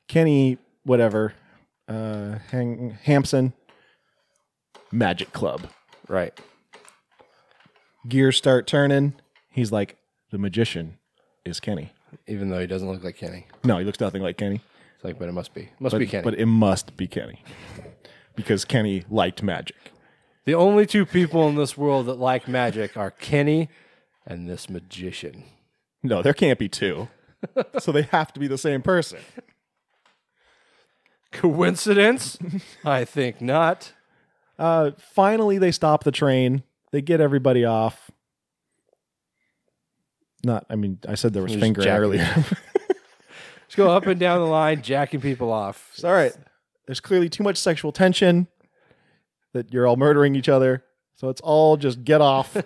[0.09, 1.33] Kenny, whatever,
[1.89, 3.53] uh, Hang- Hampson,
[4.93, 5.63] Magic Club.
[6.09, 6.39] Right.
[8.09, 9.15] Gears start turning.
[9.51, 9.97] He's like,
[10.31, 10.99] the magician
[11.45, 11.93] is Kenny.
[12.27, 13.47] Even though he doesn't look like Kenny.
[13.65, 14.61] No, he looks nothing like Kenny.
[14.97, 15.69] It's like, but it must be.
[15.79, 16.25] Must But, be Kenny.
[16.25, 17.43] but it must be Kenny
[18.37, 19.77] because Kenny liked magic.
[20.45, 23.69] the only two people in this world that like magic are Kenny
[24.27, 25.45] and this magician.
[26.03, 27.09] No, there can't be two.
[27.79, 29.21] so they have to be the same person.
[31.33, 32.39] Coincidence?
[32.85, 33.93] I think not.
[34.61, 36.63] Uh, finally, they stop the train.
[36.93, 38.11] They get everybody off.
[40.45, 42.35] Not, I mean, I said there was finger jacking earlier.
[43.69, 45.91] Just go up and down the line, jacking people off.
[45.95, 46.35] it's all right.
[46.87, 48.49] There's clearly too much sexual tension
[49.55, 50.85] that you're all murdering each other.
[51.17, 52.57] So it's all just get off.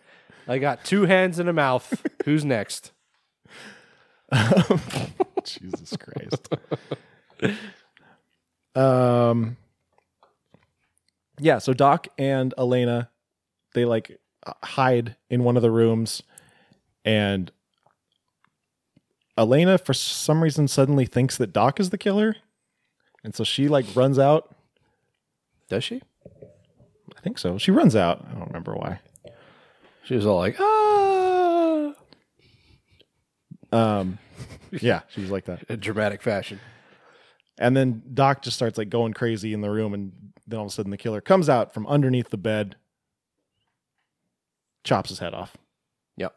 [0.48, 2.02] I got two hands and a mouth.
[2.24, 2.92] Who's next?
[5.44, 6.48] Jesus Christ.
[8.74, 9.56] um
[11.38, 13.10] Yeah, so Doc and Elena
[13.74, 14.18] they like
[14.62, 16.22] hide in one of the rooms
[17.04, 17.50] and
[19.36, 22.36] Elena for some reason suddenly thinks that Doc is the killer.
[23.24, 24.54] And so she like runs out.
[25.68, 26.02] Does she?
[27.16, 27.58] I think so.
[27.58, 28.24] She runs out.
[28.30, 29.00] I don't remember why.
[30.04, 31.94] She was all like, ah,
[33.72, 34.18] Um
[34.80, 35.62] yeah, she was like that.
[35.68, 36.60] in dramatic fashion.
[37.58, 40.12] And then Doc just starts like going crazy in the room, and
[40.46, 42.76] then all of a sudden the killer comes out from underneath the bed,
[44.84, 45.56] chops his head off.
[46.16, 46.34] Yep.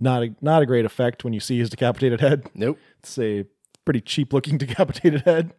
[0.00, 2.48] Not a not a great effect when you see his decapitated head.
[2.54, 2.78] Nope.
[2.98, 3.44] It's a
[3.84, 5.52] pretty cheap looking decapitated head.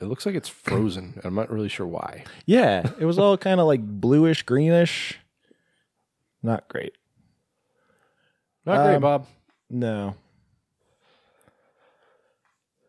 [0.00, 1.20] It looks like it's frozen.
[1.24, 2.24] I'm not really sure why.
[2.46, 5.18] Yeah, it was all kind of like bluish, greenish.
[6.42, 6.92] Not great.
[8.64, 9.26] Not great, Um, Bob.
[9.70, 10.14] No.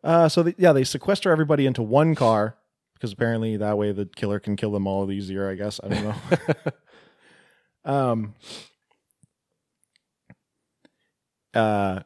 [0.03, 2.55] Uh, so yeah, they sequester everybody into one car
[2.93, 5.49] because apparently that way the killer can kill them all easier.
[5.49, 6.15] I guess I don't know.
[7.85, 8.35] um.
[11.53, 12.01] Uh,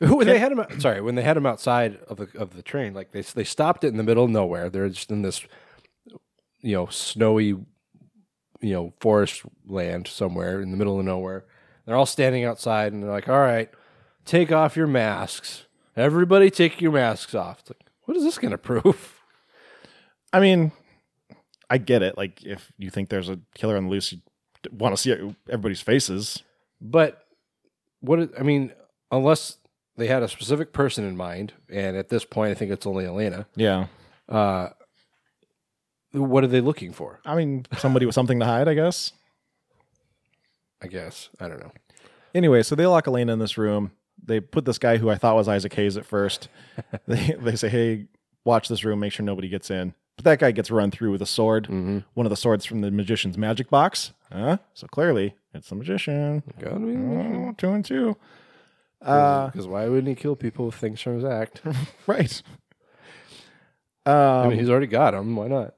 [0.00, 2.92] when they had him, sorry, when they had him outside of the of the train,
[2.92, 4.68] like they they stopped it in the middle of nowhere.
[4.68, 5.44] They're just in this,
[6.60, 7.64] you know, snowy, you
[8.60, 11.44] know, forest land somewhere in the middle of nowhere.
[11.86, 13.70] They're all standing outside, and they're like, "All right,
[14.24, 15.66] take off your masks.
[15.96, 19.20] Everybody, take your masks off." It's like, what is this going to prove?
[20.32, 20.72] I mean,
[21.68, 22.16] I get it.
[22.16, 24.20] Like, if you think there's a killer on the loose, you
[24.70, 25.12] want to see
[25.48, 26.42] everybody's faces.
[26.80, 27.24] But
[28.00, 28.72] what is, I mean,
[29.10, 29.58] unless
[29.96, 33.04] they had a specific person in mind, and at this point, I think it's only
[33.04, 33.46] Elena.
[33.56, 33.86] Yeah.
[34.28, 34.70] Uh,
[36.12, 37.20] what are they looking for?
[37.24, 39.12] I mean, somebody with something to hide, I guess.
[40.82, 41.72] I guess I don't know.
[42.34, 43.92] Anyway, so they lock Elena in this room.
[44.22, 46.48] They put this guy who I thought was Isaac Hayes at first.
[47.06, 48.06] they they say, "Hey,
[48.44, 51.22] watch this room, make sure nobody gets in." But that guy gets run through with
[51.22, 54.12] a sword, one of the swords from the magician's magic box.
[54.30, 54.58] Huh?
[54.74, 56.42] So clearly, it's the magician.
[56.60, 57.46] Gotta be the magician.
[57.48, 58.16] Oh, two and two.
[59.00, 61.62] Uh, Because why wouldn't he kill people with things from his act?
[62.06, 62.42] right.
[64.04, 64.10] I
[64.42, 65.34] Um, mean, he's already got them.
[65.34, 65.74] Why not?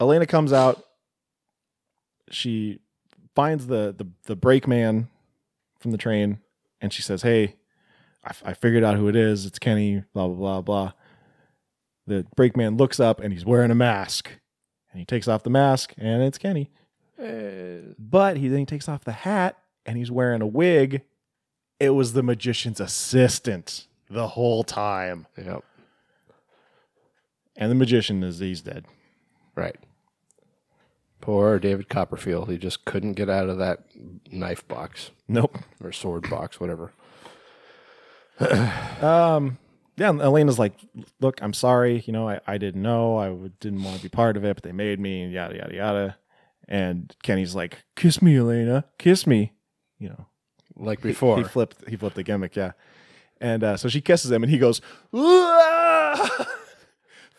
[0.00, 0.82] Elena comes out.
[2.30, 2.80] She
[3.34, 5.08] finds the the the brake man
[5.80, 6.38] from the train,
[6.80, 7.56] and she says, "Hey,
[8.24, 9.46] I, I figured out who it is.
[9.46, 10.92] It's Kenny." Blah blah blah blah.
[12.06, 14.30] The brake man looks up, and he's wearing a mask,
[14.92, 16.70] and he takes off the mask, and it's Kenny.
[17.18, 17.78] Eh.
[17.98, 21.02] But he then he takes off the hat, and he's wearing a wig.
[21.78, 25.62] It was the magician's assistant the whole time, Yep.
[27.56, 28.84] and the magician is he's dead.
[29.54, 29.76] Right.
[31.20, 32.48] Poor David Copperfield.
[32.50, 33.80] He just couldn't get out of that
[34.30, 35.58] knife box Nope.
[35.82, 36.92] or sword box, whatever.
[39.02, 39.58] Um,
[39.96, 40.72] yeah, and Elena's like,
[41.20, 42.02] look, I'm sorry.
[42.06, 43.18] You know, I, I didn't know.
[43.18, 45.56] I w- didn't want to be part of it, but they made me, and yada,
[45.56, 46.16] yada, yada.
[46.66, 49.52] And Kenny's like, kiss me, Elena, kiss me.
[49.98, 50.26] You know,
[50.76, 51.36] Like before.
[51.36, 52.72] He, flipped, he flipped the gimmick, yeah.
[53.42, 54.80] And uh, so she kisses him, and he goes,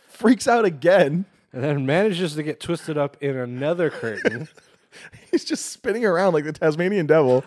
[0.10, 1.26] freaks out again.
[1.54, 4.48] And then manages to get twisted up in another curtain.
[5.32, 7.44] He's just spinning around like the Tasmanian devil.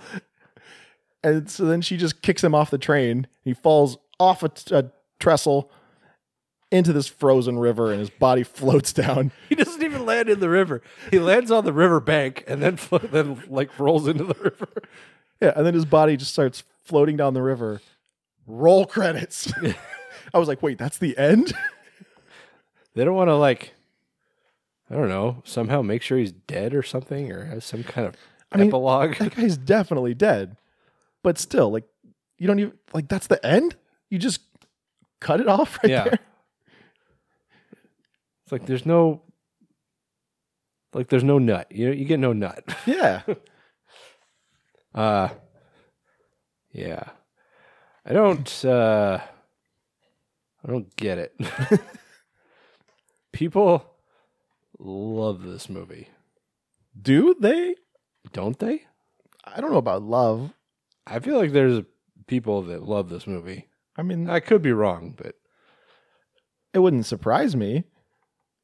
[1.22, 3.26] And so then she just kicks him off the train.
[3.43, 5.70] He falls off a, t- a trestle
[6.70, 9.32] into this frozen river, and his body floats down.
[9.48, 10.82] he doesn't even land in the river.
[11.10, 14.68] He lands on the river bank and then flo- then like rolls into the river.
[15.40, 17.81] Yeah, and then his body just starts floating down the river.
[18.47, 19.52] Roll credits.
[20.32, 21.55] I was like, wait, that's the end?
[22.94, 23.74] They don't want to like
[24.95, 28.15] I don't know, somehow make sure he's dead or something or has some kind of
[28.53, 29.16] I mean, epilogue.
[29.16, 30.57] that guy's definitely dead.
[31.25, 31.83] But still, like,
[32.39, 33.75] you don't even like that's the end?
[34.09, 34.41] You just
[35.21, 36.05] cut it off right Yeah.
[36.05, 36.19] there.
[38.45, 39.23] It's like there's no
[40.93, 41.66] like there's no nut.
[41.73, 42.62] You you get no nut.
[42.87, 43.23] Yeah.
[44.95, 45.29] Uh
[46.71, 47.03] yeah.
[48.07, 49.19] I don't uh
[50.62, 51.35] I don't get it.
[53.33, 53.94] People
[54.79, 56.09] love this movie,
[57.01, 57.77] Do they?
[58.33, 58.83] don't they?
[59.45, 60.53] I don't know about love.
[61.07, 61.85] I feel like there's
[62.27, 63.69] people that love this movie.
[63.97, 65.35] I mean, I could be wrong, but
[66.73, 67.85] it wouldn't surprise me.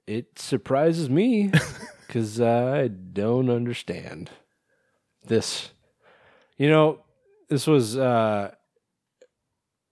[0.07, 1.53] it surprises me
[2.07, 4.31] because I don't understand
[5.27, 5.73] this.
[6.57, 7.05] You know,
[7.49, 8.53] this was uh,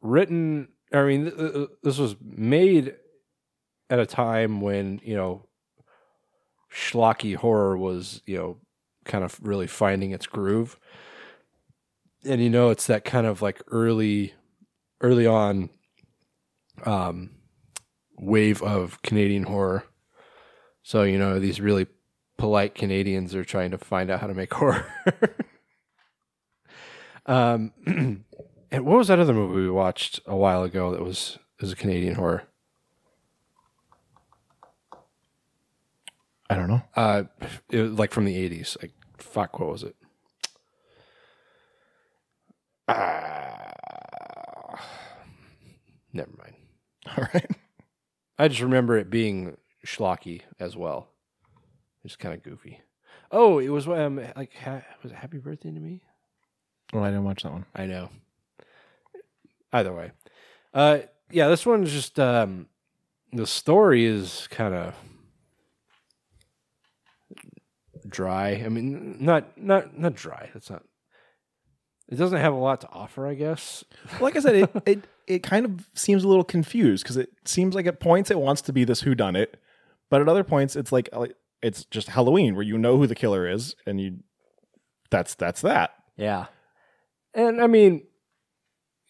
[0.01, 0.69] written.
[0.93, 2.95] I mean, th- th- this was made
[3.91, 5.47] at a time when you know
[6.73, 8.57] schlocky horror was you know
[9.05, 10.79] kind of really finding its groove,
[12.25, 14.35] and you know it's that kind of like early,
[15.01, 15.71] early on,
[16.85, 17.31] um,
[18.19, 19.85] wave of Canadian horror.
[20.83, 21.87] So, you know, these really
[22.37, 24.87] polite Canadians are trying to find out how to make horror.
[27.27, 31.73] um, and what was that other movie we watched a while ago that was was
[31.73, 32.45] a Canadian horror?
[36.51, 36.83] I don't know.
[36.97, 37.25] Uh,
[37.71, 38.77] it was like from the eighties.
[38.81, 39.97] Like, fuck, what was it?
[42.89, 43.71] Ah,
[46.13, 46.55] never mind.
[47.17, 47.51] All right.
[48.39, 51.09] I just remember it being schlocky as well.
[52.05, 52.81] It's kind of goofy.
[53.31, 56.01] Oh, it was um like ha- was it Happy Birthday to Me?
[56.93, 57.67] Well, I didn't watch that one.
[57.75, 58.09] I know.
[59.71, 60.13] Either way,
[60.73, 61.01] uh,
[61.31, 62.69] yeah, this one's just um,
[63.35, 64.95] the story is kind of
[68.11, 68.63] dry.
[68.65, 70.51] I mean, not not not dry.
[70.53, 70.83] That's not.
[72.09, 73.85] It doesn't have a lot to offer, I guess.
[74.21, 77.75] Like I said, it it, it kind of seems a little confused because it seems
[77.75, 79.49] like at points it wants to be this whodunit,
[80.11, 83.15] but at other points it's like like, it's just Halloween where you know who the
[83.15, 84.19] killer is and you
[85.11, 85.91] that's that's that.
[86.17, 86.47] Yeah.
[87.35, 88.03] And I mean,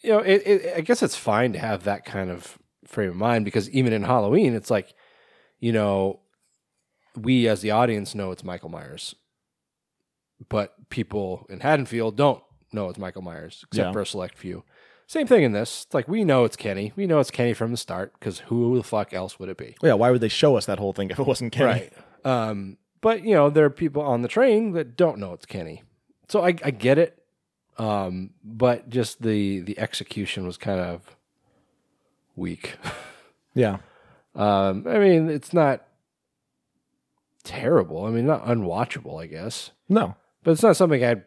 [0.02, 3.16] you know, it, it, I guess it's fine to have that kind of frame of
[3.16, 4.94] mind because even in Halloween, it's like,
[5.60, 6.20] you know,
[7.16, 9.14] we as the audience know it's Michael Myers,
[10.48, 13.92] but people in Haddonfield don't know it's Michael Myers except Yeah.
[13.92, 14.64] for a select few.
[15.06, 15.84] Same thing in this.
[15.86, 16.92] It's like we know it's Kenny.
[16.94, 19.74] We know it's Kenny from the start because who the fuck else would it be?
[19.82, 21.66] Yeah, why would they show us that whole thing if it wasn't Kenny?
[21.66, 21.92] Right.
[22.26, 25.82] Um, but you know, there are people on the train that don't know it's Kenny.
[26.28, 27.22] So I, I get it.
[27.78, 31.16] Um, but just the the execution was kind of
[32.36, 32.76] weak.
[33.54, 33.78] Yeah.
[34.36, 35.82] um, I mean, it's not
[37.44, 38.04] terrible.
[38.04, 39.70] I mean, not unwatchable, I guess.
[39.88, 40.16] No.
[40.42, 41.24] But it's not something I'd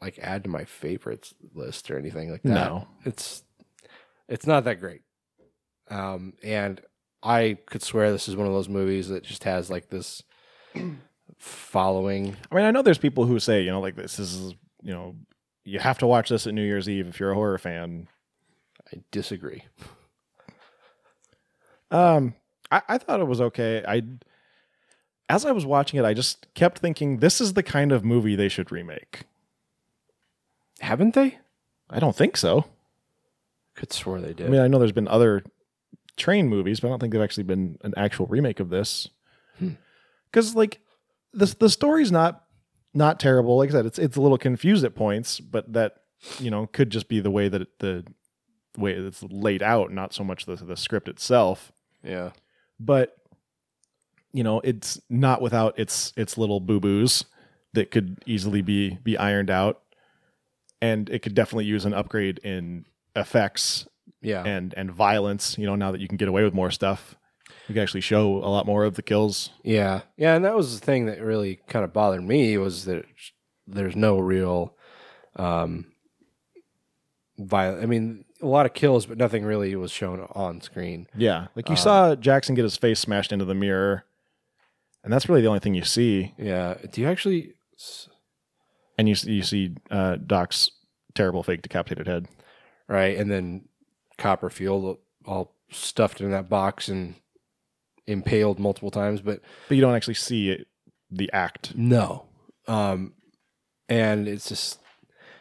[0.00, 2.48] like add to my favorites list or anything like that.
[2.48, 2.88] No.
[3.04, 3.44] It's
[4.28, 5.02] it's not that great.
[5.88, 6.80] Um and
[7.22, 10.22] I could swear this is one of those movies that just has like this
[11.38, 12.36] following.
[12.50, 15.14] I mean, I know there's people who say, you know, like this is, you know,
[15.64, 18.08] you have to watch this at New Year's Eve if you're a horror fan.
[18.92, 19.62] I disagree.
[21.90, 22.34] Um,
[22.70, 23.84] I, I thought it was okay.
[23.86, 24.02] I,
[25.32, 28.36] as I was watching it, I just kept thinking, this is the kind of movie
[28.36, 29.22] they should remake.
[30.80, 31.38] Haven't they?
[31.88, 32.66] I don't think so.
[33.74, 34.46] Could swear they did.
[34.46, 35.42] I mean, I know there's been other
[36.18, 39.08] train movies, but I don't think they've actually been an actual remake of this.
[39.58, 39.70] Hmm.
[40.30, 40.80] Because like
[41.32, 42.44] the the story's not
[42.92, 43.56] not terrible.
[43.56, 45.94] Like I said, it's it's a little confused at points, but that
[46.40, 48.04] you know could just be the way that it, the
[48.76, 51.72] way it's laid out, not so much the the script itself.
[52.02, 52.32] yeah.
[52.78, 53.16] But
[54.32, 57.24] you know, it's not without its its little boo boos
[57.74, 59.82] that could easily be be ironed out,
[60.80, 62.84] and it could definitely use an upgrade in
[63.16, 63.86] effects
[64.22, 64.42] Yeah.
[64.44, 65.56] and and violence.
[65.58, 67.14] You know, now that you can get away with more stuff,
[67.68, 69.50] you can actually show a lot more of the kills.
[69.62, 73.04] Yeah, yeah, and that was the thing that really kind of bothered me was that
[73.66, 74.74] there's no real,
[75.36, 75.86] um,
[77.38, 77.82] violent.
[77.82, 81.06] I mean, a lot of kills, but nothing really was shown on screen.
[81.16, 84.04] Yeah, like you saw Jackson get his face smashed into the mirror,
[85.04, 86.34] and that's really the only thing you see.
[86.38, 87.54] Yeah, do you actually?
[88.98, 90.70] And you you see uh, Doc's
[91.14, 92.28] terrible fake decapitated head.
[92.88, 93.68] Right, and then
[94.18, 97.14] Copperfield all stuffed in that box and
[98.06, 100.66] impaled multiple times, but But you don't actually see it,
[101.10, 101.74] the act.
[101.74, 102.26] No.
[102.68, 103.14] Um
[103.88, 104.78] and it's just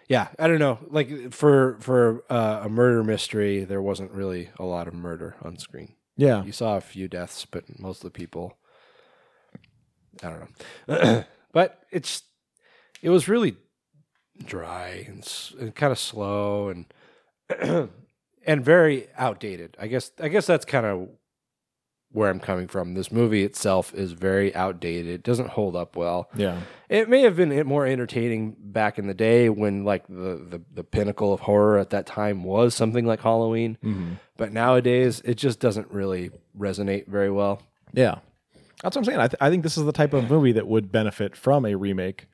[0.08, 0.80] yeah, I don't know.
[0.90, 5.58] Like for for uh, a murder mystery, there wasn't really a lot of murder on
[5.58, 5.96] screen.
[6.18, 8.58] Yeah, You saw a few deaths, but most of the people
[10.24, 10.40] I don't
[10.88, 11.24] know.
[11.52, 12.24] but it's
[13.02, 13.56] it was really
[14.46, 15.28] dry and,
[15.60, 16.86] and kind of slow and
[18.46, 19.78] and very outdated.
[19.80, 21.10] I guess I guess that's kind of
[22.14, 22.94] where I'm coming from.
[22.94, 25.08] This movie itself is very outdated.
[25.08, 26.30] It doesn't hold up well.
[26.36, 26.60] yeah,
[26.90, 30.84] It may have been more entertaining back in the day when like the, the, the
[30.84, 33.78] pinnacle of horror at that time was something like Halloween.
[33.82, 34.16] Mm-hmm.
[34.36, 37.62] But nowadays it just doesn't really resonate very well.
[37.94, 38.16] yeah.
[38.84, 39.20] That's what I'm saying.
[39.20, 41.76] I, th- I think this is the type of movie that would benefit from a
[41.76, 42.26] remake,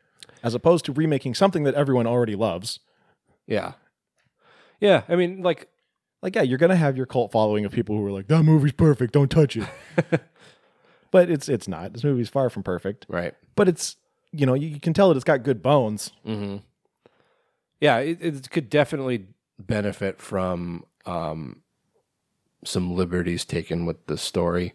[0.43, 2.79] as opposed to remaking something that everyone already loves.
[3.45, 3.73] Yeah.
[4.79, 5.03] Yeah.
[5.09, 5.67] I mean, like,
[6.21, 8.71] Like, yeah, you're gonna have your cult following of people who are like, "That movie's
[8.73, 9.67] perfect, don't touch it."
[11.11, 11.93] but it's it's not.
[11.93, 13.05] This movie's far from perfect.
[13.09, 13.33] right.
[13.55, 13.97] But it's
[14.31, 16.11] you know you, you can tell that it's got good bones.
[16.25, 16.57] Mm-hmm.
[17.79, 17.97] Yeah.
[17.99, 19.27] It, it could definitely
[19.59, 21.61] benefit from um,
[22.65, 24.73] some liberties taken with the story.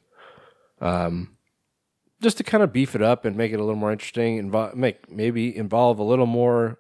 [0.81, 1.36] Um,
[2.23, 4.74] just to kind of beef it up and make it a little more interesting, invo-
[4.74, 6.78] make maybe involve a little more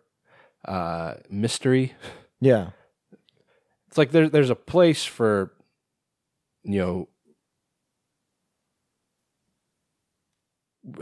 [0.64, 1.94] uh, mystery.
[2.40, 2.70] Yeah,
[3.88, 5.52] It's like there's there's a place for
[6.64, 7.08] you know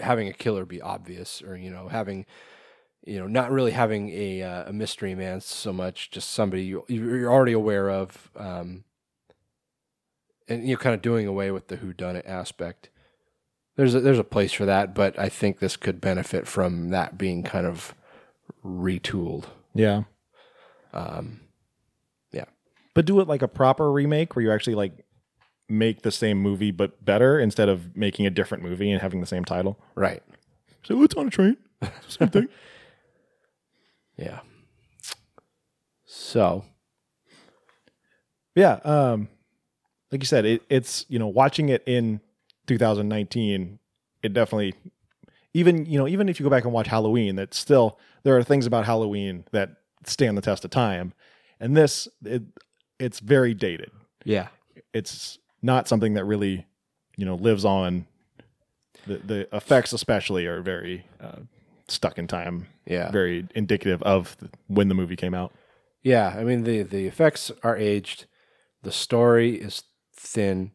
[0.02, 2.26] having a killer be obvious or you know having
[3.06, 6.84] you know not really having a uh, a mystery man so much just somebody you,
[6.88, 8.84] you're already aware of um
[10.48, 12.89] and you're kind of doing away with the who done it aspect
[13.80, 17.16] there's a, there's a place for that but i think this could benefit from that
[17.16, 17.94] being kind of
[18.62, 20.02] retooled yeah.
[20.92, 21.40] um
[22.30, 22.44] yeah
[22.94, 25.06] But do it like a proper remake where you actually like
[25.70, 29.26] make the same movie but better instead of making a different movie and having the
[29.26, 29.78] same title.
[29.94, 30.22] right
[30.82, 31.56] So it's on a train.
[32.08, 32.48] Same thing.
[34.18, 34.40] Yeah.
[36.04, 36.64] So,
[38.54, 39.28] Yeah, um,
[40.12, 42.20] like you said, it, it's you know watching it in
[42.78, 43.78] 2019,
[44.22, 44.74] it definitely
[45.52, 48.42] even you know even if you go back and watch Halloween, that still there are
[48.44, 49.70] things about Halloween that
[50.06, 51.12] stand the test of time,
[51.58, 52.42] and this it
[52.98, 53.90] it's very dated.
[54.24, 54.48] yeah.
[54.92, 56.66] It's not something that really
[57.16, 58.06] you know lives on.
[59.06, 61.40] The the effects especially are very uh,
[61.88, 62.66] stuck in time.
[62.86, 63.10] Yeah.
[63.12, 65.52] very indicative of the, when the movie came out.
[66.02, 68.26] Yeah, I mean the the effects are aged,
[68.82, 69.82] the story is
[70.14, 70.72] thin,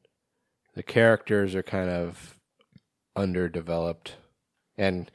[0.75, 2.37] the characters are kind of
[3.15, 4.15] underdeveloped,
[4.77, 5.09] and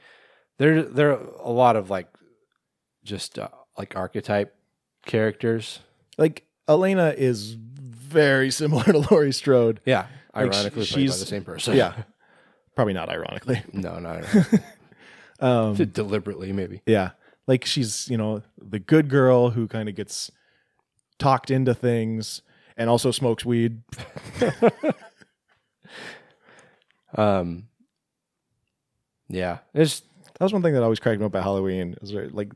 [0.57, 2.07] there there are a lot of like
[3.03, 3.47] just uh,
[3.77, 4.55] like archetype
[5.05, 5.79] characters.
[6.17, 9.79] Like Elena is very similar to Laurie Strode.
[9.85, 11.75] Yeah, Like, ironically played by she's- the same person.
[11.75, 12.03] Yeah.
[12.75, 13.61] Probably not ironically.
[13.73, 14.23] no, not
[15.39, 16.81] Um, deliberately maybe.
[16.85, 17.11] yeah.
[17.47, 20.29] Like she's, you know, the good girl who kind of gets
[21.19, 22.43] talked into things
[22.77, 23.81] and also smokes weed.
[27.17, 27.67] Um,
[29.29, 31.95] yeah, it's That was one thing that always cracked me up about Halloween.
[32.01, 32.51] Is there, like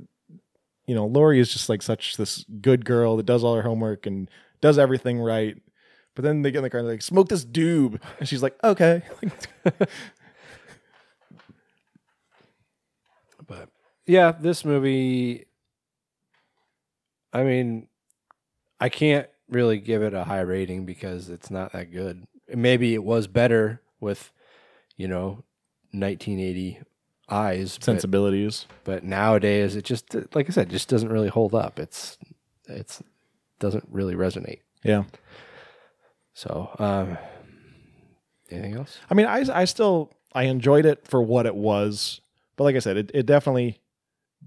[0.88, 4.06] you know, Laurie is just like such this good girl that does all her homework
[4.06, 4.30] and
[4.62, 5.58] does everything right.
[6.16, 8.02] But then they get in the car and they're like, smoke this doob.
[8.20, 9.04] And she's like, okay.
[13.48, 13.70] But
[14.06, 15.46] yeah, this movie.
[17.34, 17.88] I mean,
[18.80, 22.28] I can't really give it a high rating because it's not that good.
[22.54, 24.32] Maybe it was better with,
[24.98, 25.44] you know,
[25.92, 26.80] 1980
[27.30, 28.66] eyes, but, Sensibilities.
[28.84, 31.80] but nowadays it just, like I said, just doesn't really hold up.
[31.80, 32.18] It's,
[32.68, 33.02] it's
[33.60, 34.60] doesn't really resonate.
[34.84, 35.04] Yeah.
[36.34, 37.18] So, um,
[38.52, 39.00] anything else?
[39.10, 42.22] I mean, I, I still, I enjoyed it for what it was.
[42.58, 43.80] But like I said, it, it definitely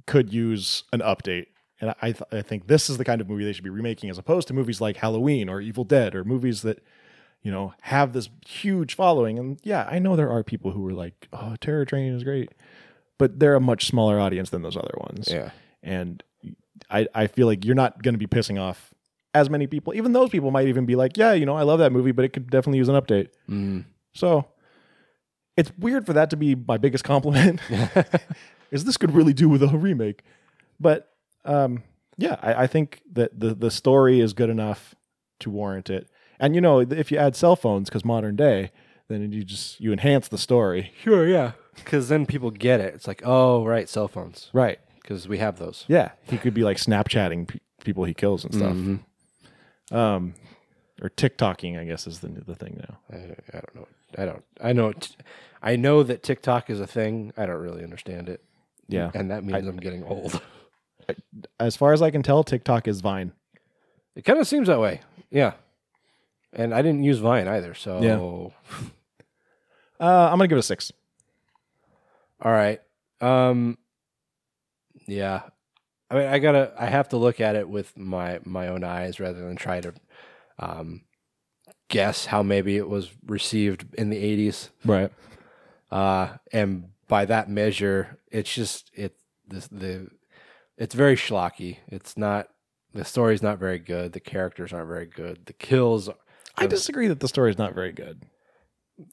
[0.07, 1.47] could use an update.
[1.81, 4.11] And I, th- I think this is the kind of movie they should be remaking
[4.11, 6.83] as opposed to movies like Halloween or Evil Dead or movies that,
[7.43, 9.39] you know, have this huge following.
[9.39, 12.53] And yeah, I know there are people who are like, oh, Terror Train is great.
[13.19, 15.29] But they're a much smaller audience than those other ones.
[15.31, 15.51] Yeah.
[15.83, 16.23] And
[16.91, 18.93] I, I feel like you're not going to be pissing off
[19.35, 19.95] as many people.
[19.95, 22.25] Even those people might even be like, yeah, you know, I love that movie, but
[22.25, 23.29] it could definitely use an update.
[23.49, 23.85] Mm.
[24.15, 24.47] So
[25.57, 27.61] it's weird for that to be my biggest compliment.
[28.71, 30.23] is this could really do with a remake?
[30.81, 31.13] But
[31.45, 31.83] um,
[32.17, 34.95] yeah, I, I think that the the story is good enough
[35.41, 36.09] to warrant it.
[36.41, 38.71] And you know, if you add cell phones, because modern day,
[39.09, 40.93] then you just you enhance the story.
[41.03, 41.53] Sure, yeah.
[41.75, 42.95] Because then people get it.
[42.95, 44.51] It's like, oh, right, cell phones.
[44.53, 44.79] Right.
[45.01, 45.85] Because we have those.
[45.89, 48.77] Yeah, he could be like Snapchatting pe- people he kills and stuff.
[49.91, 50.35] Um,
[51.01, 52.99] or TikToking, I guess, is the the thing now.
[53.11, 53.17] I,
[53.57, 53.89] I don't know.
[54.19, 54.45] I don't.
[54.61, 54.93] I know.
[54.93, 55.15] T-
[55.63, 57.33] I know that TikTok is a thing.
[57.37, 58.43] I don't really understand it.
[58.87, 60.43] Yeah, and that means I, am getting old.
[61.61, 63.33] As far as I can tell, TikTok is Vine.
[64.15, 65.01] It kind of seems that way.
[65.31, 65.55] Yeah.
[66.53, 68.01] And I didn't use Vine either, so.
[70.01, 70.93] Uh, I'm gonna give it a six.
[72.41, 72.81] All right.
[73.21, 73.79] Um.
[75.09, 75.41] Yeah.
[76.09, 76.73] I mean, I gotta.
[76.79, 79.93] I have to look at it with my my own eyes rather than try to,
[80.61, 81.03] um,
[81.89, 84.69] guess how maybe it was received in the '80s.
[84.85, 85.11] Right.
[85.91, 89.17] Uh, and by that measure, it's just it
[89.49, 90.09] the the
[90.77, 91.79] it's very schlocky.
[91.89, 92.49] It's not
[92.95, 94.13] the story's not very good.
[94.13, 95.47] The characters aren't very good.
[95.47, 96.09] The kills.
[96.59, 98.23] I disagree that the story is not very good.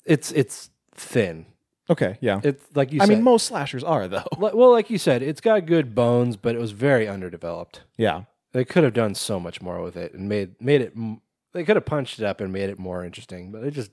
[0.06, 1.46] It's it's thin.
[1.90, 2.42] Okay, yeah.
[2.44, 3.00] It's like you.
[3.02, 4.24] I said, mean, most slashers are though.
[4.38, 7.82] Well, like you said, it's got good bones, but it was very underdeveloped.
[7.98, 8.24] Yeah.
[8.54, 10.94] They could have done so much more with it and made made it.
[10.96, 11.22] m-
[11.54, 13.92] They could have punched it up and made it more interesting, but they just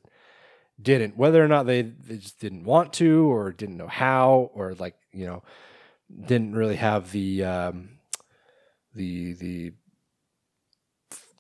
[0.80, 1.16] didn't.
[1.16, 4.94] Whether or not they they just didn't want to, or didn't know how, or like
[5.12, 5.42] you know,
[6.26, 7.98] didn't really have the um,
[8.94, 9.72] the the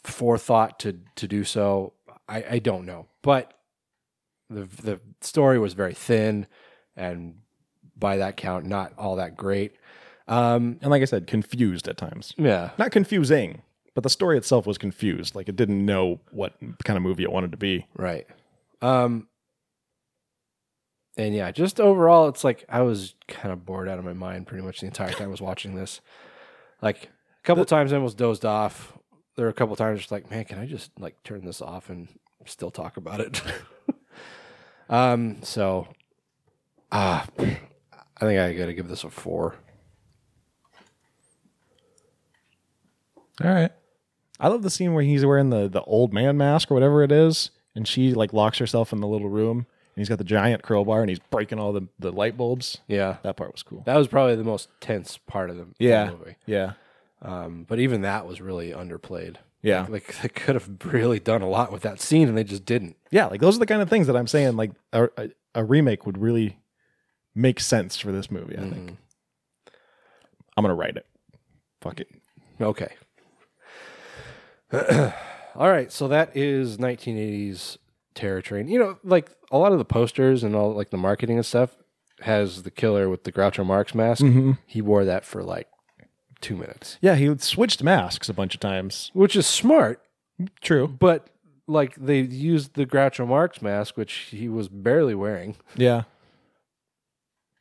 [0.04, 1.92] forethought to to do so.
[2.28, 3.52] I, I don't know, but
[4.48, 6.46] the the story was very thin,
[6.96, 7.36] and
[7.96, 9.72] by that count, not all that great.
[10.28, 12.32] Um, and like I said, confused at times.
[12.38, 13.62] Yeah, Not confusing,
[13.94, 15.34] but the story itself was confused.
[15.34, 16.54] Like it didn't know what
[16.84, 17.86] kind of movie it wanted to be.
[17.96, 18.26] Right.
[18.80, 19.28] Um
[21.16, 24.46] and yeah, just overall it's like I was kind of bored out of my mind
[24.46, 26.00] pretty much the entire time I was watching this.
[26.80, 28.96] Like a couple times I almost dozed off.
[29.36, 31.88] There were a couple times just like, man, can I just like turn this off
[31.88, 32.08] and
[32.46, 33.42] still talk about it?
[34.88, 35.88] um so
[36.90, 37.26] ah
[38.22, 39.54] I think I got to give this a 4.
[43.42, 43.72] All right.
[44.38, 47.10] I love the scene where he's wearing the the old man mask or whatever it
[47.12, 50.62] is, and she like locks herself in the little room, and he's got the giant
[50.62, 52.78] crowbar, and he's breaking all the the light bulbs.
[52.86, 53.16] Yeah.
[53.22, 53.82] That part was cool.
[53.86, 56.36] That was probably the most tense part of the, the movie.
[56.46, 56.72] Yeah.
[57.22, 59.36] Um, but even that was really underplayed.
[59.62, 59.86] Yeah.
[59.88, 62.96] Like they could have really done a lot with that scene and they just didn't.
[63.10, 64.56] Yeah, like those are the kind of things that I'm saying.
[64.56, 66.58] Like a, a, a remake would really
[67.34, 68.56] make sense for this movie.
[68.58, 68.96] I think.
[70.56, 71.06] I'm gonna write it.
[71.80, 72.08] Fuck it.
[72.60, 72.92] Okay.
[75.54, 77.76] all right, so that is 1980s
[78.14, 78.68] Terror Train.
[78.68, 81.76] You know, like a lot of the posters and all like the marketing and stuff
[82.20, 84.22] has the killer with the Groucho Marx mask.
[84.22, 84.58] Mhm.
[84.66, 85.68] He wore that for like
[86.42, 89.10] 2 minutes, Yeah, he switched masks a bunch of times.
[89.14, 90.02] which is smart,
[90.60, 90.86] True.
[90.88, 91.28] but
[91.66, 95.56] like they used the Groucho Marx mask which he was barely wearing.
[95.76, 96.02] Yeah.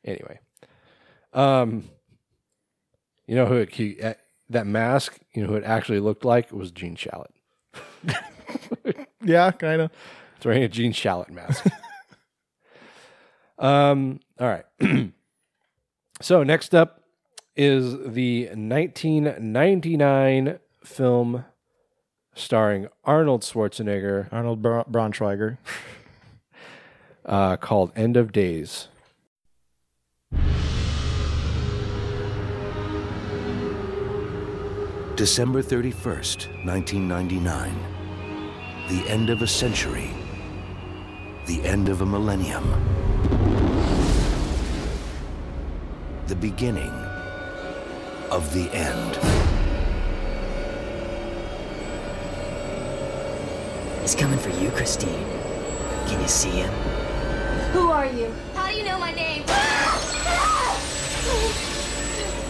[0.03, 0.39] Anyway,
[1.33, 1.89] um,
[3.27, 4.15] you know who it, he, uh,
[4.49, 5.19] that mask?
[5.33, 6.45] You know who it actually looked like?
[6.47, 7.31] It was Gene Shalit.
[9.23, 9.91] Yeah, kind of.
[10.37, 11.63] It's wearing a Gene Shalit mask.
[13.59, 14.19] um.
[14.39, 14.65] All right.
[16.21, 17.00] so next up
[17.55, 21.45] is the 1999 film
[22.33, 25.57] starring Arnold Schwarzenegger Arnold Bra- Braunschweiger.
[27.25, 28.87] uh, called End of Days.
[35.15, 37.85] December 31st, 1999.
[38.89, 40.09] The end of a century.
[41.45, 42.63] The end of a millennium.
[46.27, 47.10] The beginning
[48.31, 49.17] of the end.
[54.01, 55.25] He's coming for you, Christine.
[56.07, 56.71] Can you see him?
[57.73, 58.33] Who are you?
[58.55, 59.43] How do you know my name?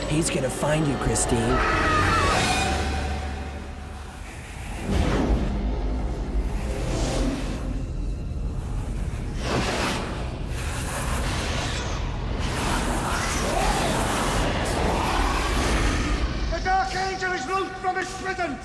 [0.08, 2.01] He's gonna find you, Christine.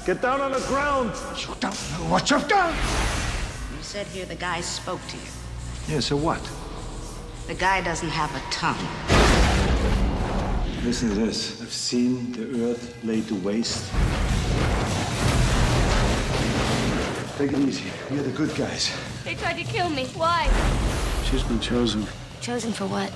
[0.07, 1.11] Get down on the ground!
[1.37, 2.73] You don't know what you've done!
[3.77, 5.23] You said here the guy spoke to you.
[5.89, 6.39] Yeah, so what?
[7.49, 8.79] The guy doesn't have a tongue.
[10.85, 11.61] Listen to this.
[11.61, 13.91] I've seen the earth laid to waste.
[17.37, 17.91] Take it easy.
[18.09, 18.97] We're the good guys.
[19.25, 20.07] They tried to kill me.
[20.15, 20.49] Why?
[21.29, 22.07] She's been chosen.
[22.41, 23.11] Chosen for what?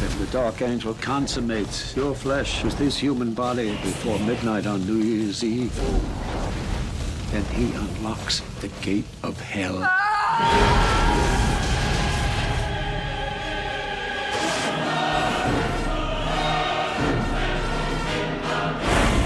[0.00, 4.98] Then the Dark Angel consummates your flesh with his human body before midnight on New
[4.98, 5.74] Year's Eve.
[7.30, 9.82] Then he unlocks the gate of hell.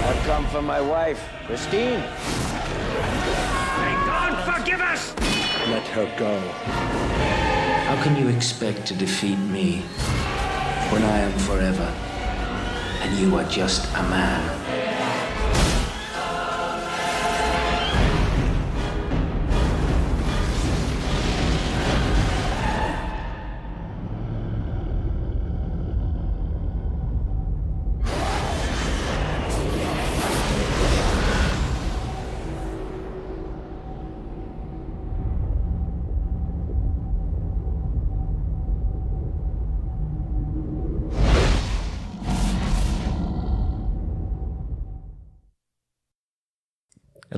[0.07, 1.99] I've come for my wife, Christine.
[3.79, 5.13] May God forgive us!
[5.67, 6.39] Let her go.
[7.87, 9.83] How can you expect to defeat me
[10.91, 11.89] when I am forever
[13.01, 14.60] and you are just a man?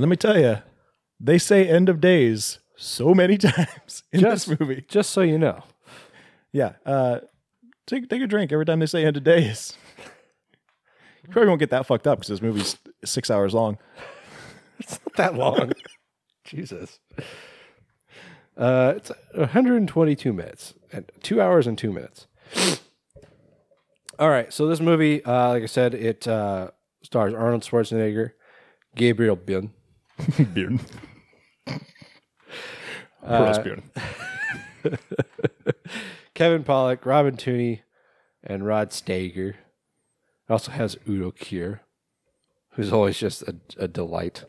[0.03, 0.57] Let me tell you,
[1.17, 4.83] they say end of days so many times in Just- this movie.
[4.89, 5.63] Just so you know.
[6.51, 6.73] Yeah.
[6.85, 7.19] Uh,
[7.87, 9.77] take take a drink every time they say end of days.
[11.23, 12.75] You probably won't get that fucked up because this movie's
[13.05, 13.77] six hours long.
[14.79, 15.71] It's not that long.
[16.43, 16.99] Jesus.
[18.57, 22.27] Uh, it's 122 minutes and two hours and two minutes.
[24.19, 24.51] All right.
[24.51, 26.71] So this movie, uh, like I said, it uh,
[27.03, 28.31] stars Arnold Schwarzenegger,
[28.95, 29.71] Gabriel Byrne,
[30.53, 30.79] Byrne.
[33.23, 33.83] Uh, Byrne.
[36.33, 37.81] Kevin Pollak, Robin Tunney,
[38.43, 39.49] and Rod Steiger.
[39.49, 41.79] It also has Udo Kier,
[42.71, 44.43] who's always just a, a delight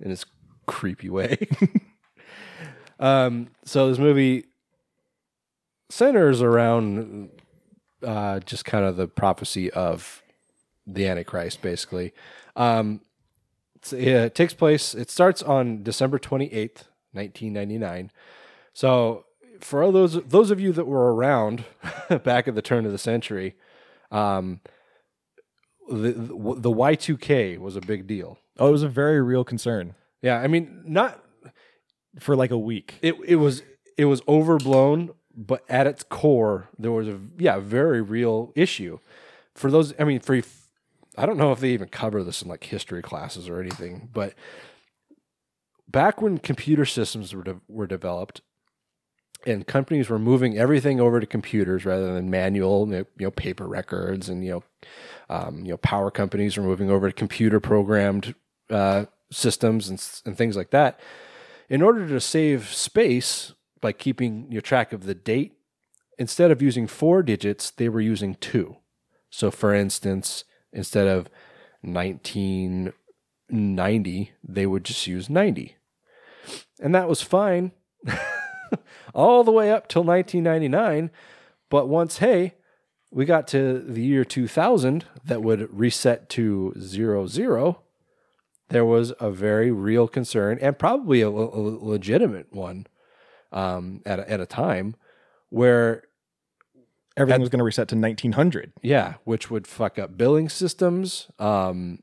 [0.00, 0.24] in his
[0.66, 1.36] creepy way.
[3.00, 4.46] um, so this movie
[5.90, 7.30] centers around
[8.04, 10.22] uh, just kind of the prophecy of
[10.86, 12.12] the Antichrist, basically.
[12.56, 13.02] Um,
[13.82, 18.10] it's- it takes place, it starts on December 28th, 1999.
[18.72, 19.24] So
[19.60, 21.64] for all those those of you that were around
[22.24, 23.56] back at the turn of the century,
[24.10, 24.60] um,
[25.88, 26.12] the
[26.58, 28.38] the Y two K was a big deal.
[28.58, 31.24] Oh, it was a very real concern Yeah, I mean, not
[32.18, 32.94] for like a week.
[33.02, 33.62] it it was
[33.96, 38.98] it was overblown, but at its core, there was a yeah very real issue.
[39.54, 40.40] For those, I mean, for
[41.16, 44.34] I don't know if they even cover this in like history classes or anything, but
[45.88, 48.42] back when computer systems were de- were developed
[49.46, 54.28] and companies were moving everything over to computers rather than manual, you know, paper records,
[54.28, 54.62] and you know,
[55.28, 58.34] um, you know, power companies were moving over to computer programmed
[58.68, 61.00] uh, systems and and things like that.
[61.68, 65.54] In order to save space by keeping your track of the date,
[66.18, 68.76] instead of using four digits, they were using two.
[69.30, 71.28] So, for instance, instead of
[71.82, 75.76] 1990, they would just use 90.
[76.80, 77.72] And that was fine
[79.14, 81.10] all the way up till 1999.
[81.68, 82.54] But once, hey,
[83.10, 87.82] we got to the year 2000 that would reset to zero zero,
[88.68, 92.86] there was a very real concern and probably a, a legitimate one
[93.52, 94.94] um, at, a, at a time
[95.48, 96.04] where
[97.20, 98.72] Everything was going to reset to 1900.
[98.82, 102.00] yeah, which would fuck up billing systems, um,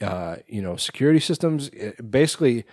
[0.00, 1.68] uh, you know, security systems.
[1.68, 2.64] It- basically,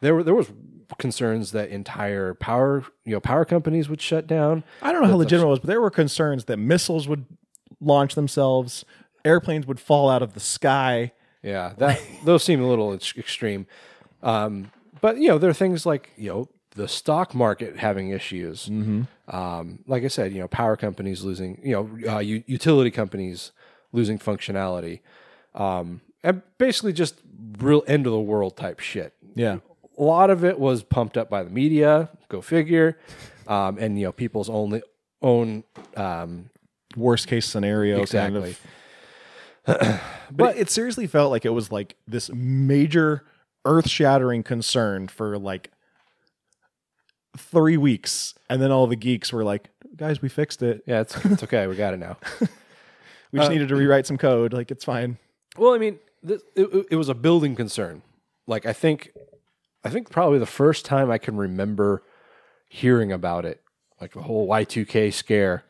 [0.00, 0.50] there were there was
[0.98, 4.62] concerns that entire power you know power companies would shut down.
[4.82, 7.24] I don't know how the- legitimate it was, but there were concerns that missiles would
[7.80, 8.84] launch themselves,
[9.24, 11.12] airplanes would fall out of the sky,
[11.42, 13.66] Yeah, that those seem a little extreme.
[14.22, 14.70] Um,
[15.00, 18.68] but you know, there are things like you know the stock market having issues.
[18.68, 19.08] Mhm.
[19.28, 23.52] Um, like I said, you know, power companies losing, you know, uh, u- utility companies
[23.92, 25.00] losing functionality,
[25.54, 27.16] um, and basically just
[27.58, 29.14] real end of the world type shit.
[29.34, 29.58] Yeah.
[29.98, 32.10] a lot of it was pumped up by the media.
[32.28, 32.98] Go figure.
[33.48, 34.82] Um, and you know, people's only
[35.22, 35.64] own
[35.96, 36.50] um,
[36.96, 38.56] Worst case scenario, Exactly.
[39.66, 40.00] kind of.
[40.30, 43.24] but it seriously felt like it was like this major
[43.64, 45.70] earth shattering concern for like
[47.36, 48.34] three weeks.
[48.50, 50.82] And then all the geeks were like, guys, we fixed it.
[50.86, 51.66] Yeah, it's, it's okay.
[51.66, 52.16] We got it now.
[53.32, 54.52] We just Uh, needed to rewrite some code.
[54.52, 55.18] Like, it's fine.
[55.58, 58.02] Well, I mean, this, it, it- was a building concern.
[58.46, 59.10] Like I think,
[59.84, 62.04] I think probably the first time I can remember
[62.68, 63.60] hearing about it,
[64.00, 65.64] like the whole Y two K scare,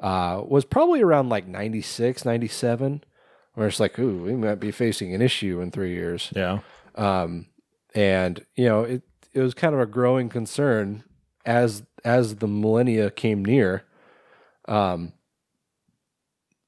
[0.00, 3.04] uh, was probably around like 96, 97,
[3.54, 6.32] where it's like, ooh, we might be facing an issue in three years.
[6.34, 6.58] Yeah.
[6.96, 7.46] Um,
[7.94, 9.02] and you know, it
[9.38, 11.04] it was kind of a growing concern
[11.46, 13.84] as as the millennia came near.
[14.66, 15.12] Um,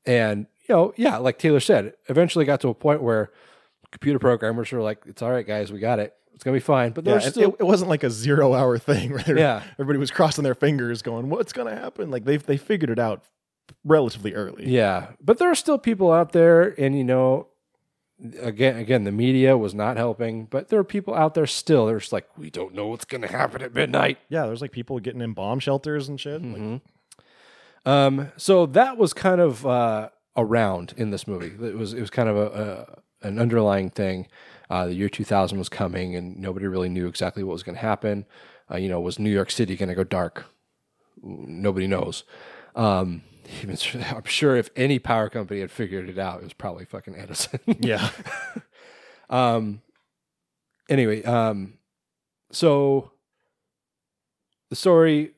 [0.07, 3.31] and you know, yeah, like Taylor said, eventually got to a point where
[3.91, 6.15] computer programmers were like, "It's all right, guys, we got it.
[6.35, 9.13] It's gonna be fine." But Yeah, still, it, it wasn't like a zero hour thing
[9.15, 9.63] where Yeah.
[9.75, 12.11] everybody was crossing their fingers going, what's going to happen?
[12.11, 13.25] Like, they they figured it out
[13.85, 14.69] relatively early.
[14.69, 17.49] yeah, but there are still people out there, and you know,
[18.41, 21.87] again, again, the media was not helping, but there are people out there still.
[21.87, 24.19] They're just like, we don't know what's gonna happen at midnight.
[24.29, 26.43] Yeah, there's like people getting in bomb shelters and shit.
[26.43, 26.81] Like,
[27.87, 31.53] Um, so that was kind of uh, around in this movie.
[31.67, 34.29] It was it was kind of a, a an underlying thing.
[34.69, 37.81] Uh, the year 2000 was coming, and nobody really knew exactly what was going to
[37.83, 38.25] happen.
[38.71, 40.47] Uh, you know, was New York City going to go dark?
[41.23, 42.23] Nobody knows.
[42.77, 43.23] Um,
[43.63, 43.77] even
[44.11, 47.61] I'm sure if any power company had figured it out, it was probably fucking Edison.
[47.81, 48.11] Yeah.
[49.29, 49.83] um.
[50.89, 51.75] Anyway, um,
[52.51, 53.13] so
[54.71, 55.33] the story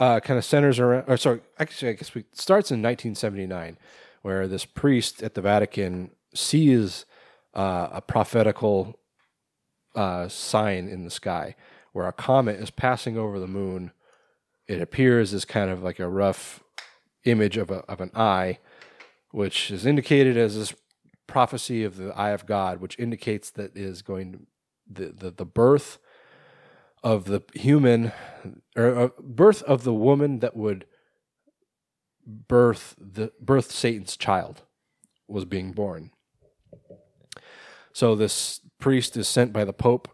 [0.00, 3.76] uh, kind of centers around, or sorry, actually, I guess we starts in 1979,
[4.22, 7.04] where this priest at the Vatican sees
[7.54, 8.98] uh, a prophetical
[9.94, 11.54] uh, sign in the sky
[11.92, 13.90] where a comet is passing over the moon.
[14.66, 16.62] It appears as kind of like a rough
[17.30, 18.58] image of a of an eye,
[19.30, 20.74] which is indicated as this
[21.26, 24.38] prophecy of the eye of God, which indicates that is going to,
[24.90, 25.98] the, the the birth
[27.02, 28.12] of the human
[28.76, 30.86] or uh, birth of the woman that would
[32.26, 34.62] birth the birth Satan's child
[35.28, 36.10] was being born.
[37.92, 40.08] So this priest is sent by the pope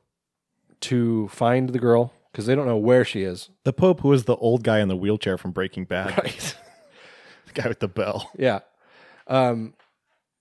[0.80, 3.50] to find the girl because they don't know where she is.
[3.64, 6.56] the Pope, who was the old guy in the wheelchair from Breaking Bad, Right.
[7.62, 8.30] guy with the bell.
[8.36, 8.60] Yeah.
[9.26, 9.74] Um,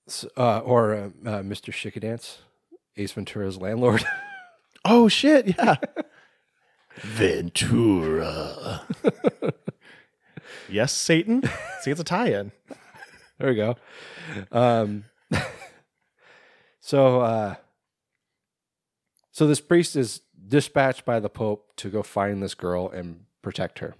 [0.08, 1.72] s- uh, or uh, uh, Mr.
[1.72, 2.38] Shickadance,
[2.98, 4.04] Ace Ventura's landlord.
[4.86, 5.56] Oh shit!
[5.58, 5.76] Yeah,
[6.98, 8.82] Ventura.
[10.70, 11.42] yes, Satan.
[11.80, 12.52] See, it's a tie-in.
[13.40, 13.78] There we go.
[14.52, 15.06] Um,
[16.82, 17.56] so, uh,
[19.32, 23.80] so this priest is dispatched by the Pope to go find this girl and protect
[23.80, 23.96] her.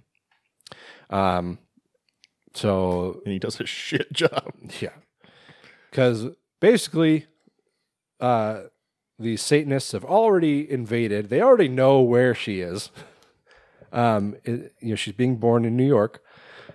[1.08, 1.58] Um,
[2.54, 4.52] so and he does a shit job.
[4.80, 4.90] Yeah,
[5.90, 6.26] because
[6.60, 7.26] basically,
[8.20, 8.62] uh,
[9.18, 11.28] the Satanists have already invaded.
[11.28, 12.90] They already know where she is.
[13.92, 16.22] Um, it- you know, she's being born in New York.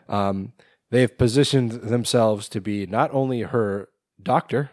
[0.07, 0.53] Um,
[0.89, 3.89] they've positioned themselves to be not only her
[4.21, 4.71] doctor,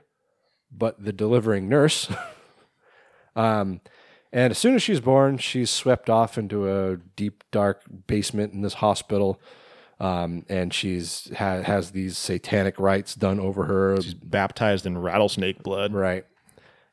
[0.71, 2.09] but the delivering nurse.
[3.37, 3.81] um,
[4.33, 8.61] and as soon as she's born, she's swept off into a deep, dark basement in
[8.63, 9.41] this hospital.
[9.99, 14.01] Um, and she's ha- has these satanic rites done over her.
[14.01, 15.95] She's baptized in rattlesnake blood.
[15.95, 16.27] Right.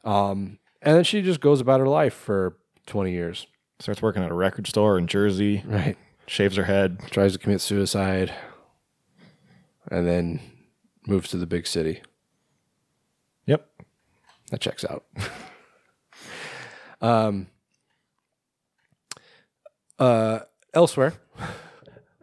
[0.05, 2.57] Um, and then she just goes about her life for
[2.87, 3.47] 20 years.
[3.79, 5.63] Starts working at a record store in Jersey.
[5.65, 5.97] Right.
[6.27, 6.99] Shaves her head.
[7.11, 8.33] Tries to commit suicide.
[9.91, 10.39] And then
[11.05, 12.01] moves to the big city.
[13.45, 13.69] Yep.
[14.51, 15.03] That checks out.
[17.01, 17.47] um,
[19.99, 20.39] uh,
[20.73, 21.13] elsewhere.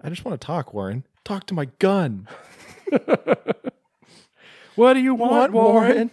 [0.02, 1.04] I just want to talk, Warren.
[1.24, 2.28] Talk to my gun.
[4.80, 6.10] What do you want, Warren?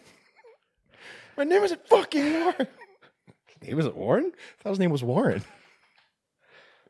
[1.38, 2.68] My name isn't fucking Warren.
[3.62, 4.34] Name isn't Warren?
[4.36, 5.44] I thought his name was Warren.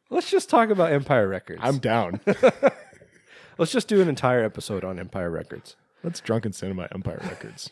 [0.09, 1.59] Let's just talk about Empire Records.
[1.63, 2.19] I'm down.
[3.59, 5.75] Let's just do an entire episode on Empire Records.
[6.03, 7.69] Let's Drunken Cinema Empire Records.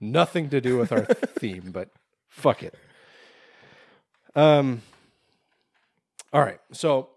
[0.00, 1.90] Nothing to do with our theme, but
[2.28, 2.74] fuck it.
[4.34, 4.80] Um.
[6.32, 7.10] All right, so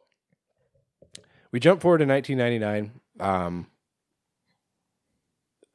[1.55, 2.99] we jump forward to 1999.
[3.17, 3.67] Um,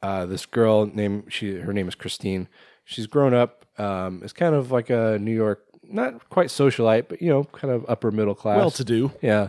[0.02, 2.48] uh, this girl named she her name is Christine.
[2.84, 3.64] She's grown up.
[3.78, 7.72] Um, is kind of like a New York, not quite socialite, but you know, kind
[7.72, 9.12] of upper middle class, Well-to-do.
[9.22, 9.48] Yeah,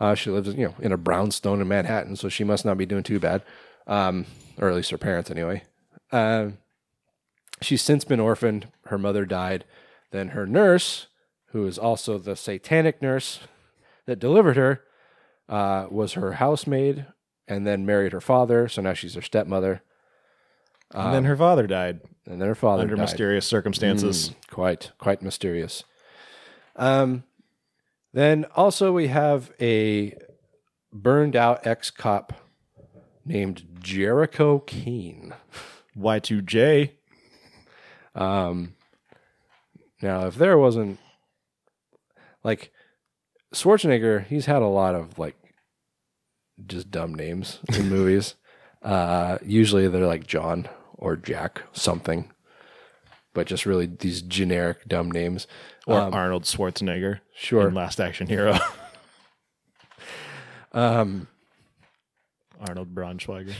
[0.00, 2.86] uh, she lives you know in a brownstone in Manhattan, so she must not be
[2.86, 3.42] doing too bad,
[3.86, 4.24] um,
[4.56, 5.62] or at least her parents anyway.
[6.10, 6.56] Um,
[7.60, 8.68] she's since been orphaned.
[8.86, 9.66] Her mother died.
[10.10, 11.08] Then her nurse,
[11.48, 13.40] who is also the satanic nurse
[14.06, 14.80] that delivered her,
[15.48, 17.06] uh, was her housemaid
[17.48, 18.68] and then married her father.
[18.68, 19.82] So now she's her stepmother.
[20.92, 22.00] And then her father died.
[22.26, 23.02] And then her father Under died.
[23.02, 24.30] mysterious circumstances.
[24.30, 25.84] Mm, quite, quite mysterious.
[26.76, 27.24] Um,
[28.12, 30.16] then also we have a
[30.92, 32.32] burned out ex cop
[33.24, 35.34] named Jericho Keen.
[35.96, 36.90] Y2J.
[38.14, 38.74] Um,
[40.02, 40.98] now, if there wasn't
[42.44, 42.70] like
[43.54, 45.36] Schwarzenegger, he's had a lot of like
[46.66, 48.34] just dumb names in movies.
[48.82, 52.30] Uh, usually they're like John or Jack something,
[53.34, 55.46] but just really these generic dumb names.
[55.86, 57.20] Or Um, Arnold Schwarzenegger.
[57.34, 57.68] Sure.
[57.68, 58.58] In Last Action Hero.
[60.72, 61.28] Um,
[62.60, 63.54] Arnold Braunschweiger.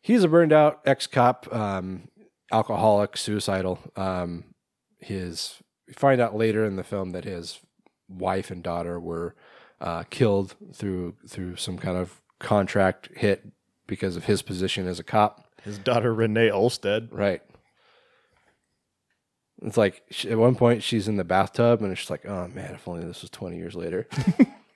[0.00, 2.08] he's a burned out ex cop, um,
[2.50, 3.78] alcoholic, suicidal.
[3.94, 4.44] Um,
[4.98, 7.60] his we find out later in the film that his
[8.18, 9.34] wife and daughter were
[9.80, 13.46] uh, killed through through some kind of contract hit
[13.86, 15.46] because of his position as a cop.
[15.62, 17.08] His daughter Renee Olstead.
[17.10, 17.42] Right.
[19.64, 22.48] It's like she, at one point she's in the bathtub and it's just like, oh
[22.48, 24.06] man, if only this was twenty years later.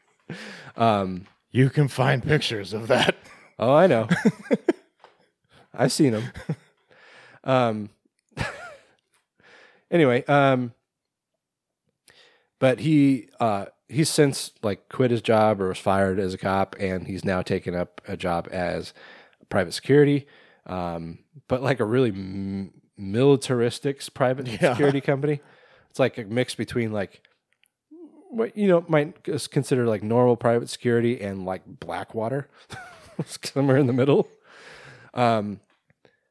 [0.77, 3.17] um, You can find pictures of that.
[3.59, 4.09] Oh, I know.
[5.75, 6.25] I've seen them.
[7.45, 7.91] Um.
[9.89, 10.73] anyway, um.
[12.59, 16.75] But he uh he's since like quit his job or was fired as a cop,
[16.81, 18.93] and he's now taken up a job as
[19.49, 20.27] private security.
[20.67, 24.73] Um, but like a really m- militaristic private Yeah.
[24.73, 25.41] security company.
[25.91, 27.23] It's like a mix between like
[28.31, 32.49] what you know might consider like normal private security and like Blackwater,
[33.27, 34.29] somewhere in the middle.
[35.15, 35.61] Um,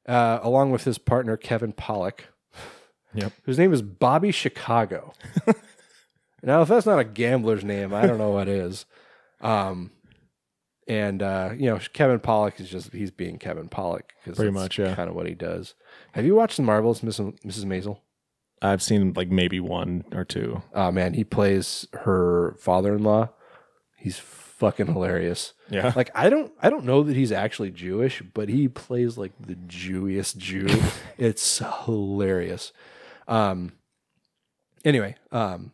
[0.08, 2.20] uh, along with his partner Kevin Pollak,
[3.14, 3.32] Yep.
[3.44, 5.14] whose name is Bobby Chicago.
[6.46, 8.86] now, if that's not a gambler's name, I don't know what is.
[9.42, 9.92] Um,
[10.88, 14.96] and uh, you know, Kevin Pollak is just—he's being Kevin Pollak because Pretty much, yeah.
[14.96, 15.74] kind of what he does.
[16.14, 17.40] Have you watched The Marvelous, Mrs.
[17.42, 17.66] Mrs.
[17.66, 18.00] Maisel?
[18.62, 20.62] I've seen like maybe one or two.
[20.74, 23.30] Oh man, he plays her father-in-law.
[23.98, 25.54] He's fucking hilarious.
[25.70, 25.92] Yeah.
[25.96, 29.56] Like I don't I don't know that he's actually Jewish, but he plays like the
[29.56, 30.68] Jewiest Jew.
[31.18, 32.72] it's hilarious.
[33.28, 33.74] Um
[34.84, 35.72] anyway, um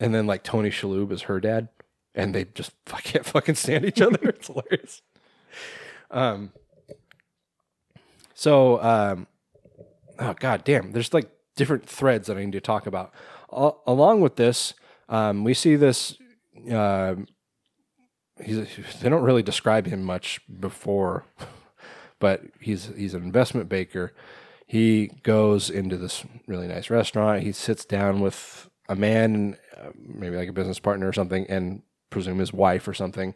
[0.00, 1.68] and then like Tony Shalhoub is her dad
[2.14, 4.18] and they just can't fucking stand each other.
[4.22, 5.02] it's hilarious.
[6.10, 6.52] Um
[8.40, 9.26] so um
[10.18, 13.12] oh god damn there's like different threads that i need to talk about
[13.52, 14.72] Al- along with this
[15.10, 16.16] um, we see this
[16.72, 17.16] uh,
[18.42, 18.56] he's
[19.02, 21.26] they don't really describe him much before
[22.18, 24.14] but he's he's an investment banker
[24.66, 30.36] he goes into this really nice restaurant he sits down with a man uh, maybe
[30.36, 33.34] like a business partner or something and presume his wife or something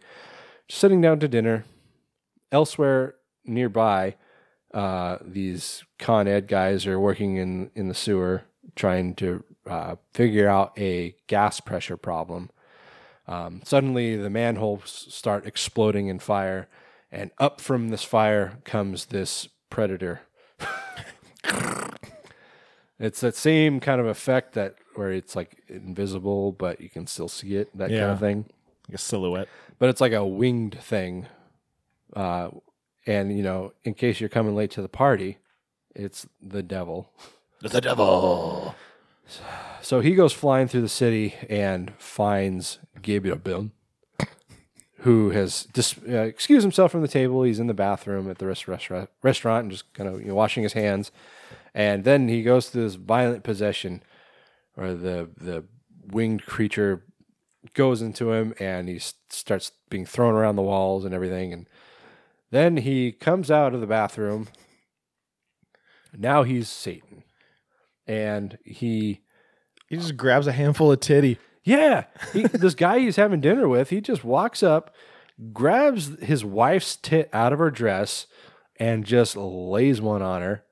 [0.68, 1.64] sitting down to dinner
[2.51, 3.14] elsewhere
[3.44, 4.16] nearby
[4.74, 8.43] uh, these Con Ed guys are working in, in the sewer
[8.74, 12.51] trying to uh, figure out a gas pressure problem.
[13.28, 16.68] Um, suddenly, the manholes start exploding in fire,
[17.10, 20.22] and up from this fire comes this predator.
[22.98, 27.28] it's that same kind of effect that where it's like invisible, but you can still
[27.28, 27.70] see it.
[27.76, 28.12] That kind Yeah.
[28.12, 28.46] of thing
[28.88, 29.48] Like a silhouette.
[29.78, 31.26] but it's like a winged thing.
[32.14, 32.50] Uh,
[33.06, 35.38] and you know, in case you're coming late to the party,
[35.94, 37.10] it's the devil.
[37.60, 38.74] The devil.
[39.80, 43.72] So he goes flying through the city and finds Gabriel, Bim,
[44.98, 47.42] who has dis- uh, excused himself from the table.
[47.42, 50.34] He's in the bathroom at the rest- restaurant, restaurant and just kind of you know,
[50.34, 51.10] washing his hands.
[51.74, 54.02] And then he goes through this violent possession,
[54.76, 55.64] or the the
[56.06, 57.05] winged creature
[57.72, 61.52] goes into him, and he starts being thrown around the walls and everything.
[61.52, 61.68] And
[62.51, 64.48] then he comes out of the bathroom.
[66.16, 67.24] Now he's Satan,
[68.06, 69.22] and he
[69.88, 71.38] He just grabs a handful of titty.
[71.64, 74.94] yeah, he, this guy he's having dinner with, he just walks up,
[75.52, 78.26] grabs his wife's tit out of her dress,
[78.76, 80.63] and just lays one on her.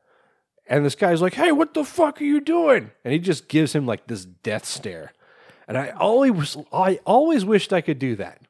[0.73, 3.75] And this guy's like, "Hey, what the fuck are you doing?" And he just gives
[3.75, 5.13] him like this death stare.
[5.69, 8.41] And I always, I always wished I could do that.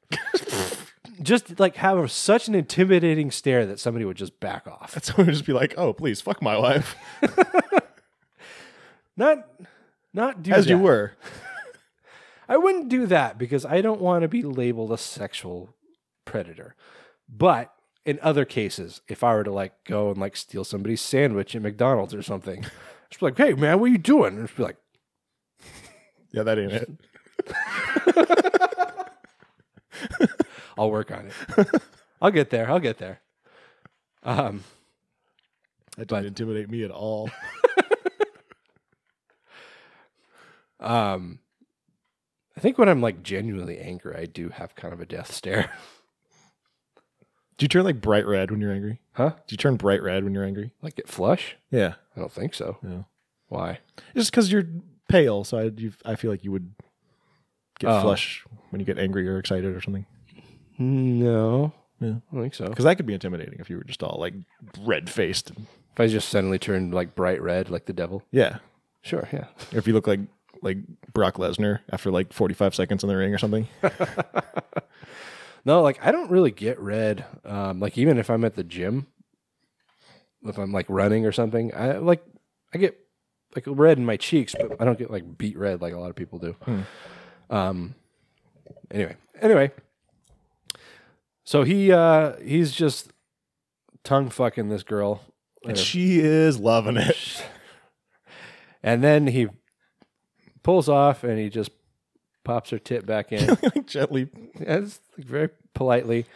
[1.23, 4.93] just like have such an intimidating stare that somebody would just back off.
[4.93, 6.94] That Someone would just be like, "Oh, please, fuck my wife,"
[9.16, 9.39] Not,
[10.15, 11.15] not do as you were.
[12.49, 15.74] I wouldn't do that because I don't want to be labeled a sexual
[16.24, 16.77] predator.
[17.28, 17.74] But
[18.05, 21.62] in other cases, if I were to like go and like steal somebody's sandwich at
[21.62, 22.62] McDonald's or something,
[23.11, 24.77] just be like, "Hey, man, what are you doing?" And just be like,
[26.33, 26.91] Yeah, that ain't it.
[30.79, 31.83] "I'll work on it.
[32.20, 32.70] I'll get there.
[32.70, 33.20] I'll get there."
[34.23, 34.65] Um,
[35.97, 37.31] That didn't intimidate me at all.
[40.81, 41.39] um,
[42.57, 45.70] I think when I'm like genuinely angry, I do have kind of a death stare.
[47.63, 49.01] Do you turn like bright red when you're angry?
[49.13, 49.31] Huh?
[49.47, 50.73] Do you turn bright red when you're angry?
[50.83, 51.57] like get flush?
[51.71, 51.95] Yeah.
[52.17, 52.77] I don't think so.
[52.83, 53.03] Yeah.
[53.47, 53.79] Why?
[54.17, 54.65] Just because you're
[55.09, 56.75] pale, so I, you, I feel like you would
[57.79, 58.01] get Oh.
[58.03, 60.07] flush when you get angry or excited or something.
[60.77, 62.09] No, Yeah.
[62.09, 62.67] I don't think so.
[62.67, 64.35] Because that could be intimidating if you were just all like
[64.81, 65.53] red faced.
[65.93, 68.25] If I just suddenly turned like bright red, like the devil.
[68.33, 68.59] Yeah.
[69.03, 69.45] Sure, yeah.
[69.73, 70.19] Or if you look like
[70.63, 70.79] like
[71.13, 73.69] Brock Lesnar after like 45 seconds in the ring or something.
[75.65, 77.25] No, like I don't really get red.
[77.45, 79.07] Um, like even if I'm at the gym,
[80.45, 82.25] if I'm like running or something, I like
[82.75, 82.99] I get
[83.55, 86.11] like red in my cheeks, but I don't get like beat red like a lot
[86.11, 86.57] of people do.
[87.51, 87.95] Um.
[88.91, 89.71] Anyway, anyway.
[91.45, 93.13] So he uh he's just
[94.05, 95.23] tongue fucking this girl,
[95.65, 97.45] and she is loving it.
[98.83, 99.49] and then he
[100.63, 101.71] pulls off and he just
[102.44, 103.56] pops her tit back in.
[103.86, 104.28] gently.
[104.60, 106.27] As like very politely.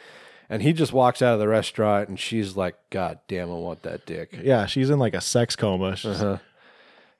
[0.48, 3.82] And he just walks out of the restaurant and she's like, God damn, I want
[3.82, 4.38] that dick.
[4.42, 5.96] Yeah, she's in like a sex coma.
[5.96, 6.38] She's- Uh-huh.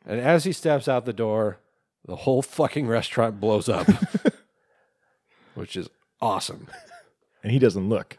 [0.09, 1.59] And as he steps out the door,
[2.05, 3.89] the whole fucking restaurant blows up,
[5.55, 5.89] which is
[6.21, 6.69] awesome.
[7.43, 8.17] And he doesn't look.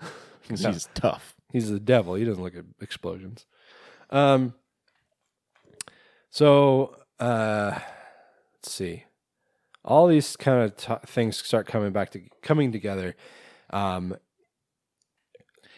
[0.49, 0.71] 'cause No.
[0.71, 1.33] He's tough.
[1.53, 2.15] He's the devil.
[2.15, 3.45] He doesn't look at explosions.
[4.09, 4.53] Um.
[6.29, 7.79] So, uh,
[8.55, 9.05] let's see.
[9.87, 13.15] All these kind of t- things start coming back to coming together.
[13.71, 14.15] Um,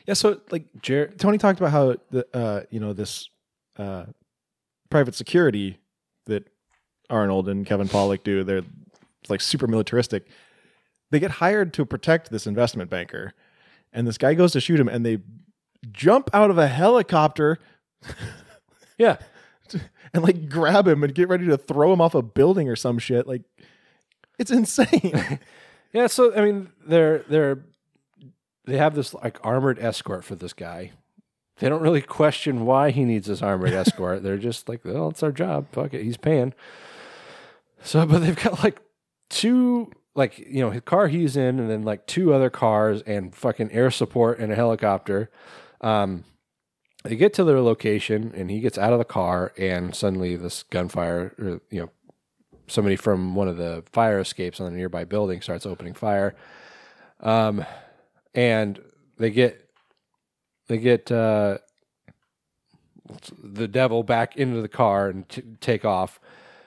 [0.07, 3.29] Yeah, so like Jer- Tony talked about how the uh, you know this
[3.77, 4.05] uh,
[4.89, 5.77] private security
[6.25, 6.49] that
[7.09, 8.43] Arnold and Kevin Pollak do.
[8.43, 8.63] They're
[9.29, 10.27] like super militaristic.
[11.11, 13.33] They get hired to protect this investment banker,
[13.93, 15.19] and this guy goes to shoot him, and they
[15.91, 17.57] jump out of a helicopter
[18.97, 19.17] yeah,
[20.13, 22.99] and like grab him and get ready to throw him off a building or some
[22.99, 23.27] shit.
[23.27, 23.43] Like
[24.39, 25.39] it's insane.
[25.91, 27.59] Yeah, so I mean, they're they're
[28.65, 30.91] they have this like armored escort for this guy.
[31.57, 34.23] They don't really question why he needs this armored escort.
[34.23, 35.67] They're just like, well, it's our job.
[35.71, 36.53] Fuck it, he's paying.
[37.83, 38.79] So, but they've got like
[39.29, 43.35] two, like you know, his car he's in, and then like two other cars and
[43.35, 45.31] fucking air support and a helicopter.
[45.81, 46.23] Um,
[47.03, 50.63] they get to their location, and he gets out of the car, and suddenly this
[50.63, 51.89] gunfire, or you know,
[52.69, 56.35] somebody from one of the fire escapes on a nearby building starts opening fire.
[57.19, 57.65] Um,
[58.33, 58.79] and
[59.17, 59.69] they get
[60.67, 61.57] they get uh,
[63.43, 66.19] the devil back into the car and t- take off.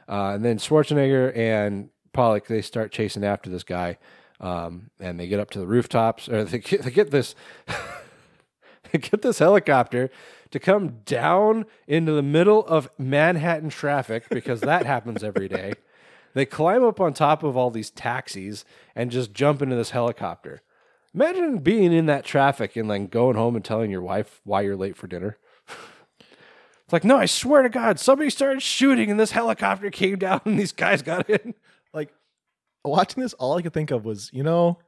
[0.08, 3.98] Uh, and then Schwarzenegger and Pollak they start chasing after this guy,
[4.40, 6.28] um, and they get up to the rooftops.
[6.28, 7.34] Or they get, they get this
[8.92, 10.10] they get this helicopter
[10.50, 15.72] to come down into the middle of Manhattan traffic because that happens every day.
[16.34, 18.64] They climb up on top of all these taxis
[18.94, 20.62] and just jump into this helicopter.
[21.14, 24.76] Imagine being in that traffic and then going home and telling your wife why you're
[24.76, 25.38] late for dinner.
[26.84, 30.42] It's like, no, I swear to God, somebody started shooting and this helicopter came down
[30.44, 31.54] and these guys got in.
[31.94, 32.12] like
[32.84, 34.78] watching this, all I could think of was, you know,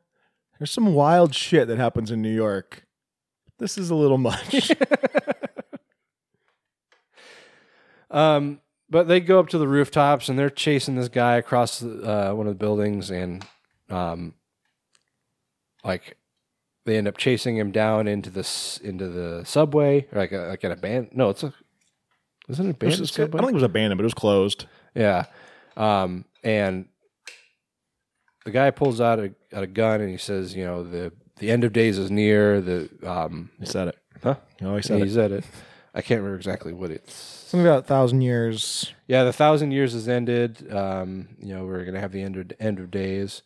[0.59, 2.85] there's some wild shit that happens in New York.
[3.59, 4.73] This is a little much.
[8.15, 8.61] Um,
[8.95, 12.47] but they go up to the rooftops and they're chasing this guy across uh, one
[12.47, 13.45] of the buildings, and
[13.91, 14.35] um,
[15.85, 16.16] like
[16.87, 20.62] they end up chasing him down into this into the subway, or like a, like
[20.62, 21.16] an abandoned.
[21.16, 21.53] No, it's a
[22.49, 24.66] isn't it It was- abandoned I don't think it was abandoned, but it was closed.
[24.95, 25.25] Yeah.
[25.77, 26.87] Um, and
[28.45, 31.65] the guy pulls out a, a gun and he says, you know, the, the end
[31.65, 32.61] of days is near.
[32.61, 33.99] The, um, He said it.
[34.23, 34.37] huh?
[34.62, 35.12] Oh, he said he it.
[35.15, 35.45] said it.
[35.95, 37.15] I can't remember exactly what it's.
[37.15, 38.93] Something about a thousand years.
[39.07, 39.23] Yeah.
[39.25, 40.73] The thousand years has ended.
[40.73, 43.43] Um, you know, we're going to have the end of, end of days.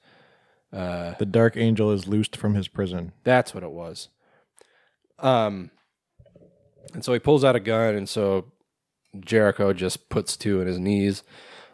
[0.72, 3.12] Uh, The dark angel is loosed from his prison.
[3.24, 4.08] That's what it was.
[5.18, 5.70] Um,
[6.94, 8.52] and so he pulls out a gun, and so
[9.20, 11.22] Jericho just puts two in his knees,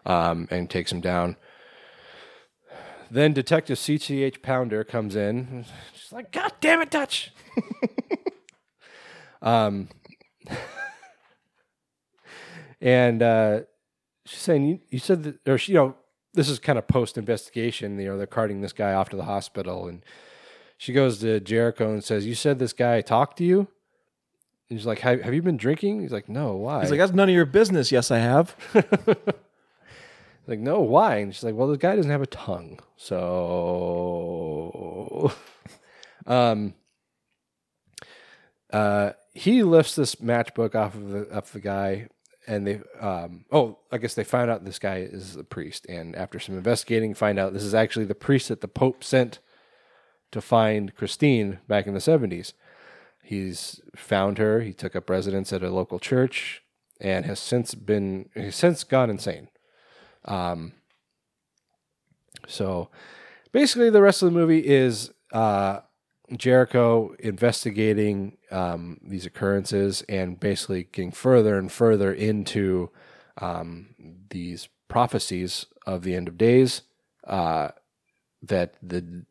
[0.06, 1.36] um, and takes him down.
[3.10, 5.66] then Detective CCH Pounder comes in.
[5.94, 7.32] She's like, God damn it, Dutch.
[9.42, 9.88] um,
[12.84, 13.60] and uh,
[14.24, 15.96] she's saying, you, you said that, or she, you know,
[16.34, 17.98] this is kind of post investigation.
[17.98, 19.88] You know, they're carting this guy off to the hospital.
[19.88, 20.04] And
[20.76, 23.68] she goes to Jericho and says, You said this guy talked to you?
[24.70, 26.02] And she's like, Have, have you been drinking?
[26.02, 26.82] He's like, No, why?
[26.82, 27.90] He's like, that's none of your business.
[27.90, 28.54] Yes, I have.
[30.46, 31.16] Like, no, why?
[31.16, 32.78] And she's like, well, this guy doesn't have a tongue.
[32.96, 33.22] So,
[36.26, 36.74] um,
[38.70, 42.08] uh, he lifts this matchbook off of the, off the guy.
[42.46, 45.86] And they, um, oh, I guess they found out this guy is a priest.
[45.86, 49.38] And after some investigating, find out this is actually the priest that the Pope sent
[50.30, 52.52] to find Christine back in the 70s.
[53.22, 54.60] He's found her.
[54.60, 56.62] He took up residence at a local church
[57.00, 59.48] and has since been, he's since gone insane.
[60.26, 60.72] Um,
[62.46, 62.90] so
[63.52, 65.80] basically, the rest of the movie is uh,
[66.36, 72.90] Jericho investigating um, these occurrences and basically getting further and further into
[73.38, 73.94] um,
[74.30, 76.82] these prophecies of the end of days
[77.26, 77.70] uh,
[78.42, 79.24] that the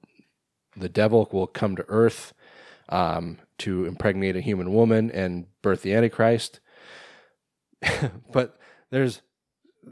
[0.76, 2.34] the devil will come to earth
[2.90, 6.60] um, to impregnate a human woman and birth the Antichrist.
[8.32, 8.58] but
[8.90, 9.22] there's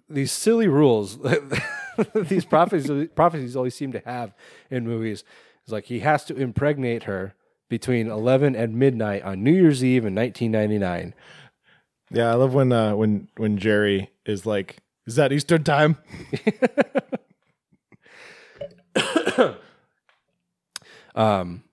[0.10, 1.20] these silly rules
[2.16, 4.34] these prophecies prophecies always seem to have
[4.70, 5.24] in movies
[5.66, 7.36] is like he has to impregnate her
[7.70, 11.14] between 11 and midnight on New Year's Eve in 1999.
[12.12, 15.98] Yeah, I love when uh, when when Jerry is like, "Is that Eastern time?"
[21.16, 21.64] um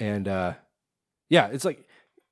[0.00, 0.54] and uh
[1.28, 1.86] yeah, it's like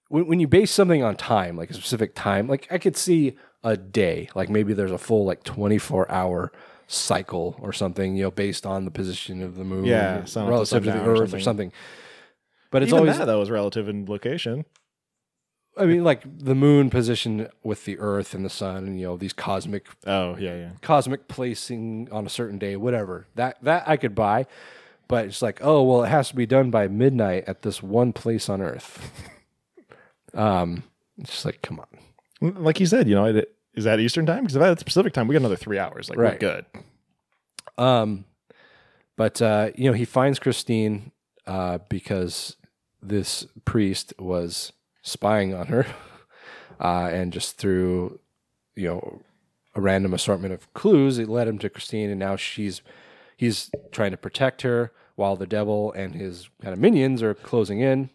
[0.09, 3.37] when when you base something on time, like a specific time, like I could see
[3.63, 6.51] a day, like maybe there's a full like 24 hour
[6.93, 10.91] cycle or something, you know, based on the position of the moon, Yeah, relative to
[10.91, 11.41] the sundown or earth or something.
[11.43, 11.73] something.
[12.71, 14.65] But it's Even always that though is relative in location.
[15.77, 19.17] I mean, like the moon position with the Earth and the sun, and you know
[19.17, 19.87] these cosmic.
[20.07, 20.71] Oh yeah, yeah.
[20.83, 23.27] Cosmic placing on a certain day, whatever.
[23.37, 24.47] That that I could buy,
[25.09, 28.13] but it's like, oh well, it has to be done by midnight at this one
[28.13, 29.23] place on Earth.
[30.35, 30.83] um,
[31.17, 32.55] it's just like, come on.
[32.63, 34.41] Like you said, you know, it, is that Eastern time?
[34.45, 36.09] Because if that's Pacific time, we got another three hours.
[36.11, 36.33] Like Right.
[36.35, 36.67] we're good.
[37.79, 38.25] Um,
[39.17, 41.13] but uh, you know, he finds Christine
[41.47, 42.57] uh, because
[43.03, 44.73] this priest was
[45.03, 45.87] spying on her,
[46.81, 48.19] uh, and just through
[48.77, 49.23] you know
[49.75, 52.83] a random assortment of clues, it led him to Christine, and now she's
[53.37, 57.81] he's trying to protect her while the devil and his kind of minions are closing
[57.81, 58.11] in.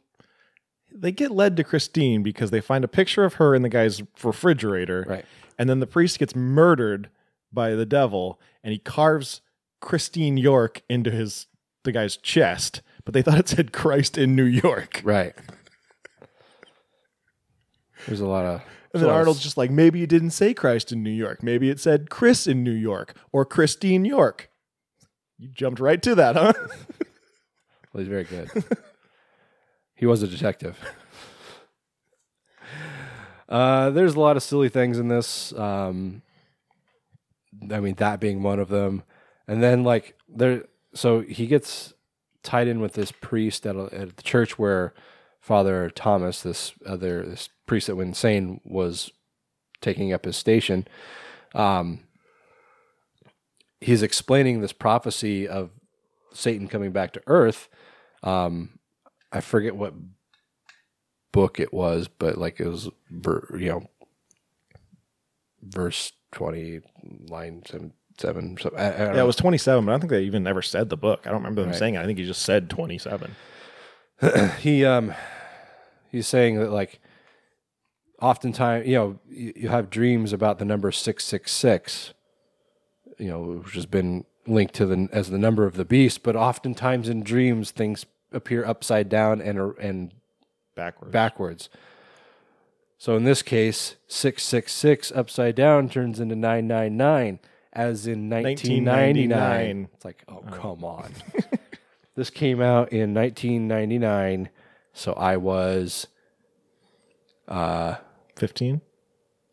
[0.92, 4.02] They get led to Christine because they find a picture of her in the guy's
[4.24, 5.06] refrigerator.
[5.08, 5.26] Right.
[5.58, 7.10] And then the priest gets murdered
[7.52, 9.42] by the devil and he carves
[9.82, 11.48] Christine York into his
[11.84, 15.02] the guy's chest, but they thought it said Christ in New York.
[15.04, 15.34] Right.
[18.06, 18.62] There's a lot of
[18.94, 21.42] And then Arnold's just like, maybe it didn't say Christ in New York.
[21.42, 24.50] Maybe it said Chris in New York or Christine York.
[25.38, 26.54] You jumped right to that, huh?
[27.94, 28.50] Well, he's very good.
[29.96, 30.78] he was a detective.
[33.50, 35.54] Uh, there's a lot of silly things in this.
[35.54, 36.22] Um,
[37.72, 39.04] I mean, that being one of them.
[39.48, 41.94] And then, like, there, so he gets
[42.44, 44.94] tied in with this priest at, a, at the church where
[45.40, 49.12] Father Thomas, this other this priest that went insane, was
[49.82, 50.88] taking up his station.
[51.56, 52.02] Um,
[53.80, 55.70] he's explaining this prophecy of
[56.34, 57.70] Satan coming back to Earth.
[58.24, 58.80] Um,
[59.32, 59.94] I forget what
[61.32, 62.90] book it was, but like it was,
[63.54, 63.90] you know,
[65.62, 66.82] verse twenty,
[67.30, 68.58] line seven, seven.
[68.60, 69.24] So I, I Yeah, know.
[69.24, 71.22] it was 27, but I don't think they even ever said the book.
[71.26, 71.80] I don't remember them Right.
[71.80, 72.00] saying it.
[72.02, 73.36] I think he just said 27.
[74.60, 75.14] he um
[76.12, 77.00] he's saying that like
[78.22, 82.14] oftentimes you know you, you have dreams about the number 666
[83.20, 86.36] you know which has been linked to the as the number of the beast but
[86.36, 90.12] oftentimes in dreams things appear upside down and are- and
[90.78, 91.12] backwards.
[91.12, 91.70] backwards.
[92.98, 97.40] So in this case 666 upside down turns into 999
[97.74, 99.90] as in 1999 1999.
[99.94, 101.12] it's like oh come on.
[102.16, 104.50] This came out in 1999
[104.92, 106.08] so i was
[107.48, 107.98] uh
[108.36, 108.82] 15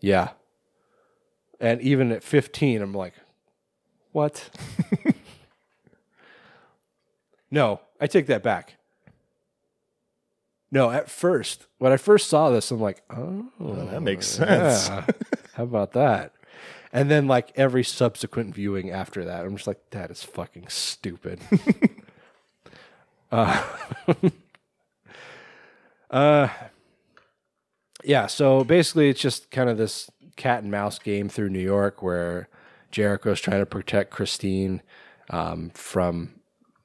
[0.01, 0.30] yeah.
[1.60, 3.12] And even at 15 i'm like
[4.12, 4.48] what?
[7.51, 8.76] No i take that back
[10.74, 13.46] no at first when i first saw this i'm like oh
[13.90, 14.88] that makes sense.
[14.88, 15.06] yeah.
[15.55, 16.34] how about that
[16.94, 21.40] and then like every subsequent viewing after that, I'm just like, that is fucking stupid.
[23.32, 23.64] uh,
[26.10, 26.48] uh,
[28.05, 28.28] yeah.
[28.28, 32.48] So basically, it's just kind of this cat and mouse game through New York where
[32.92, 34.80] Jericho's trying to protect Christine
[35.30, 36.36] um, from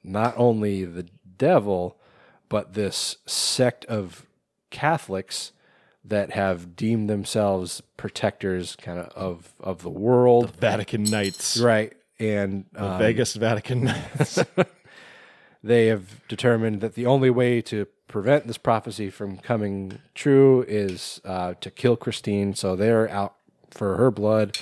[0.04, 1.06] not only the
[1.38, 1.99] devil,
[2.50, 4.26] but this sect of
[4.72, 5.52] Catholics
[6.04, 10.56] that have deemed themselves protectors kind of of, of the world.
[10.58, 11.58] Vatican Knights.
[11.58, 11.94] Right.
[12.20, 14.44] And The um, Vegas Vatican Knights.
[15.64, 21.22] they have determined that the only way to prevent this prophecy from coming true is
[21.24, 22.56] uh, to kill Christine.
[22.56, 23.36] So they're out
[23.72, 24.58] for her blood.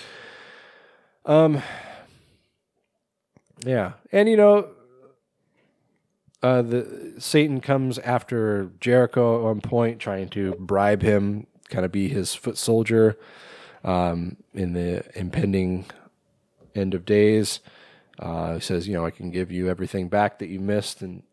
[1.25, 1.61] Um.
[3.65, 4.69] Yeah, and you know,
[6.43, 11.91] uh, the Satan comes after Jericho at one point, trying to bribe him, kind of
[11.91, 13.17] be his foot soldier,
[13.83, 15.85] um, in the impending
[16.75, 17.59] end of days.
[18.19, 21.23] Uh, he says, you know, I can give you everything back that you missed, and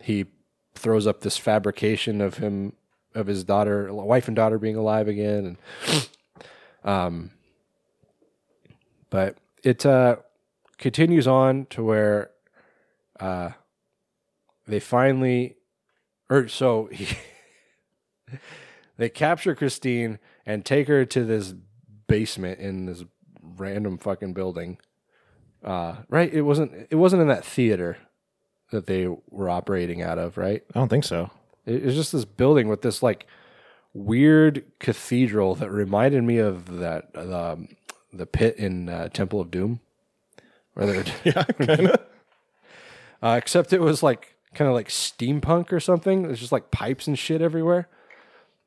[0.00, 0.26] he
[0.74, 2.74] throws up this fabrication of him,
[3.14, 6.08] of his daughter, wife and daughter being alive again, and
[6.84, 7.30] um,
[9.10, 10.16] but it uh,
[10.78, 12.30] continues on to where
[13.20, 13.50] uh,
[14.66, 15.56] they finally,
[16.30, 17.16] or so he,
[18.96, 21.54] they capture Christine and take her to this
[22.06, 23.04] basement in this
[23.42, 24.78] random fucking building.
[25.64, 26.32] Uh, right?
[26.32, 26.88] It wasn't.
[26.90, 27.96] It wasn't in that theater
[28.72, 30.62] that they were operating out of, right?
[30.74, 31.30] I don't think so.
[31.64, 33.26] It was just this building with this like
[33.94, 37.68] weird cathedral that reminded me of that um,
[38.12, 39.80] the pit in uh, Temple of Doom,
[40.74, 42.00] where yeah, kind of.
[43.22, 46.22] uh, except it was like kind of like steampunk or something.
[46.22, 47.88] There's just like pipes and shit everywhere.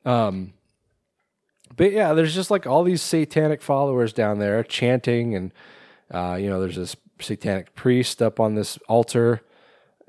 [0.04, 0.52] Um,
[1.76, 5.52] but yeah, there's just like all these satanic followers down there chanting, and
[6.12, 9.42] uh, you know, there's this satanic priest up on this altar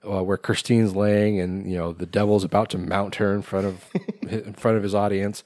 [0.08, 3.66] uh, where Christine's laying, and you know, the devil's about to mount her in front
[3.66, 3.86] of
[4.22, 5.44] in front of his audience,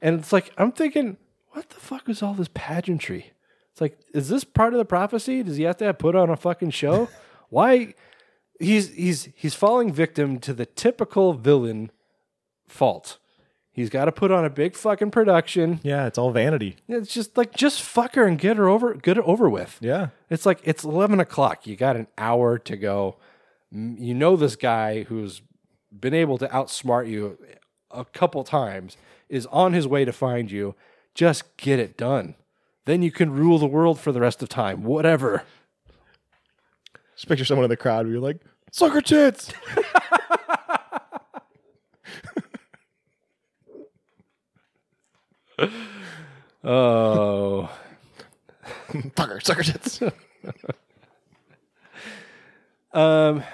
[0.00, 1.16] and it's like I'm thinking,
[1.50, 3.32] what the fuck is all this pageantry?
[3.72, 5.42] It's like, is this part of the prophecy?
[5.42, 7.08] Does he have to have put on a fucking show?
[7.50, 7.94] Why?
[8.58, 11.90] He's he's he's falling victim to the typical villain
[12.66, 13.18] fault.
[13.70, 15.80] He's got to put on a big fucking production.
[15.82, 16.76] Yeah, it's all vanity.
[16.88, 19.76] It's just like just fuck her and get her over get it over with.
[19.82, 20.08] Yeah.
[20.30, 21.66] It's like it's eleven o'clock.
[21.66, 23.16] You got an hour to go.
[23.70, 25.42] You know this guy who's
[25.92, 27.38] been able to outsmart you
[27.90, 28.96] a couple times
[29.28, 30.74] is on his way to find you.
[31.14, 32.34] Just get it done.
[32.86, 34.84] Then you can rule the world for the rest of time.
[34.84, 35.42] Whatever.
[37.16, 38.40] Just picture someone in the crowd where you're like,
[38.70, 39.52] sucker tits.
[46.66, 47.70] Oh.
[48.88, 50.02] Fucker, sucker tits.
[52.92, 53.44] um,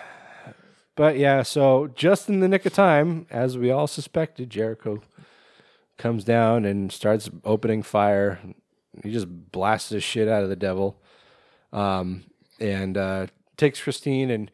[0.96, 5.02] but yeah, so just in the nick of time, as we all suspected, Jericho
[5.98, 8.40] comes down and starts opening fire.
[9.02, 10.98] He just blasts the shit out of the devil,
[11.72, 12.24] um,
[12.60, 13.26] and uh,
[13.56, 14.50] takes Christine and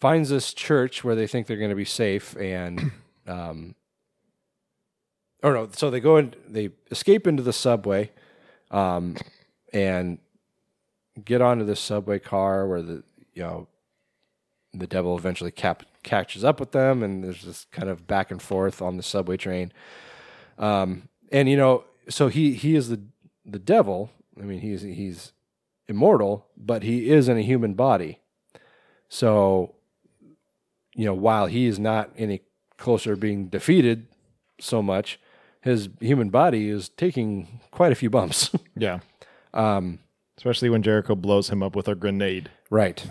[0.00, 2.36] finds this church where they think they're going to be safe.
[2.36, 2.92] And
[3.26, 3.74] um,
[5.42, 8.10] or no, so they go and they escape into the subway,
[8.70, 9.16] um,
[9.72, 10.18] and
[11.24, 13.02] get onto this subway car where the
[13.34, 13.68] you know
[14.72, 18.40] the devil eventually cap- catches up with them, and there's this kind of back and
[18.40, 19.72] forth on the subway train.
[20.58, 23.00] Um, and you know, so he he is the
[23.44, 24.10] the devil.
[24.40, 25.32] I mean, he's he's
[25.88, 28.20] immortal, but he is in a human body.
[29.08, 29.74] So,
[30.94, 32.42] you know, while he is not any
[32.78, 34.06] closer being defeated
[34.58, 35.20] so much,
[35.60, 38.50] his human body is taking quite a few bumps.
[38.76, 39.00] yeah.
[39.54, 40.00] Um,
[40.36, 42.50] Especially when Jericho blows him up with a grenade.
[42.70, 43.04] Right.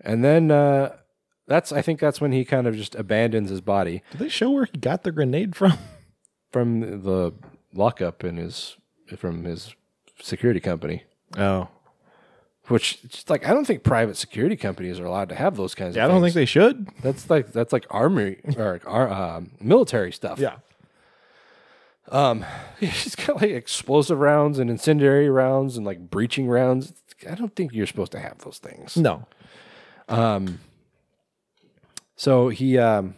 [0.00, 0.96] And then uh,
[1.46, 4.02] that's I think that's when he kind of just abandons his body.
[4.12, 5.72] Did they show where he got the grenade from?
[6.50, 7.34] From the
[7.74, 8.78] lockup in his
[9.18, 9.74] from his
[10.18, 11.04] security company.
[11.36, 11.68] Oh.
[12.68, 15.96] Which it's like I don't think private security companies are allowed to have those kinds
[15.96, 16.88] Yeah, I of don't think they should.
[17.02, 20.38] That's like that's like army or ar- um, military stuff.
[20.38, 20.56] Yeah.
[22.10, 22.44] Um,
[22.80, 26.92] he's got like explosive rounds and incendiary rounds and like breaching rounds.
[27.28, 28.96] I don't think you're supposed to have those things.
[28.96, 29.26] No.
[30.08, 30.60] Um.
[32.16, 33.14] So he um.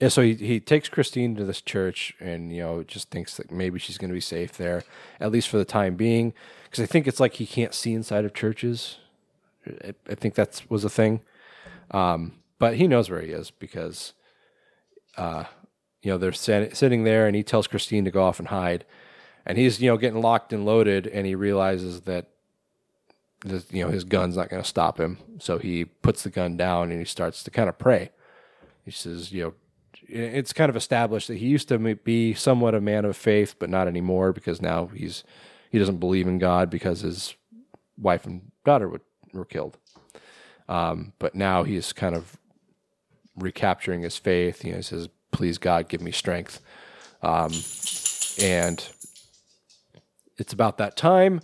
[0.00, 3.52] Yeah, so he, he takes Christine to this church and, you know, just thinks that
[3.52, 4.82] maybe she's going to be safe there,
[5.20, 6.32] at least for the time being.
[6.64, 8.96] Because I think it's like he can't see inside of churches.
[9.84, 11.20] I, I think that was a thing.
[11.90, 14.14] Um, but he knows where he is because
[15.16, 15.44] uh,
[16.02, 18.84] you know, they're sit- sitting there, and he tells Christine to go off and hide,
[19.44, 22.28] and he's you know getting locked and loaded, and he realizes that
[23.40, 26.56] the, you know his gun's not going to stop him, so he puts the gun
[26.56, 28.10] down and he starts to kind of pray.
[28.84, 29.54] He says, you know,
[30.10, 33.70] it's kind of established that he used to be somewhat a man of faith, but
[33.70, 35.24] not anymore because now he's
[35.70, 37.34] he doesn't believe in God because his
[37.96, 39.78] wife and daughter were, were killed.
[40.68, 42.36] Um, but now he's kind of
[43.36, 44.64] recapturing his faith.
[44.64, 46.60] You know, he says, "Please God, give me strength."
[47.22, 47.52] Um,
[48.42, 48.88] and
[50.38, 51.40] it's about that time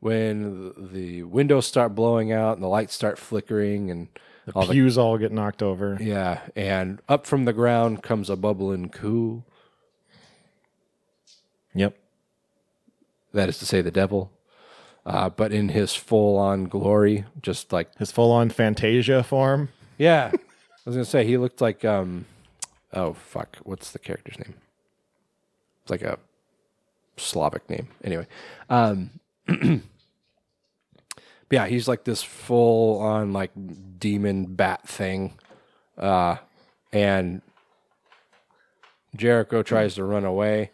[0.00, 4.08] when the windows start blowing out and the lights start flickering and
[4.46, 5.96] The all the all get knocked over.
[6.00, 9.44] yeah, and up from the ground comes a bubbling coo.
[11.74, 11.96] Yep.
[13.32, 14.30] That is to say, the devil.
[15.04, 19.70] Uh, but in his full on glory, just like his full on Fantasia form.
[19.98, 20.30] Yeah.
[20.32, 20.38] I
[20.84, 22.26] was going to say, he looked like, um,
[22.92, 23.56] oh, fuck.
[23.64, 24.54] What's the character's name?
[25.82, 26.18] It's like a
[27.16, 27.88] Slavic name.
[28.04, 28.26] Anyway.
[28.68, 29.10] Um,
[31.52, 33.50] yeah, he's like this full on, like,
[33.98, 35.38] demon bat thing.
[35.98, 36.36] Uh,
[36.92, 37.42] and
[39.14, 40.70] Jericho tries to run away,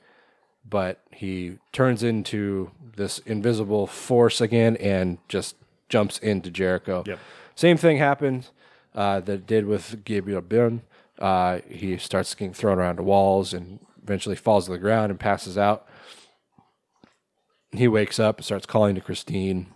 [0.66, 5.56] but he turns into this invisible force again and just
[5.88, 7.02] jumps into Jericho.
[7.06, 7.18] Yep.
[7.56, 8.52] Same thing happens
[8.94, 10.82] uh, that it did with Gabriel Byrne.
[11.18, 15.18] Uh, he starts getting thrown around the walls and eventually falls to the ground and
[15.18, 15.88] passes out.
[17.72, 19.66] He wakes up and starts calling to Christine.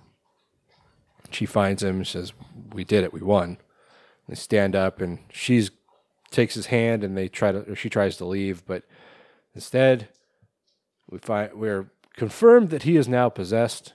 [1.32, 2.32] She finds him and says,
[2.72, 3.12] "We did it.
[3.12, 3.58] We won."
[4.28, 5.70] They stand up and she's
[6.30, 8.84] takes his hand and they try to or she tries to leave, but
[9.54, 10.08] instead
[11.10, 13.92] we find we're confirmed that he is now possessed.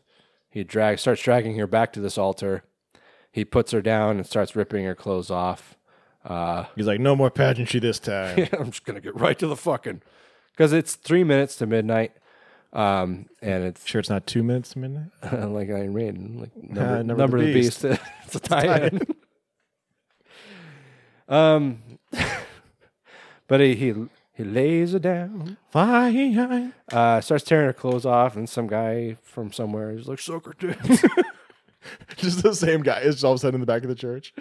[0.49, 2.63] He drag starts dragging her back to this altar.
[3.31, 5.77] He puts her down and starts ripping her clothes off.
[6.25, 8.47] Uh, He's like, no more pageantry this time.
[8.59, 10.01] I'm just gonna get right to the fucking
[10.51, 12.13] because it's three minutes to midnight.
[12.73, 15.09] Um, and it's sure it's not two minutes to midnight.
[15.31, 17.81] like Iron Maiden, like number, Uh, Number number, of the beast.
[17.83, 18.01] Beast.
[18.25, 18.99] it's a tie-in.
[21.29, 21.81] um,
[23.47, 23.93] but he, he
[24.33, 25.57] he lays her down.
[25.71, 26.73] Fine.
[26.91, 30.53] Uh, starts tearing her clothes off, and some guy from somewhere is like, "Suck her
[30.59, 30.77] dick."
[32.17, 34.33] Just the same guy is all of a sudden in the back of the church.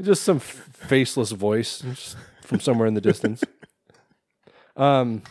[0.00, 3.44] just some f- faceless voice from somewhere in the distance.
[4.76, 5.22] Um,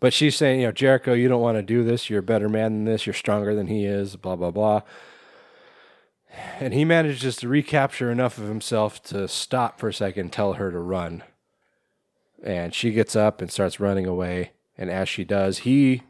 [0.00, 2.10] but she's saying, you know, Jericho, you don't want to do this.
[2.10, 3.06] You're a better man than this.
[3.06, 4.16] You're stronger than he is.
[4.16, 4.82] Blah blah blah.
[6.58, 10.70] And he manages to recapture enough of himself to stop for a second, tell her
[10.70, 11.22] to run.
[12.42, 14.52] And she gets up and starts running away.
[14.78, 16.02] And as she does, he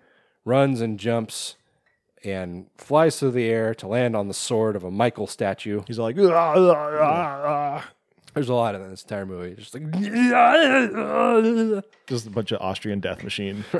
[0.45, 1.57] runs and jumps
[2.23, 5.83] and flies through the air to land on the sword of a Michael statue.
[5.87, 7.91] He's like, "Ah, ah, ah, ah."
[8.35, 9.57] There's a lot of that in this entire movie.
[9.57, 9.90] Just like,
[12.07, 13.65] just a bunch of Austrian death machine.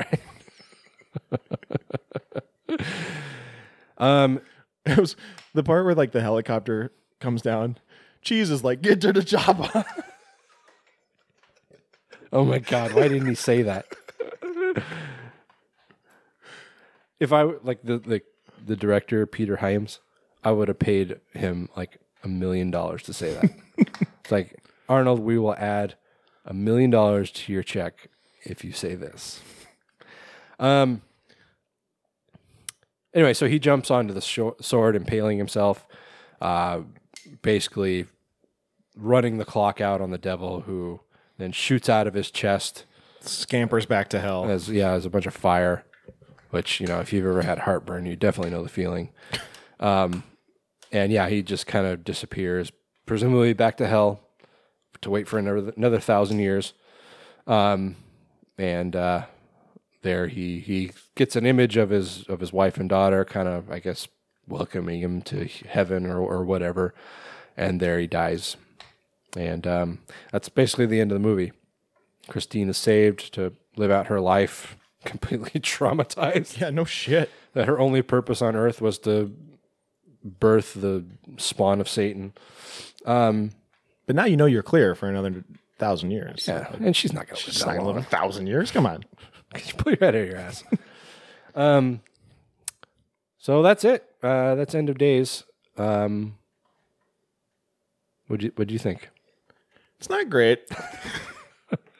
[2.70, 2.81] Right.
[3.98, 4.40] um,
[4.86, 5.16] it was
[5.55, 7.78] the part where like the helicopter comes down.
[8.22, 9.82] Cheese is like, get to the chopper.
[12.32, 13.86] oh my God, why didn't he say that?
[17.18, 18.22] if I like the, the
[18.64, 19.98] the director Peter Hyams,
[20.44, 23.51] I would have paid him like a million dollars to say that.
[24.20, 25.94] it's like Arnold, we will add
[26.44, 28.09] a million dollars to your check
[28.42, 29.40] if you say this.
[30.59, 31.02] Um.
[33.12, 35.84] Anyway, so he jumps onto the sword, impaling himself,
[36.40, 36.80] uh,
[37.42, 38.06] basically
[38.94, 41.01] running the clock out on the devil, who
[41.36, 42.84] then shoots out of his chest,
[43.20, 44.48] scampers back to hell.
[44.48, 45.84] As yeah, as a bunch of fire,
[46.51, 49.10] which you know, if you've ever had heartburn, you definitely know the feeling.
[49.80, 50.22] Um,
[50.92, 52.72] and yeah, he just kind of disappears,
[53.06, 54.20] presumably back to hell,
[55.00, 56.74] to wait for another another thousand years.
[57.46, 57.96] Um,
[58.58, 59.26] and uh,
[60.02, 63.70] there he he gets an image of his of his wife and daughter, kind of
[63.70, 64.08] I guess
[64.46, 66.94] welcoming him to heaven or or whatever,
[67.56, 68.56] and there he dies.
[69.36, 70.00] And um,
[70.32, 71.52] that's basically the end of the movie.
[72.28, 76.60] Christine is saved to live out her life completely traumatized.
[76.60, 77.30] Yeah, no shit.
[77.54, 79.34] That her only purpose on earth was to
[80.24, 81.05] birth the
[81.38, 82.32] spawn of Satan.
[83.06, 83.52] Um,
[84.06, 85.44] but now you know you're clear for another
[85.78, 86.47] thousand years.
[86.47, 88.70] Yeah, and she's not going to live She's not gonna live a thousand years.
[88.70, 89.05] Come on.
[89.66, 90.62] You put your head out of your ass?
[91.56, 92.02] um,
[93.38, 94.09] so that's it.
[94.22, 95.42] Uh, that's end of days.
[95.76, 96.36] Um,
[98.28, 99.10] what you what do you think?
[99.98, 100.68] It's not great.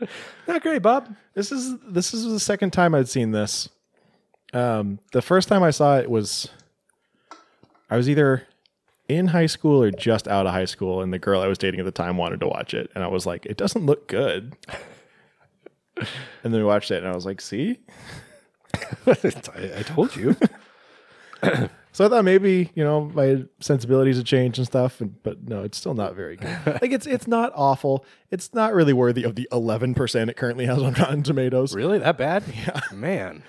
[0.49, 1.15] not great, Bob.
[1.35, 3.69] This is this is the second time I'd seen this.
[4.53, 6.49] Um, the first time I saw it was
[7.91, 8.47] I was either
[9.09, 11.81] in high school or just out of high school, and the girl I was dating
[11.81, 14.57] at the time wanted to watch it, and I was like, it doesn't look good.
[15.97, 16.07] and
[16.45, 17.81] then we watched it, and I was like, see.
[19.07, 19.17] I,
[19.77, 20.37] I told you.
[21.93, 25.63] So I thought maybe you know my sensibilities had changed and stuff, and, but no,
[25.63, 26.57] it's still not very good.
[26.67, 28.05] like it's it's not awful.
[28.31, 31.75] It's not really worthy of the eleven percent it currently has on Rotten Tomatoes.
[31.75, 32.45] Really, that bad?
[32.55, 33.43] Yeah, man.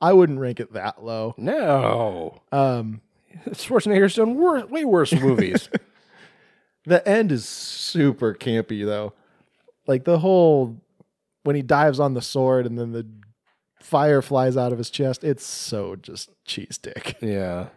[0.00, 1.34] I wouldn't rank it that low.
[1.36, 2.40] No.
[2.52, 3.00] Um,
[3.48, 5.68] Schwarzenegger's done wor- way worse movies.
[6.84, 9.12] the end is super campy though.
[9.86, 10.76] Like the whole
[11.42, 13.06] when he dives on the sword and then the
[13.82, 15.24] fire flies out of his chest.
[15.24, 17.16] It's so just cheese dick.
[17.22, 17.68] Yeah.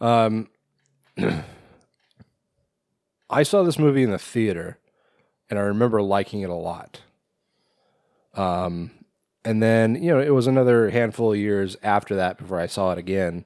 [0.00, 0.48] Um,
[3.30, 4.78] I saw this movie in the theater,
[5.48, 7.00] and I remember liking it a lot.
[8.34, 8.90] Um,
[9.44, 12.92] and then you know it was another handful of years after that before I saw
[12.92, 13.44] it again.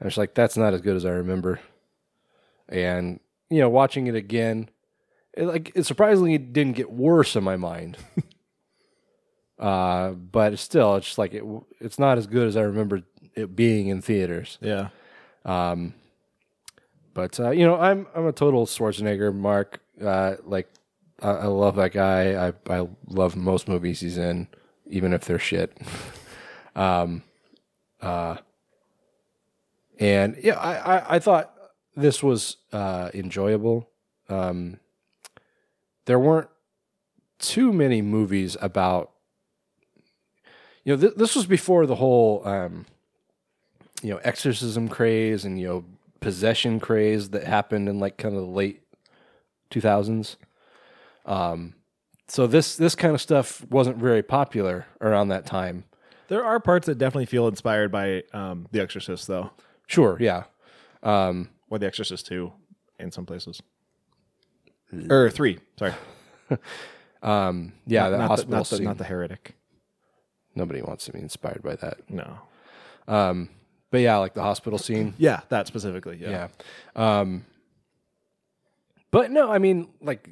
[0.00, 1.60] I was like, that's not as good as I remember.
[2.68, 3.20] And
[3.50, 4.68] you know, watching it again,
[5.34, 7.96] it, like it surprisingly didn't get worse in my mind.
[9.58, 11.44] uh, but still, it's just like it.
[11.80, 13.02] It's not as good as I remember
[13.34, 14.58] it being in theaters.
[14.60, 14.88] Yeah.
[15.44, 15.94] Um,
[17.14, 19.80] but uh, you know, I'm I'm a total Schwarzenegger mark.
[20.02, 20.68] Uh, like
[21.22, 22.48] I, I love that guy.
[22.48, 24.48] I I love most movies he's in,
[24.86, 25.78] even if they're shit.
[26.76, 27.22] um,
[28.00, 28.36] uh,
[29.98, 31.52] and yeah, I, I I thought
[31.96, 33.88] this was uh enjoyable.
[34.28, 34.78] Um,
[36.06, 36.48] there weren't
[37.38, 39.12] too many movies about.
[40.84, 42.86] You know, th- this was before the whole um,
[44.02, 45.84] you know exorcism craze and you know
[46.20, 48.82] possession craze that happened in like kind of the late
[49.70, 50.36] 2000s
[51.26, 51.74] um
[52.26, 55.84] so this this kind of stuff wasn't very popular around that time
[56.28, 59.50] There are parts that definitely feel inspired by um, The Exorcist, though,
[59.86, 60.44] sure yeah
[61.02, 62.52] um or The Exorcist Two,
[62.98, 63.60] in some places.
[65.10, 65.94] Or three, sorry.
[67.22, 68.84] um yeah Not- the not hospital not the, scene.
[68.84, 69.54] not the heretic.
[70.54, 72.38] nobody wants to be inspired by that No.
[73.08, 73.48] um
[73.90, 76.18] but yeah like the hospital scene Yeah, that specifically.
[76.20, 76.48] Yeah.
[76.96, 77.18] yeah.
[77.20, 77.44] Um,
[79.12, 80.28] but no, I mean, like,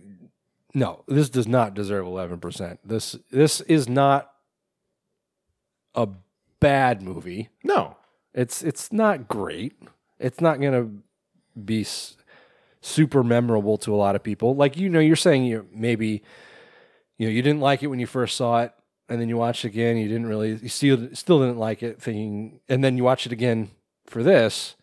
[0.75, 2.81] no, this does not deserve eleven percent.
[2.85, 4.31] This this is not
[5.95, 6.09] a
[6.61, 7.49] bad movie.
[7.63, 7.97] No,
[8.35, 9.75] it's it's not great.
[10.19, 10.89] It's not gonna
[11.65, 12.17] be s-
[12.81, 14.55] super memorable to a lot of people.
[14.55, 16.23] Like you know, you're saying you maybe
[17.19, 18.73] you know you didn't like it when you first saw it,
[19.09, 19.97] and then you watched it again.
[19.97, 23.33] You didn't really, you still still didn't like it, thinking, and then you watch it
[23.33, 23.71] again
[24.07, 24.75] for this.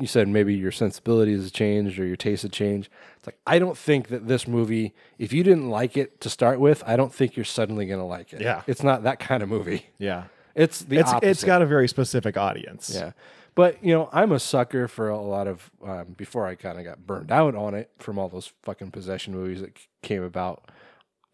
[0.00, 2.88] You said maybe your sensibilities have changed or your taste had changed.
[3.18, 6.58] It's like I don't think that this movie, if you didn't like it to start
[6.60, 8.40] with, I don't think you're suddenly gonna like it.
[8.40, 8.62] Yeah.
[8.66, 9.88] it's not that kind of movie.
[9.98, 10.24] Yeah.
[10.54, 11.30] It's the it's opposite.
[11.30, 12.92] it's got a very specific audience.
[12.94, 13.12] Yeah.
[13.54, 16.84] But, you know, I'm a sucker for a lot of, um, before I kind of
[16.84, 20.70] got burned out on it from all those fucking possession movies that c- came about,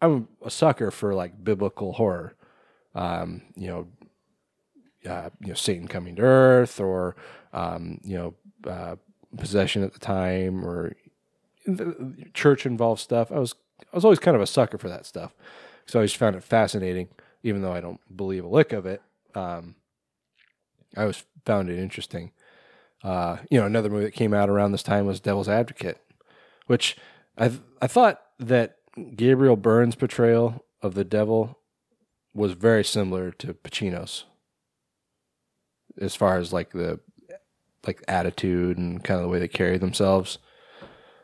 [0.01, 2.35] I'm a sucker for like biblical horror.
[2.93, 3.87] Um, you know,
[5.09, 7.15] uh, you know, Satan coming to earth or,
[7.53, 8.33] um, you know,
[8.69, 8.97] uh,
[9.37, 10.97] possession at the time or
[12.33, 13.31] church involved stuff.
[13.31, 13.55] I was,
[13.93, 15.33] I was always kind of a sucker for that stuff.
[15.85, 17.07] So I always found it fascinating,
[17.43, 19.01] even though I don't believe a lick of it.
[19.35, 19.75] Um,
[20.95, 22.31] I always found it interesting.
[23.03, 25.99] Uh, you know, another movie that came out around this time was Devil's Advocate,
[26.67, 26.97] which
[27.37, 27.51] I
[27.81, 28.77] I thought that
[29.15, 31.59] Gabriel Byrne's portrayal of the devil
[32.33, 34.25] was very similar to Pacino's,
[35.99, 36.99] as far as like the
[37.87, 40.37] like attitude and kind of the way they carry themselves.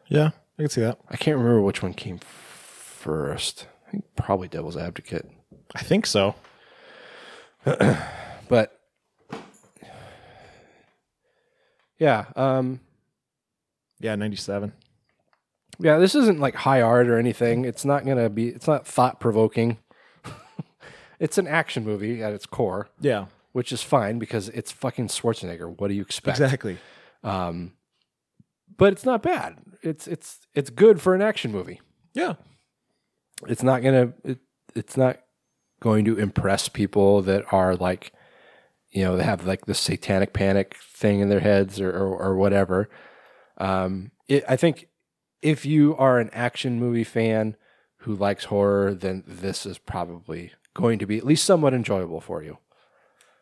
[0.07, 0.99] Yeah, I can see that.
[1.09, 3.67] I can't remember which one came first.
[3.87, 5.29] I think probably Devil's Advocate.
[5.75, 6.35] I think so.
[8.49, 8.79] but
[11.99, 12.79] yeah, um,
[13.99, 14.73] Yeah, ninety seven.
[15.79, 17.65] yeah, this isn't like high art or anything.
[17.65, 18.49] It's not gonna be.
[18.49, 19.77] It's not thought provoking.
[21.19, 22.89] it's an action movie at its core.
[22.99, 23.25] Yeah.
[23.53, 25.79] which is fine because it's fucking Schwarzenegger.
[25.79, 26.39] What do you expect?
[26.39, 26.77] Exactly.
[27.23, 27.73] Um,
[28.77, 29.57] but it's not bad.
[29.81, 31.81] It's it's it's good for an action movie.
[32.13, 32.33] Yeah.
[33.47, 34.13] It's not gonna.
[34.23, 34.39] It,
[34.75, 35.19] it's not
[35.85, 38.11] going to impress people that are like,
[38.89, 42.35] you know, they have like the satanic panic thing in their heads or or, or
[42.35, 42.89] whatever.
[43.59, 44.87] Um, it, I think
[45.43, 47.55] if you are an action movie fan
[47.97, 52.41] who likes horror, then this is probably going to be at least somewhat enjoyable for
[52.41, 52.57] you.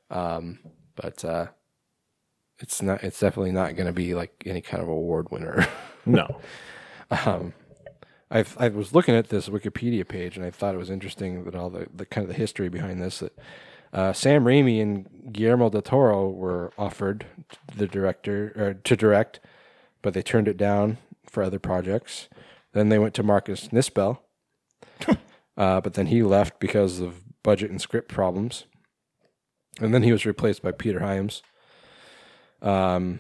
[0.10, 0.60] Um,
[0.96, 1.48] but uh,
[2.60, 3.06] it's not.
[3.06, 5.66] It's definitely not going to be like any kind of award winner.
[6.06, 6.42] No.
[7.26, 7.54] um,
[8.34, 11.56] I I was looking at this Wikipedia page and I thought it was interesting that
[11.56, 13.38] all the, the kind of the history behind this that
[13.94, 17.28] uh, Sam Raimi and Guillermo del Toro were offered
[17.76, 19.40] the director or to direct,
[20.02, 20.98] but they turned it down
[21.30, 22.28] for other projects.
[22.74, 24.18] Then they went to Marcus Nispel,
[25.08, 28.66] uh, but then he left because of budget and script problems.
[29.80, 31.44] And then he was replaced by Peter Hyams.
[32.64, 33.20] Um,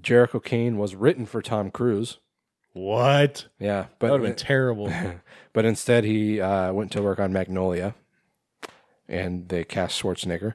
[0.00, 2.18] Jericho Kane was written for Tom Cruise.
[2.76, 3.46] What?
[3.58, 4.92] Yeah, but That would've been terrible.
[5.54, 7.94] but instead, he uh, went to work on Magnolia,
[9.08, 10.52] and they cast Schwarzenegger.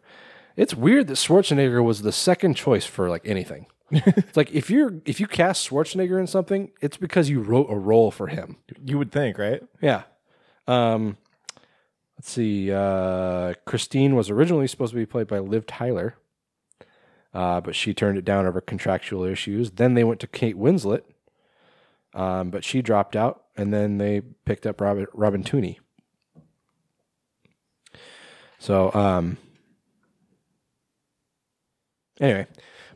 [0.55, 3.65] It's weird that Schwarzenegger was the second choice for like anything.
[3.89, 7.75] it's like if you're if you cast Schwarzenegger in something, it's because you wrote a
[7.75, 8.57] role for him.
[8.85, 9.63] You would think, right?
[9.81, 10.03] Yeah.
[10.67, 11.17] Um,
[12.19, 12.71] let's see.
[12.71, 16.17] Uh, Christine was originally supposed to be played by Liv Tyler,
[17.33, 19.71] uh, but she turned it down over contractual issues.
[19.71, 21.01] Then they went to Kate Winslet,
[22.13, 25.77] um, but she dropped out, and then they picked up Robin, Robin Tunney.
[28.59, 29.37] So, um,
[32.19, 32.47] anyway,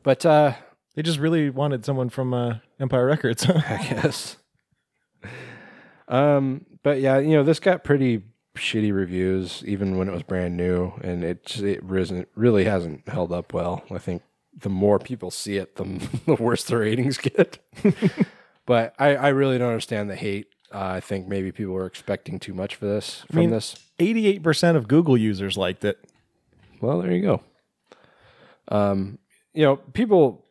[0.03, 0.53] but uh,
[0.95, 3.45] They just really wanted someone from uh, Empire Records.
[3.49, 4.37] I guess.
[6.07, 8.21] Um, but yeah, you know, this got pretty
[8.55, 13.33] shitty reviews even when it was brand new, and it it risen, really hasn't held
[13.33, 13.83] up well.
[13.91, 14.21] I think
[14.57, 15.83] the more people see it, the,
[16.25, 17.57] the worse the ratings get.
[18.65, 20.47] but I, I really don't understand the hate.
[20.73, 23.75] Uh, I think maybe people were expecting too much for this I from mean, this.
[23.99, 25.99] 88% of Google users liked it.
[26.81, 27.41] Well, there you go.
[28.67, 29.19] Um,
[29.53, 30.45] you know, people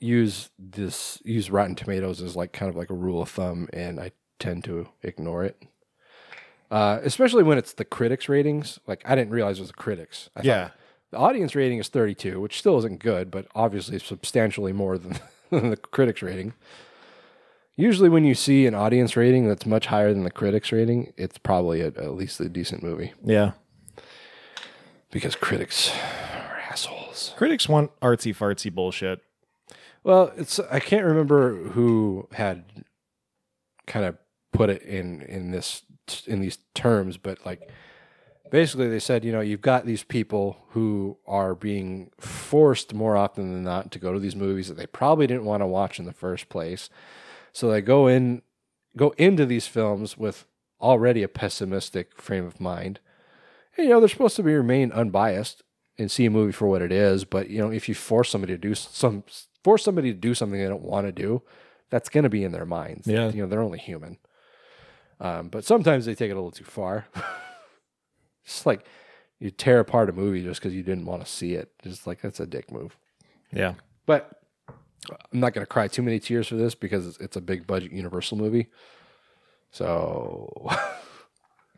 [0.00, 4.00] use this use Rotten Tomatoes as like kind of like a rule of thumb, and
[4.00, 5.62] I tend to ignore it.
[6.70, 8.78] Uh, especially when it's the critics' ratings.
[8.86, 10.28] Like I didn't realize it was the critics.
[10.34, 10.70] I thought Yeah.
[11.10, 15.18] the audience rating is 32, which still isn't good, but obviously substantially more than,
[15.50, 16.54] than the critics' rating.
[17.80, 21.38] Usually, when you see an audience rating that's much higher than the critics' rating, it's
[21.38, 23.52] probably a, at least a decent movie Yeah.
[25.12, 27.34] because critics are assholes.
[27.36, 29.20] Critics want artsy fartsy bullshit.
[30.02, 32.64] Well, it's I can't remember who had
[33.86, 34.16] kind of
[34.52, 35.82] put it in in this
[36.26, 37.70] in these terms, but like
[38.50, 43.52] basically they said, you know, you've got these people who are being forced more often
[43.52, 46.06] than not to go to these movies that they probably didn't want to watch in
[46.06, 46.90] the first place.
[47.58, 48.42] So they go in
[48.96, 50.46] go into these films with
[50.80, 53.00] already a pessimistic frame of mind.
[53.76, 55.64] And, you know, they're supposed to be remain unbiased
[55.98, 58.52] and see a movie for what it is, but you know, if you force somebody
[58.52, 59.24] to do some
[59.64, 61.42] force somebody to do something they don't want to do,
[61.90, 63.08] that's going to be in their minds.
[63.08, 63.28] Yeah.
[63.28, 64.18] You know, they're only human.
[65.18, 67.06] Um, but sometimes they take it a little too far.
[68.44, 68.86] It's like
[69.40, 71.72] you tear apart a movie just because you didn't want to see it.
[71.82, 72.96] Just like that's a dick move.
[73.52, 73.74] Yeah.
[74.06, 74.37] But
[75.10, 77.92] I'm not going to cry too many tears for this because it's, a big budget
[77.92, 78.68] Universal movie.
[79.70, 80.68] So,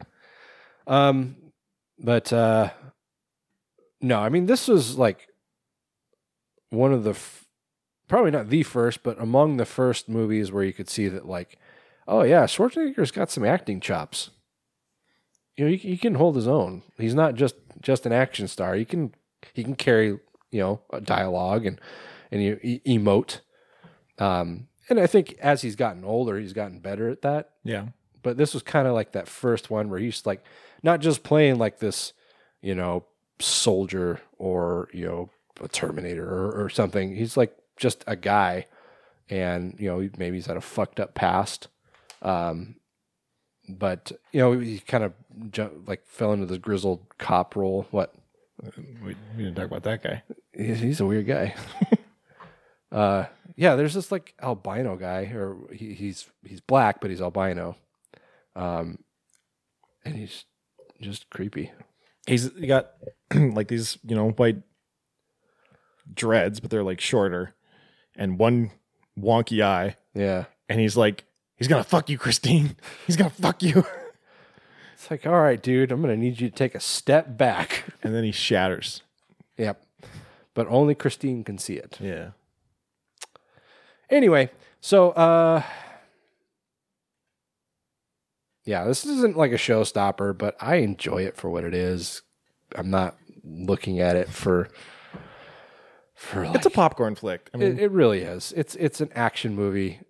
[0.87, 1.37] um,
[1.99, 2.71] but uh,
[4.01, 5.29] no, I mean this was like
[6.71, 7.47] one of the f-
[8.09, 11.59] probably not the first, but among the first movies where you could see that like,
[12.09, 14.31] oh yeah, Schwarzenegger's got some acting chops.
[15.57, 16.83] You know, he, he can hold his own.
[16.97, 18.75] He's not just just an action star.
[18.75, 19.15] He can
[19.53, 20.19] he can carry
[20.51, 21.81] you know a dialogue and
[22.31, 23.41] and you e- emote.
[24.19, 27.51] Um, and I think as he's gotten older, he's gotten better at that.
[27.65, 27.87] Yeah.
[28.23, 30.45] But this was kind of like that first one where he's like
[30.83, 32.13] not just playing like this,
[32.61, 33.05] you know,
[33.39, 37.17] soldier or you know a Terminator or, or something.
[37.17, 38.67] He's like just a guy,
[39.29, 41.69] and you know maybe he's had a fucked up past.
[42.23, 42.77] Um,
[43.69, 45.13] but you know he kind of
[45.87, 47.87] like fell into this grizzled cop role.
[47.91, 48.15] What?
[49.03, 50.23] We, we didn't talk about that guy.
[50.53, 51.55] He's, he's a weird guy.
[52.93, 53.25] uh,
[53.57, 57.77] yeah, there's this like albino guy, or he, he's he's black, but he's albino,
[58.57, 58.99] um,
[60.05, 60.45] and he's
[61.01, 61.73] just creepy.
[62.27, 62.93] He's got
[63.35, 64.59] like these, you know, white
[66.13, 67.55] dreads, but they're like shorter,
[68.17, 68.71] and one
[69.19, 69.97] wonky eye.
[70.15, 70.45] Yeah.
[70.69, 71.25] And he's like,
[71.57, 72.77] he's gonna fuck you, Christine.
[73.07, 73.85] He's gonna fuck you.
[74.95, 77.85] It's like, all right, dude, I'm gonna need you to take a step back.
[78.03, 79.01] And then he shatters.
[79.57, 79.83] Yep.
[80.53, 81.97] But only Christine can see it.
[81.99, 82.33] Yeah.
[84.11, 85.63] Anyway, so uh
[88.65, 92.23] yeah, this isn't like a showstopper, but I enjoy it for what it is.
[92.77, 94.69] I'm not looking at it for
[96.15, 97.49] for like, It's a popcorn flick.
[97.55, 98.53] I mean, it, it really is.
[98.57, 100.01] It's it's an action movie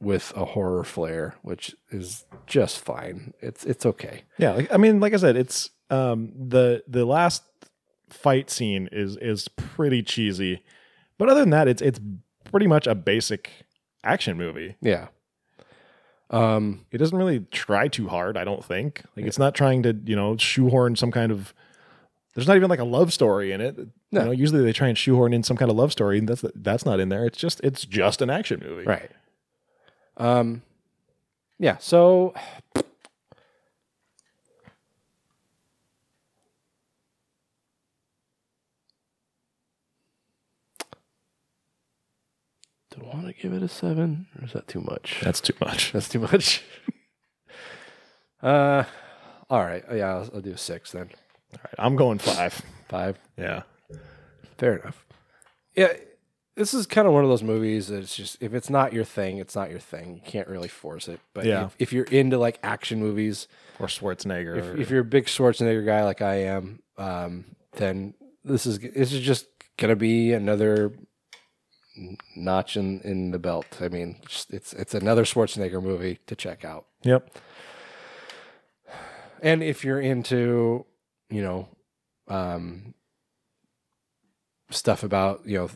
[0.00, 3.32] with a horror flair, which is just fine.
[3.40, 4.24] It's it's okay.
[4.38, 4.52] yeah.
[4.52, 7.44] Like, I mean, like I said, it's um the the last
[8.10, 10.62] fight scene is is pretty cheesy,
[11.18, 12.00] but other than that, it's it's
[12.54, 13.50] pretty much a basic
[14.04, 14.76] action movie.
[14.80, 15.08] Yeah.
[16.30, 18.36] Um, it doesn't really try too hard.
[18.36, 19.02] I don't think.
[19.16, 21.52] Like, it's not trying to you know shoehorn some kind of
[22.36, 23.76] There's not even like a love story in it.
[24.12, 24.20] No.
[24.20, 26.44] You know, usually they try and shoehorn in some kind of love story, and that's
[26.54, 27.26] that's not in there.
[27.26, 28.84] It's just it's just an action movie.
[28.84, 29.10] Right.
[30.16, 30.62] Um,
[31.58, 31.78] yeah.
[31.78, 32.34] So
[42.94, 45.18] do I want to give it a seven, or is that too much?
[45.22, 45.92] That's too much.
[45.92, 46.62] That's too much.
[48.42, 48.84] uh,
[49.50, 49.84] all right.
[49.92, 51.10] Yeah, I'll, I'll do a six then.
[51.52, 52.60] All right, I'm going five.
[52.88, 53.18] Five.
[53.36, 53.62] Yeah.
[54.58, 55.04] Fair enough.
[55.76, 55.92] Yeah,
[56.56, 59.04] this is kind of one of those movies that it's just if it's not your
[59.04, 60.14] thing, it's not your thing.
[60.14, 61.20] You can't really force it.
[61.32, 61.66] But Yeah.
[61.66, 63.48] if, if you're into like action movies,
[63.80, 64.56] Or Schwarzenegger.
[64.58, 67.44] if, or- if you're a big Schwarzenegger guy like I am, um,
[67.76, 68.14] then
[68.44, 69.46] this is this is just
[69.78, 70.92] gonna be another
[72.36, 73.66] notch in, in the belt.
[73.80, 74.16] I mean,
[74.50, 76.86] it's it's another Schwarzenegger movie to check out.
[77.02, 77.36] Yep.
[79.42, 80.86] And if you're into,
[81.28, 81.68] you know,
[82.28, 82.94] um,
[84.70, 85.70] stuff about you know,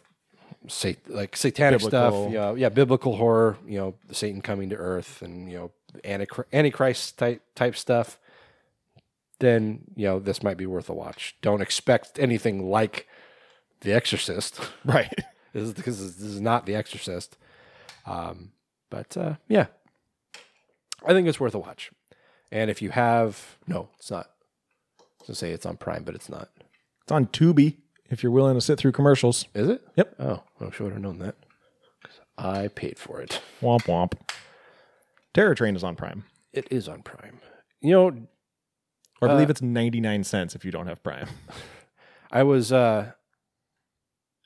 [0.68, 2.22] sat- like satanic Biblical.
[2.22, 5.70] stuff, you know, yeah, biblical horror, you know, Satan coming to Earth, and you know,
[6.04, 8.18] Antichr- Antichrist type type stuff,
[9.38, 11.36] then you know this might be worth a watch.
[11.42, 13.06] Don't expect anything like
[13.80, 15.12] The Exorcist, Right.
[15.52, 17.36] This is because this is not The Exorcist.
[18.06, 18.52] Um,
[18.90, 19.66] but uh, yeah,
[21.06, 21.90] I think it's worth a watch.
[22.50, 24.30] And if you have, no, it's not.
[25.00, 26.48] I was gonna say it's on Prime, but it's not.
[27.02, 27.76] It's on Tubi
[28.10, 29.46] if you're willing to sit through commercials.
[29.54, 29.82] Is it?
[29.96, 30.14] Yep.
[30.18, 31.34] Oh, I should have known that.
[32.38, 33.42] I paid for it.
[33.60, 34.12] Womp womp.
[35.34, 36.24] Terror Train is on Prime.
[36.52, 37.40] It is on Prime.
[37.80, 38.06] You know,
[39.20, 41.28] Or I believe Uh, it's 99 cents if you don't have Prime.
[42.32, 43.12] I was uh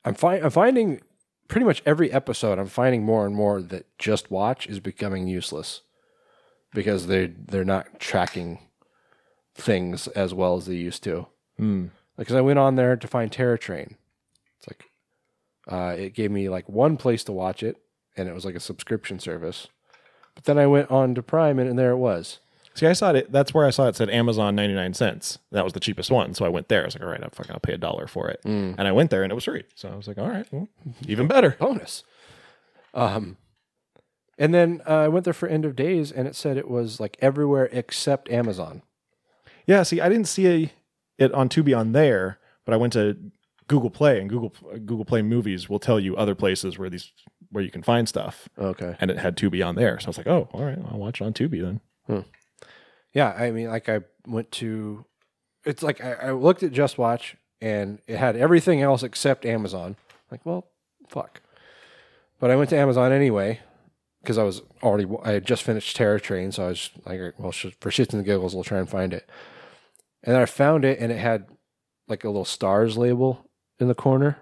[0.05, 1.01] I'm fi- I'm finding
[1.47, 5.81] pretty much every episode I'm finding more and more that just watch is becoming useless
[6.73, 8.59] because they they're not tracking
[9.55, 11.27] things as well as they used to.
[11.57, 11.87] Hmm.
[12.17, 13.97] Because I went on there to find Terror Train.
[14.59, 14.89] It's like
[15.67, 17.77] uh, it gave me like one place to watch it,
[18.15, 19.67] and it was like a subscription service.
[20.35, 22.39] But then I went on to Prime, and, and there it was.
[22.75, 23.31] See, I saw it.
[23.31, 25.37] That's where I saw it said Amazon 99 cents.
[25.51, 26.33] That was the cheapest one.
[26.33, 26.81] So I went there.
[26.81, 28.41] I was like, all right, I'm fucking, I'll pay a dollar for it.
[28.45, 28.75] Mm.
[28.77, 29.63] And I went there and it was free.
[29.75, 30.67] So I was like, all right, well,
[31.07, 31.55] even better.
[31.59, 32.03] bonus.
[32.93, 33.37] Um,
[34.37, 36.99] and then uh, I went there for End of Days, and it said it was
[36.99, 38.81] like everywhere except Amazon.
[39.67, 39.83] Yeah.
[39.83, 40.71] See, I didn't see a,
[41.17, 43.17] it on Tubi on there, but I went to
[43.67, 44.53] Google Play and Google
[44.85, 47.11] Google Play Movies will tell you other places where these
[47.51, 48.49] where you can find stuff.
[48.57, 48.95] Okay.
[48.99, 49.99] And it had Tubi on there.
[49.99, 52.25] So I was like, oh, all right, I'll watch it on Tubi then.
[53.13, 55.05] Yeah, I mean, like I went to,
[55.65, 59.95] it's like I, I looked at Just Watch, and it had everything else except Amazon.
[60.29, 60.67] Like, well,
[61.07, 61.41] fuck.
[62.39, 63.61] But I went to Amazon anyway
[64.21, 67.51] because I was already I had just finished Terror Train, so I was like, well,
[67.51, 69.29] for shits and giggles, we'll try and find it.
[70.23, 71.45] And then I found it, and it had
[72.07, 74.39] like a little stars label in the corner.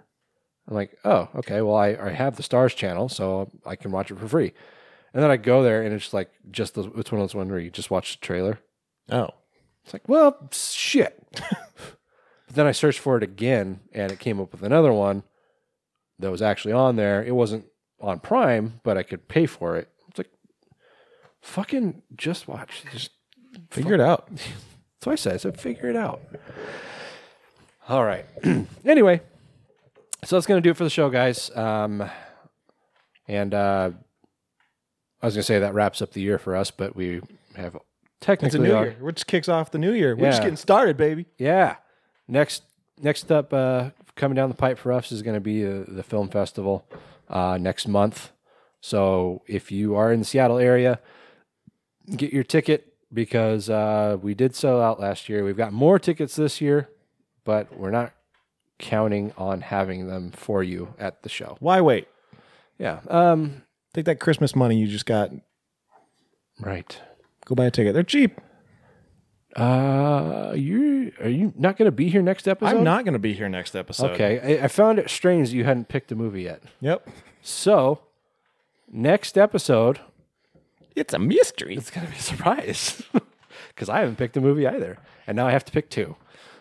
[0.68, 1.62] I'm like, oh, okay.
[1.62, 4.54] Well, I, I have the stars channel, so I can watch it for free.
[5.14, 7.50] And then I go there, and it's like just the, it's one of those ones
[7.50, 8.60] where you just watch the trailer.
[9.10, 9.30] Oh.
[9.84, 11.18] It's like, well, shit.
[11.32, 15.24] but then I searched for it again, and it came up with another one
[16.20, 17.24] that was actually on there.
[17.24, 17.66] It wasn't
[18.00, 19.90] on Prime, but I could pay for it.
[20.08, 20.32] It's like,
[21.42, 22.84] fucking just watch.
[22.92, 23.12] Just
[23.70, 24.28] Figure it out.
[24.32, 25.34] That's what I said.
[25.34, 26.22] I said, figure it out.
[27.90, 28.24] All right.
[28.86, 29.20] anyway,
[30.24, 31.50] so that's going to do it for the show, guys.
[31.58, 32.08] Um,
[33.28, 33.92] and uh,
[35.22, 37.22] I was going to say that wraps up the year for us, but we
[37.56, 37.78] have
[38.22, 38.96] technically It's a new our- year.
[39.00, 40.16] Which kicks off the new year.
[40.16, 41.26] We're just getting started, baby.
[41.38, 41.76] Yeah.
[42.28, 42.64] Next
[43.00, 46.04] next up uh, coming down the pipe for us is going to be the, the
[46.04, 46.86] film festival
[47.30, 48.32] uh, next month.
[48.80, 51.00] So if you are in the Seattle area,
[52.16, 55.44] get your ticket because uh, we did sell out last year.
[55.44, 56.90] We've got more tickets this year,
[57.44, 58.14] but we're not
[58.80, 61.58] counting on having them for you at the show.
[61.60, 62.08] Why wait?
[62.80, 63.00] Yeah.
[63.08, 63.64] Um,
[63.94, 65.32] Take that Christmas money you just got.
[66.60, 67.00] Right.
[67.46, 67.94] Go buy a ticket.
[67.94, 68.40] They're cheap.
[69.56, 72.78] Uh, you are you not going to be here next episode?
[72.78, 74.12] I'm not going to be here next episode.
[74.12, 76.64] Okay, I, I found it strange that you hadn't picked a movie yet.
[76.80, 77.10] Yep.
[77.42, 78.00] So,
[78.90, 80.00] next episode,
[80.96, 81.76] It's a mystery.
[81.76, 83.04] it's going to be a surprise
[83.70, 86.16] because I haven't picked a movie either, and now I have to pick two.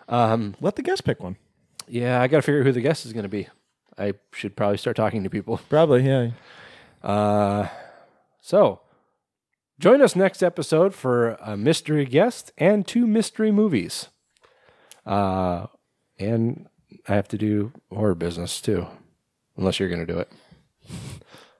[0.09, 1.37] Um, Let the guest pick one.
[1.87, 3.47] yeah, I got to figure out who the guest is going to be.
[3.97, 5.61] I should probably start talking to people.
[5.69, 6.31] Probably, yeah.
[7.03, 7.69] Uh,
[8.41, 8.81] so,
[9.79, 14.09] join us next episode for a mystery guest and two mystery movies.
[15.07, 15.67] Uh,
[16.19, 16.67] and
[17.09, 18.87] I have to do horror business too,
[19.57, 20.31] unless you're going to do it.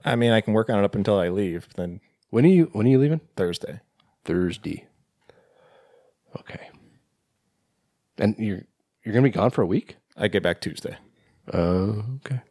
[0.05, 1.67] I mean, I can work on it up until I leave.
[1.75, 3.21] Then When are you When are you leaving?
[3.35, 3.79] Thursday.
[4.25, 4.87] Thursday.
[6.39, 6.69] Okay.
[8.17, 8.63] And you're
[9.03, 9.97] You're gonna be gone for a week.
[10.17, 10.97] I get back Tuesday.
[11.53, 12.41] Oh, okay.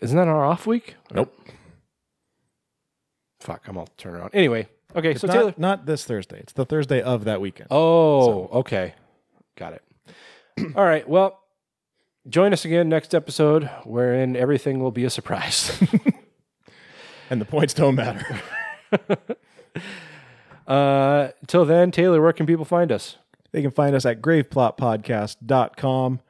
[0.00, 0.94] Isn't that our off week?
[1.12, 1.34] Nope.
[3.40, 4.30] Fuck, I'm all turn around.
[4.34, 5.54] Anyway, okay, It's so not, Taylor.
[5.56, 6.38] not this Thursday.
[6.40, 7.68] It's the Thursday of that weekend.
[7.70, 8.94] Oh, okay.
[9.56, 9.82] Got it.
[10.76, 11.08] All right.
[11.08, 11.40] Well,
[12.28, 15.80] join us again next episode wherein everything will be a surprise.
[17.30, 18.40] and the points don't matter.
[20.66, 23.16] uh, till then, Taylor, where can people find us?
[23.52, 26.20] They can find us at graveplotpodcast.com.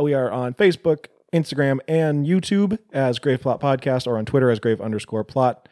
[0.00, 4.60] We are on Facebook, Instagram, and YouTube as Grave Plot Podcast or on Twitter as
[4.60, 5.68] grave underscore plot.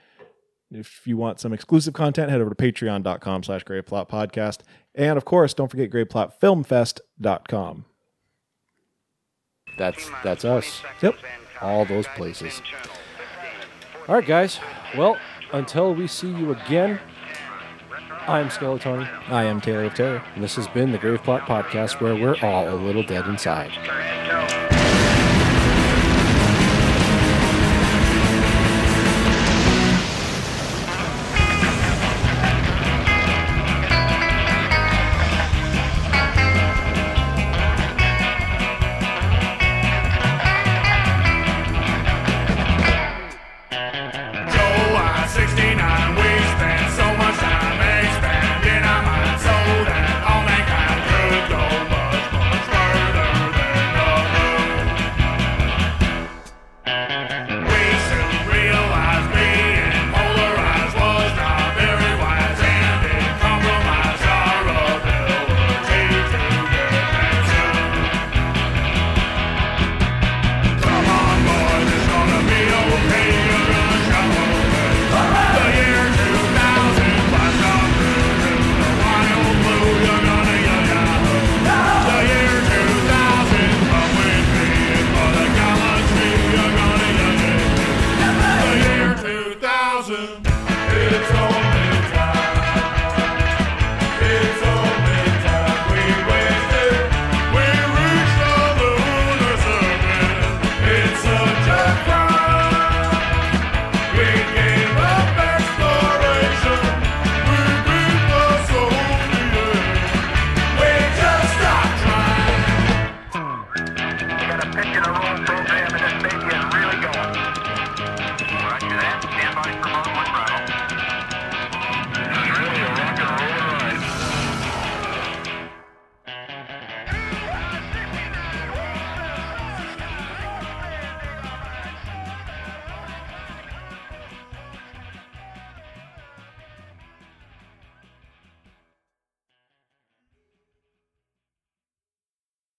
[0.71, 4.61] If you want some exclusive content, head over to patreon.com slash Grave Plot podcast.
[4.95, 7.85] And of course, don't forget graveplotfilmfest.com.
[9.79, 10.83] That's that's us.
[11.03, 11.17] Yep.
[11.61, 12.63] All those places.
[14.09, 14.59] All right, guys.
[14.97, 15.19] Well,
[15.53, 17.01] until we see you again,
[18.27, 19.09] I'm Skeletoni.
[19.29, 20.23] I am Terry of Terror.
[20.35, 23.71] And this has been the Grave Plot Podcast where we're all a little dead inside.